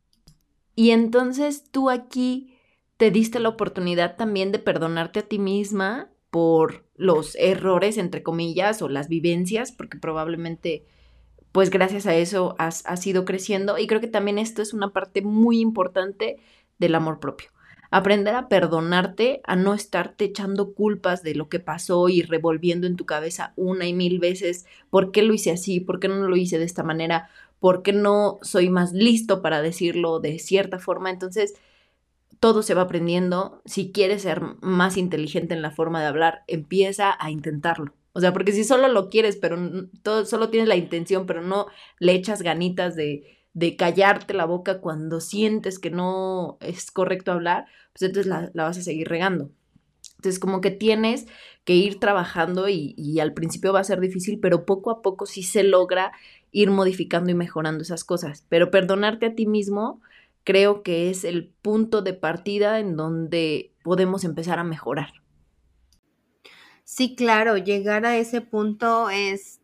Y 0.74 0.90
entonces 0.90 1.64
tú 1.70 1.88
aquí 1.88 2.58
te 2.98 3.10
diste 3.10 3.40
la 3.40 3.48
oportunidad 3.48 4.16
también 4.16 4.52
de 4.52 4.58
perdonarte 4.58 5.20
a 5.20 5.28
ti 5.28 5.38
misma 5.38 6.10
por 6.30 6.86
los 6.94 7.34
errores, 7.36 7.98
entre 7.98 8.22
comillas, 8.22 8.82
o 8.82 8.88
las 8.88 9.08
vivencias, 9.08 9.72
porque 9.72 9.98
probablemente 9.98 10.86
pues 11.52 11.70
gracias 11.70 12.06
a 12.06 12.14
eso 12.14 12.56
has, 12.58 13.06
ido 13.06 13.24
creciendo 13.24 13.78
y 13.78 13.86
creo 13.86 14.00
que 14.00 14.08
también 14.08 14.38
esto 14.38 14.62
es 14.62 14.72
una 14.72 14.92
parte 14.92 15.22
muy 15.22 15.60
importante 15.60 16.38
del 16.78 16.94
amor 16.94 17.20
propio. 17.20 17.50
Aprender 17.90 18.34
a 18.34 18.48
perdonarte, 18.48 19.42
a 19.44 19.54
no 19.54 19.74
estarte 19.74 20.24
echando 20.24 20.72
culpas 20.72 21.22
de 21.22 21.34
lo 21.34 21.50
que 21.50 21.60
pasó 21.60 22.08
y 22.08 22.22
revolviendo 22.22 22.86
en 22.86 22.96
tu 22.96 23.04
cabeza 23.04 23.52
una 23.56 23.86
y 23.86 23.92
mil 23.92 24.18
veces 24.18 24.64
por 24.88 25.12
qué 25.12 25.22
lo 25.22 25.34
hice 25.34 25.50
así, 25.50 25.78
por 25.78 26.00
qué 26.00 26.08
no 26.08 26.26
lo 26.26 26.36
hice 26.36 26.58
de 26.58 26.64
esta 26.64 26.82
manera, 26.82 27.28
por 27.60 27.82
qué 27.82 27.92
no 27.92 28.38
soy 28.40 28.70
más 28.70 28.92
listo 28.94 29.42
para 29.42 29.60
decirlo 29.60 30.20
de 30.20 30.38
cierta 30.38 30.78
forma. 30.78 31.10
Entonces, 31.10 31.54
todo 32.40 32.62
se 32.62 32.74
va 32.74 32.82
aprendiendo. 32.82 33.60
Si 33.66 33.92
quieres 33.92 34.22
ser 34.22 34.40
más 34.62 34.96
inteligente 34.96 35.54
en 35.54 35.62
la 35.62 35.70
forma 35.70 36.00
de 36.00 36.06
hablar, 36.06 36.44
empieza 36.48 37.14
a 37.20 37.30
intentarlo. 37.30 37.92
O 38.12 38.20
sea, 38.20 38.32
porque 38.32 38.52
si 38.52 38.64
solo 38.64 38.88
lo 38.88 39.08
quieres, 39.08 39.36
pero 39.36 39.56
todo, 40.02 40.24
solo 40.26 40.50
tienes 40.50 40.68
la 40.68 40.76
intención, 40.76 41.26
pero 41.26 41.42
no 41.42 41.66
le 41.98 42.12
echas 42.12 42.42
ganitas 42.42 42.94
de, 42.94 43.38
de 43.54 43.76
callarte 43.76 44.34
la 44.34 44.44
boca 44.44 44.80
cuando 44.80 45.20
sientes 45.20 45.78
que 45.78 45.90
no 45.90 46.58
es 46.60 46.90
correcto 46.90 47.32
hablar, 47.32 47.66
pues 47.92 48.02
entonces 48.02 48.26
la, 48.26 48.50
vas 48.54 48.78
a 48.78 48.82
seguir 48.82 49.08
regando. 49.08 49.50
Entonces, 50.16 50.38
como 50.38 50.60
que 50.60 50.70
tienes 50.70 51.26
que 51.64 51.74
ir 51.74 51.98
trabajando 51.98 52.68
y, 52.68 52.94
y, 52.96 53.20
al 53.20 53.34
principio 53.34 53.72
va 53.72 53.80
a 53.80 53.84
ser 53.84 54.00
difícil, 54.00 54.38
pero 54.40 54.66
poco 54.66 54.90
a 54.90 55.02
poco 55.02 55.26
sí 55.26 55.42
se 55.42 55.62
logra 55.64 56.12
ir 56.52 56.70
modificando 56.70 57.30
y 57.30 57.34
mejorando 57.34 57.82
esas 57.82 58.04
cosas. 58.04 58.44
Pero 58.48 58.70
perdonarte 58.70 59.26
a 59.26 59.34
ti 59.34 59.46
mismo 59.46 60.00
creo 60.44 60.82
que 60.82 61.10
es 61.10 61.24
el 61.24 61.48
punto 61.62 62.02
de 62.02 62.14
partida 62.14 62.78
en 62.78 62.96
donde 62.96 63.72
podemos 63.82 64.24
empezar 64.24 64.58
a 64.58 64.64
mejorar. 64.64 65.21
Sí, 66.94 67.14
claro, 67.16 67.56
llegar 67.56 68.04
a 68.04 68.18
ese 68.18 68.42
punto 68.42 69.08
es, 69.08 69.62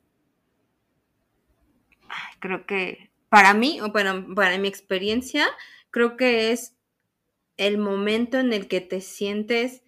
creo 2.40 2.64
que 2.64 3.10
para 3.28 3.52
mí, 3.52 3.82
o 3.82 3.92
para, 3.92 4.24
para 4.34 4.56
mi 4.56 4.66
experiencia, 4.66 5.46
creo 5.90 6.16
que 6.16 6.52
es 6.52 6.74
el 7.58 7.76
momento 7.76 8.38
en 8.38 8.54
el 8.54 8.66
que 8.66 8.80
te 8.80 9.02
sientes 9.02 9.82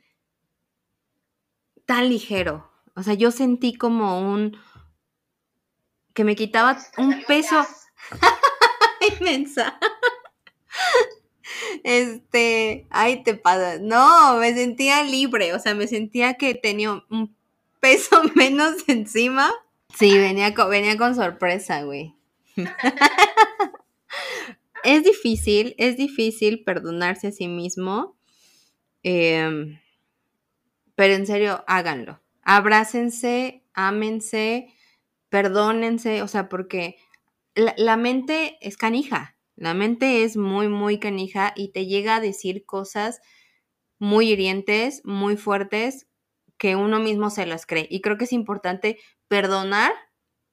tan 1.87 2.11
ligero. 2.11 2.71
O 2.95 3.03
sea, 3.03 3.15
yo 3.15 3.31
sentí 3.31 3.73
como 3.73 4.21
un, 4.21 4.59
que 6.13 6.25
me 6.25 6.37
quitaba 6.37 6.77
un 6.99 7.25
peso 7.25 7.67
inmensa. 9.19 9.81
Este, 11.85 12.87
ay, 12.91 13.23
te 13.23 13.35
pasa. 13.35 13.79
No, 13.81 14.37
me 14.37 14.55
sentía 14.55 15.03
libre, 15.03 15.55
o 15.55 15.59
sea, 15.59 15.75
me 15.75 15.87
sentía 15.87 16.35
que 16.35 16.55
tenía 16.55 16.93
un 16.93 17.35
peso 17.81 18.23
menos 18.35 18.89
encima. 18.89 19.51
Sí, 19.95 20.17
venía 20.17 20.55
con, 20.55 20.71
venía 20.71 20.97
con 20.97 21.15
sorpresa, 21.15 21.83
güey. 21.83 22.15
es 24.85 25.05
difícil, 25.05 25.75
es 25.79 25.97
difícil 25.97 26.63
perdonarse 26.63 27.29
a 27.29 27.33
sí 27.33 27.49
mismo. 27.49 28.17
Em, 29.03 29.81
pero 30.95 31.15
en 31.15 31.27
serio, 31.27 31.65
háganlo. 31.67 32.21
Abrácense, 32.43 33.63
ámense, 33.75 34.69
perdónense, 35.29 36.23
o 36.23 36.29
sea, 36.29 36.49
porque 36.49 36.97
la 37.55 37.97
mente 37.97 38.59
es 38.61 38.77
canija. 38.77 39.37
La 39.61 39.75
mente 39.75 40.25
es 40.25 40.39
muy, 40.39 40.69
muy 40.69 40.99
canija 40.99 41.53
y 41.55 41.69
te 41.69 41.85
llega 41.85 42.17
a 42.17 42.21
decir 42.21 42.65
cosas 42.65 43.21
muy 43.99 44.31
hirientes, 44.31 45.03
muy 45.05 45.37
fuertes, 45.37 46.09
que 46.57 46.77
uno 46.77 46.99
mismo 46.99 47.29
se 47.29 47.45
las 47.45 47.67
cree. 47.67 47.87
Y 47.91 48.01
creo 48.01 48.17
que 48.17 48.25
es 48.25 48.33
importante 48.33 48.99
perdonar, 49.29 49.93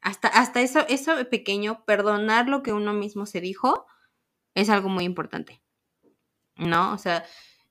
hasta, 0.01 0.27
hasta 0.27 0.59
eso, 0.59 0.85
eso 0.89 1.13
pequeño, 1.29 1.85
perdonar 1.85 2.49
lo 2.49 2.63
que 2.63 2.73
uno 2.73 2.91
mismo 2.91 3.25
se 3.25 3.39
dijo, 3.39 3.85
es 4.55 4.69
algo 4.69 4.89
muy 4.89 5.05
importante. 5.05 5.63
¿No? 6.57 6.93
O 6.93 6.97
sea, 6.97 7.23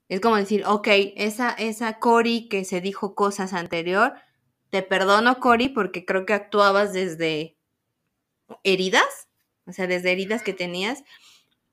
es 0.08 0.22
como 0.22 0.36
decir, 0.36 0.64
ok, 0.64 0.88
esa, 1.16 1.50
esa 1.50 1.98
Cory 1.98 2.48
que 2.48 2.64
se 2.64 2.80
dijo 2.80 3.14
cosas 3.14 3.52
anterior, 3.52 4.14
te 4.70 4.82
perdono, 4.82 5.38
Cory, 5.38 5.68
porque 5.68 6.06
creo 6.06 6.24
que 6.24 6.32
actuabas 6.32 6.94
desde 6.94 7.58
heridas, 8.62 9.25
o 9.66 9.72
sea, 9.72 9.86
desde 9.86 10.12
heridas 10.12 10.42
que 10.42 10.52
tenías, 10.52 11.04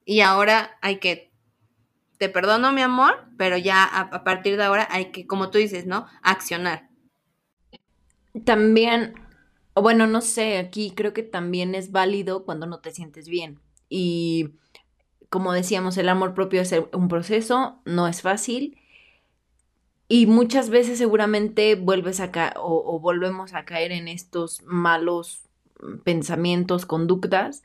y 0.06 0.22
ahora 0.22 0.78
hay 0.82 0.98
que, 0.98 1.32
te 2.18 2.30
perdono, 2.30 2.74
mi 2.74 2.82
amor, 2.82 3.26
pero 3.38 3.58
ya 3.58 3.84
a, 3.84 4.24
partir 4.24 4.58
de 4.58 4.64
ahora 4.64 4.88
hay 4.92 5.12
que, 5.12 5.28
como 5.28 5.50
tú 5.50 5.58
dices, 5.58 5.86
¿no? 5.86 6.08
Accionar. 6.22 6.90
También, 8.46 9.14
bueno, 9.76 10.08
no 10.08 10.22
sé, 10.22 10.58
aquí 10.58 10.92
creo 10.96 11.14
que 11.14 11.24
también 11.24 11.76
es 11.76 11.92
válido 11.92 12.46
cuando 12.46 12.66
no 12.66 12.80
te 12.80 12.92
sientes 12.92 13.28
bien. 13.28 13.60
Y 13.90 14.56
como 15.30 15.54
decíamos, 15.54 15.98
el 15.98 16.10
amor 16.10 16.34
propio 16.34 16.62
es 16.62 16.76
un 16.94 17.08
proceso, 17.08 17.82
no 17.86 18.08
es 18.08 18.22
fácil. 18.22 18.78
Y 20.08 20.28
muchas 20.28 20.70
veces 20.70 20.98
seguramente 20.98 21.76
vuelves 21.76 22.20
a 22.20 22.54
o, 22.58 23.00
volvemos 23.00 23.54
a 23.54 23.66
caer 23.66 23.92
en 23.92 24.08
estos 24.08 24.62
malos 24.64 25.43
pensamientos, 26.04 26.86
conductas. 26.86 27.64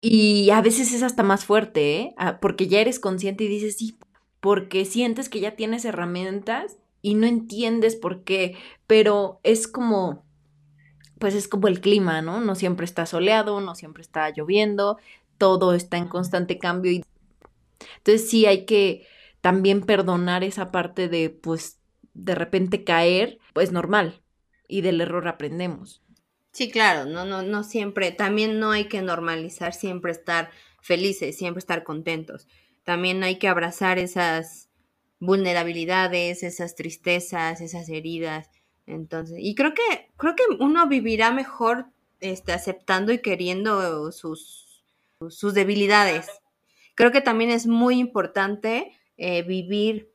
Y 0.00 0.50
a 0.50 0.60
veces 0.60 0.92
es 0.92 1.02
hasta 1.02 1.22
más 1.22 1.44
fuerte, 1.44 1.96
¿eh? 1.96 2.14
Ah, 2.18 2.38
porque 2.40 2.68
ya 2.68 2.80
eres 2.80 3.00
consciente 3.00 3.44
y 3.44 3.48
dices, 3.48 3.76
sí, 3.78 3.98
porque 4.40 4.84
sientes 4.84 5.28
que 5.28 5.40
ya 5.40 5.56
tienes 5.56 5.84
herramientas 5.84 6.76
y 7.02 7.14
no 7.14 7.26
entiendes 7.26 7.96
por 7.96 8.24
qué, 8.24 8.56
pero 8.86 9.40
es 9.42 9.66
como, 9.68 10.24
pues 11.18 11.34
es 11.34 11.48
como 11.48 11.68
el 11.68 11.80
clima, 11.80 12.22
¿no? 12.22 12.40
No 12.40 12.54
siempre 12.54 12.84
está 12.86 13.06
soleado, 13.06 13.60
no 13.60 13.74
siempre 13.74 14.02
está 14.02 14.30
lloviendo, 14.30 14.98
todo 15.38 15.74
está 15.74 15.98
en 15.98 16.08
constante 16.08 16.58
cambio 16.58 16.92
y 16.92 17.04
entonces 17.98 18.30
sí 18.30 18.46
hay 18.46 18.66
que 18.66 19.06
también 19.40 19.82
perdonar 19.82 20.44
esa 20.44 20.70
parte 20.72 21.08
de 21.08 21.30
pues 21.30 21.80
de 22.14 22.34
repente 22.34 22.84
caer, 22.84 23.40
pues 23.54 23.72
normal 23.72 24.22
y 24.68 24.82
del 24.82 25.00
error 25.00 25.28
aprendemos. 25.28 26.03
Sí, 26.54 26.70
claro, 26.70 27.04
no, 27.04 27.24
no, 27.24 27.42
no 27.42 27.64
siempre, 27.64 28.12
también 28.12 28.60
no 28.60 28.70
hay 28.70 28.84
que 28.84 29.02
normalizar 29.02 29.74
siempre 29.74 30.12
estar 30.12 30.50
felices, 30.80 31.36
siempre 31.36 31.58
estar 31.58 31.82
contentos. 31.82 32.46
También 32.84 33.24
hay 33.24 33.40
que 33.40 33.48
abrazar 33.48 33.98
esas 33.98 34.68
vulnerabilidades, 35.18 36.44
esas 36.44 36.76
tristezas, 36.76 37.60
esas 37.60 37.88
heridas. 37.88 38.50
Entonces, 38.86 39.38
y 39.40 39.56
creo 39.56 39.74
que, 39.74 40.12
creo 40.16 40.36
que 40.36 40.44
uno 40.60 40.86
vivirá 40.86 41.32
mejor 41.32 41.86
este, 42.20 42.52
aceptando 42.52 43.12
y 43.12 43.18
queriendo 43.18 44.12
sus, 44.12 44.84
sus 45.30 45.54
debilidades. 45.54 46.28
Creo 46.94 47.10
que 47.10 47.20
también 47.20 47.50
es 47.50 47.66
muy 47.66 47.98
importante 47.98 48.92
eh, 49.16 49.42
vivir, 49.42 50.12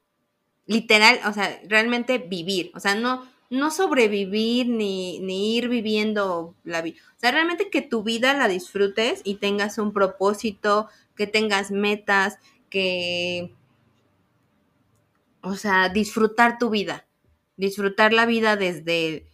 literal, 0.67 1.19
o 1.27 1.33
sea, 1.33 1.59
realmente 1.67 2.17
vivir, 2.17 2.71
o 2.75 2.79
sea, 2.79 2.95
no, 2.95 3.27
no 3.49 3.71
sobrevivir 3.71 4.67
ni, 4.67 5.19
ni 5.19 5.55
ir 5.57 5.69
viviendo 5.69 6.55
la 6.63 6.81
vida, 6.81 6.97
o 7.15 7.19
sea, 7.19 7.31
realmente 7.31 7.69
que 7.69 7.81
tu 7.81 8.03
vida 8.03 8.33
la 8.33 8.47
disfrutes 8.47 9.21
y 9.23 9.35
tengas 9.35 9.77
un 9.77 9.91
propósito, 9.91 10.87
que 11.15 11.27
tengas 11.27 11.71
metas, 11.71 12.37
que, 12.69 13.53
o 15.41 15.55
sea, 15.55 15.89
disfrutar 15.89 16.57
tu 16.57 16.69
vida, 16.69 17.07
disfrutar 17.57 18.13
la 18.13 18.25
vida 18.25 18.55
desde, 18.55 19.27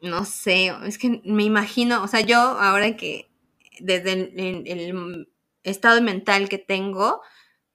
no 0.00 0.24
sé, 0.24 0.72
es 0.84 0.98
que 0.98 1.22
me 1.24 1.44
imagino, 1.44 2.02
o 2.02 2.08
sea, 2.08 2.20
yo 2.20 2.38
ahora 2.38 2.96
que 2.96 3.30
desde 3.80 4.12
el, 4.12 5.28
estado 5.62 6.02
mental 6.02 6.48
que 6.48 6.58
tengo, 6.58 7.20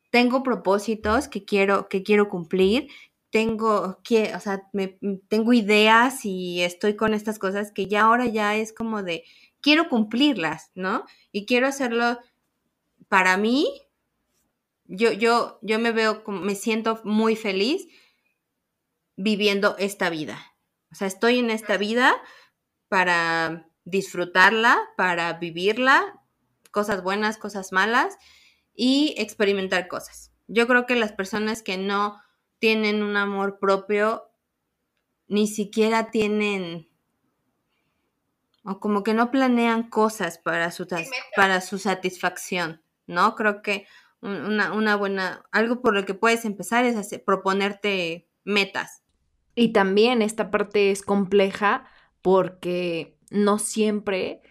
tengo 0.09 0.43
propósitos 0.43 1.30
que 1.30 1.45
quiero, 1.45 1.88
que 1.88 2.03
quiero 2.03 2.28
cumplir, 2.28 2.89
tengo, 3.30 3.99
que, 4.03 4.34
o 4.36 4.39
sea, 4.39 4.63
me, 4.73 4.97
tengo 5.28 5.53
ideas 5.53 6.25
y 6.25 6.61
estoy 6.61 6.95
con 6.95 7.13
estas 7.13 7.39
cosas 7.39 7.71
que 7.71 7.88
ya 7.88 8.03
ahora 8.03 8.25
ya 8.25 8.55
es 8.55 8.73
como 8.73 9.03
de, 9.03 9.23
quiero 9.61 9.89
cumplirlas, 9.89 10.71
¿no? 10.75 11.05
Y 11.32 11.45
quiero 11.45 11.67
hacerlo 11.67 12.19
para 13.09 13.38
mí. 13.38 13.67
Yo, 14.86 15.11
yo, 15.11 15.59
yo 15.61 15.80
me 15.80 15.91
veo, 15.91 16.23
me 16.28 16.55
siento 16.55 17.01
muy 17.03 17.36
feliz 17.36 17.88
viviendo 19.17 19.75
esta 19.78 20.09
vida. 20.09 20.39
O 20.91 20.95
sea, 20.95 21.07
estoy 21.07 21.39
en 21.39 21.49
esta 21.49 21.78
vida 21.78 22.15
para 22.88 23.67
disfrutarla, 23.84 24.80
para 24.95 25.34
vivirla, 25.34 26.21
cosas 26.71 27.03
buenas, 27.03 27.38
cosas 27.38 27.71
malas 27.71 28.17
y 28.73 29.15
experimentar 29.17 29.88
cosas. 29.88 30.32
Yo 30.47 30.67
creo 30.67 30.86
que 30.86 30.95
las 30.95 31.11
personas 31.11 31.61
que 31.61 31.78
no 31.78 32.21
tienen 32.60 33.03
un 33.03 33.18
amor 33.18 33.60
propio 33.60 34.30
ni 35.28 35.47
siquiera 35.47 36.12
tienen 36.12 36.88
o 38.64 38.80
como 38.80 39.03
que 39.03 39.14
no 39.14 39.32
planean 39.32 39.89
cosas 39.89 40.38
para 40.39 40.72
su, 40.72 40.88
para 41.38 41.62
su 41.62 41.78
satisfacción, 41.80 42.82
¿no? 43.05 43.34
Creo 43.36 43.62
que 43.62 43.88
una, 44.22 44.74
una, 44.74 44.97
buena, 44.97 45.45
algo 45.51 45.82
por 45.82 45.93
lo 45.93 46.05
que 46.05 46.14
puedes 46.14 46.43
empezar 46.43 46.84
es 46.84 46.97
hacer, 46.97 47.24
proponerte 47.24 48.28
metas. 48.43 49.03
Y 49.55 49.72
también 49.72 50.22
esta 50.22 50.51
parte 50.51 50.91
es 50.91 51.01
compleja 51.01 51.86
porque 52.22 53.18
no 53.30 53.58
siempre, 53.58 54.41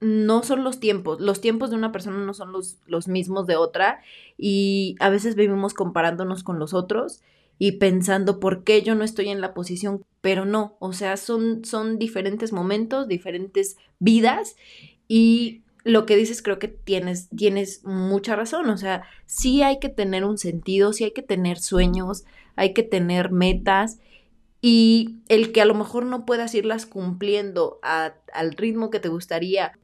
no 0.00 0.42
son 0.42 0.64
los 0.64 0.80
tiempos, 0.80 1.20
los 1.20 1.40
tiempos 1.40 1.70
de 1.70 1.76
una 1.76 1.92
persona 1.92 2.18
no 2.18 2.34
son 2.34 2.50
los, 2.50 2.80
los 2.86 3.06
mismos 3.06 3.46
de 3.46 3.54
otra 3.54 4.02
y 4.36 4.96
a 4.98 5.10
veces 5.10 5.36
vivimos 5.36 5.74
comparándonos 5.74 6.42
con 6.42 6.58
los 6.58 6.74
otros 6.74 7.22
y 7.62 7.72
pensando 7.72 8.40
por 8.40 8.64
qué 8.64 8.80
yo 8.80 8.94
no 8.94 9.04
estoy 9.04 9.28
en 9.28 9.42
la 9.42 9.52
posición, 9.52 10.02
pero 10.22 10.46
no, 10.46 10.78
o 10.80 10.94
sea, 10.94 11.18
son, 11.18 11.62
son 11.62 11.98
diferentes 11.98 12.54
momentos, 12.54 13.06
diferentes 13.06 13.76
vidas 13.98 14.56
y 15.08 15.60
lo 15.84 16.06
que 16.06 16.16
dices 16.16 16.40
creo 16.40 16.58
que 16.58 16.68
tienes, 16.68 17.28
tienes 17.28 17.84
mucha 17.84 18.34
razón, 18.34 18.70
o 18.70 18.78
sea, 18.78 19.02
sí 19.26 19.62
hay 19.62 19.78
que 19.78 19.90
tener 19.90 20.24
un 20.24 20.38
sentido, 20.38 20.94
sí 20.94 21.04
hay 21.04 21.10
que 21.10 21.20
tener 21.20 21.58
sueños, 21.58 22.24
hay 22.56 22.72
que 22.72 22.82
tener 22.82 23.30
metas 23.30 23.98
y 24.62 25.18
el 25.28 25.52
que 25.52 25.60
a 25.60 25.66
lo 25.66 25.74
mejor 25.74 26.06
no 26.06 26.24
puedas 26.24 26.54
irlas 26.54 26.86
cumpliendo 26.86 27.78
al 27.82 28.52
ritmo 28.52 28.88
que 28.88 29.00
te 29.00 29.10
gustaría, 29.10 29.78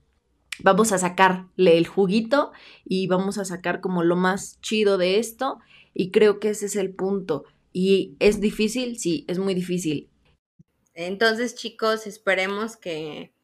vamos 0.61 0.93
a 0.93 0.99
sacarle 0.99 1.77
el 1.77 1.87
juguito 1.87 2.53
y 2.87 3.07
vamos 3.07 3.37
a 3.37 3.45
sacar 3.45 3.83
como 3.83 4.03
lo 4.03 4.17
más 4.17 4.59
chido 4.63 4.97
de 4.97 5.19
esto 5.19 5.59
y 5.93 6.11
creo 6.11 6.41
que 6.41 6.49
ese 6.49 6.67
es 6.67 6.77
el 6.77 6.95
punto. 6.95 7.45
¿Y 7.79 8.17
es 8.21 8.41
difícil? 8.41 8.99
Sí, 8.99 9.27
es 9.29 9.39
muy 9.39 9.53
difícil. 9.53 10.09
Entonces, 10.95 11.55
chicos, 11.55 12.07
esperemos 12.07 12.75
que 12.79 13.35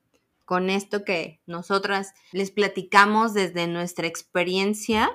con 0.47 0.71
esto 0.71 1.05
que 1.05 1.43
nosotras 1.45 2.15
les 2.33 2.51
platicamos 2.51 3.35
desde 3.35 3.67
nuestra 3.67 4.07
experiencia, 4.07 5.11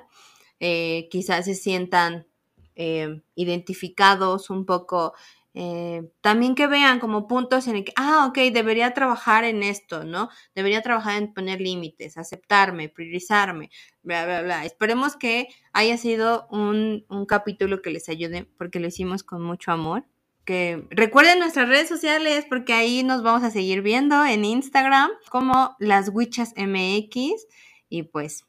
eh, 0.60 1.08
quizás 1.10 1.46
se 1.46 1.56
sientan 1.56 2.28
eh, 2.76 3.24
identificados 3.34 4.52
un 4.52 4.68
poco 4.68 5.16
eh, 5.60 6.08
también 6.22 6.54
que 6.54 6.68
vean 6.68 7.00
como 7.00 7.28
puntos 7.28 7.68
en 7.68 7.78
el 7.78 7.84
que, 7.84 7.92
ah, 7.96 8.28
ok, 8.30 8.54
debería 8.54 8.94
trabajar 8.94 9.44
en 9.44 9.64
esto, 9.64 10.04
¿no? 10.04 10.30
Debería 10.54 10.84
trabajar 10.84 11.18
en 11.18 11.34
poner 11.34 11.62
límites, 11.62 12.16
aceptarme, 12.20 12.90
priorizarme, 12.90 13.72
bla, 14.04 14.24
bla, 14.26 14.44
bla. 14.44 14.66
Esperemos 14.66 15.16
que 15.16 15.48
haya 15.74 15.98
sido 15.98 16.48
un, 16.52 17.08
un 17.10 17.26
capítulo 17.26 17.82
que 17.82 17.90
les 17.90 18.08
ayude 18.08 18.48
porque 18.60 18.80
lo 18.80 18.86
hicimos 18.86 19.24
con 19.24 19.42
mucho 19.42 19.72
amor. 19.72 20.06
Que 20.46 20.86
recuerden 20.92 21.40
nuestras 21.40 21.68
redes 21.68 21.90
sociales 21.90 22.46
porque 22.48 22.74
ahí 22.74 23.02
nos 23.02 23.24
vamos 23.24 23.42
a 23.42 23.50
seguir 23.50 23.82
viendo 23.82 24.24
en 24.26 24.46
Instagram 24.46 25.10
como 25.32 25.76
las 25.80 26.12
Witches 26.14 26.54
MX. 26.56 27.48
Y 27.90 28.04
pues 28.04 28.46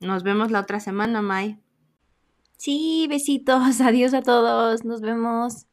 nos 0.00 0.22
vemos 0.22 0.50
la 0.50 0.60
otra 0.60 0.80
semana, 0.80 1.22
Mai. 1.22 1.58
Sí, 2.58 3.06
besitos, 3.08 3.80
adiós 3.80 4.12
a 4.12 4.20
todos, 4.20 4.84
nos 4.84 5.00
vemos. 5.00 5.66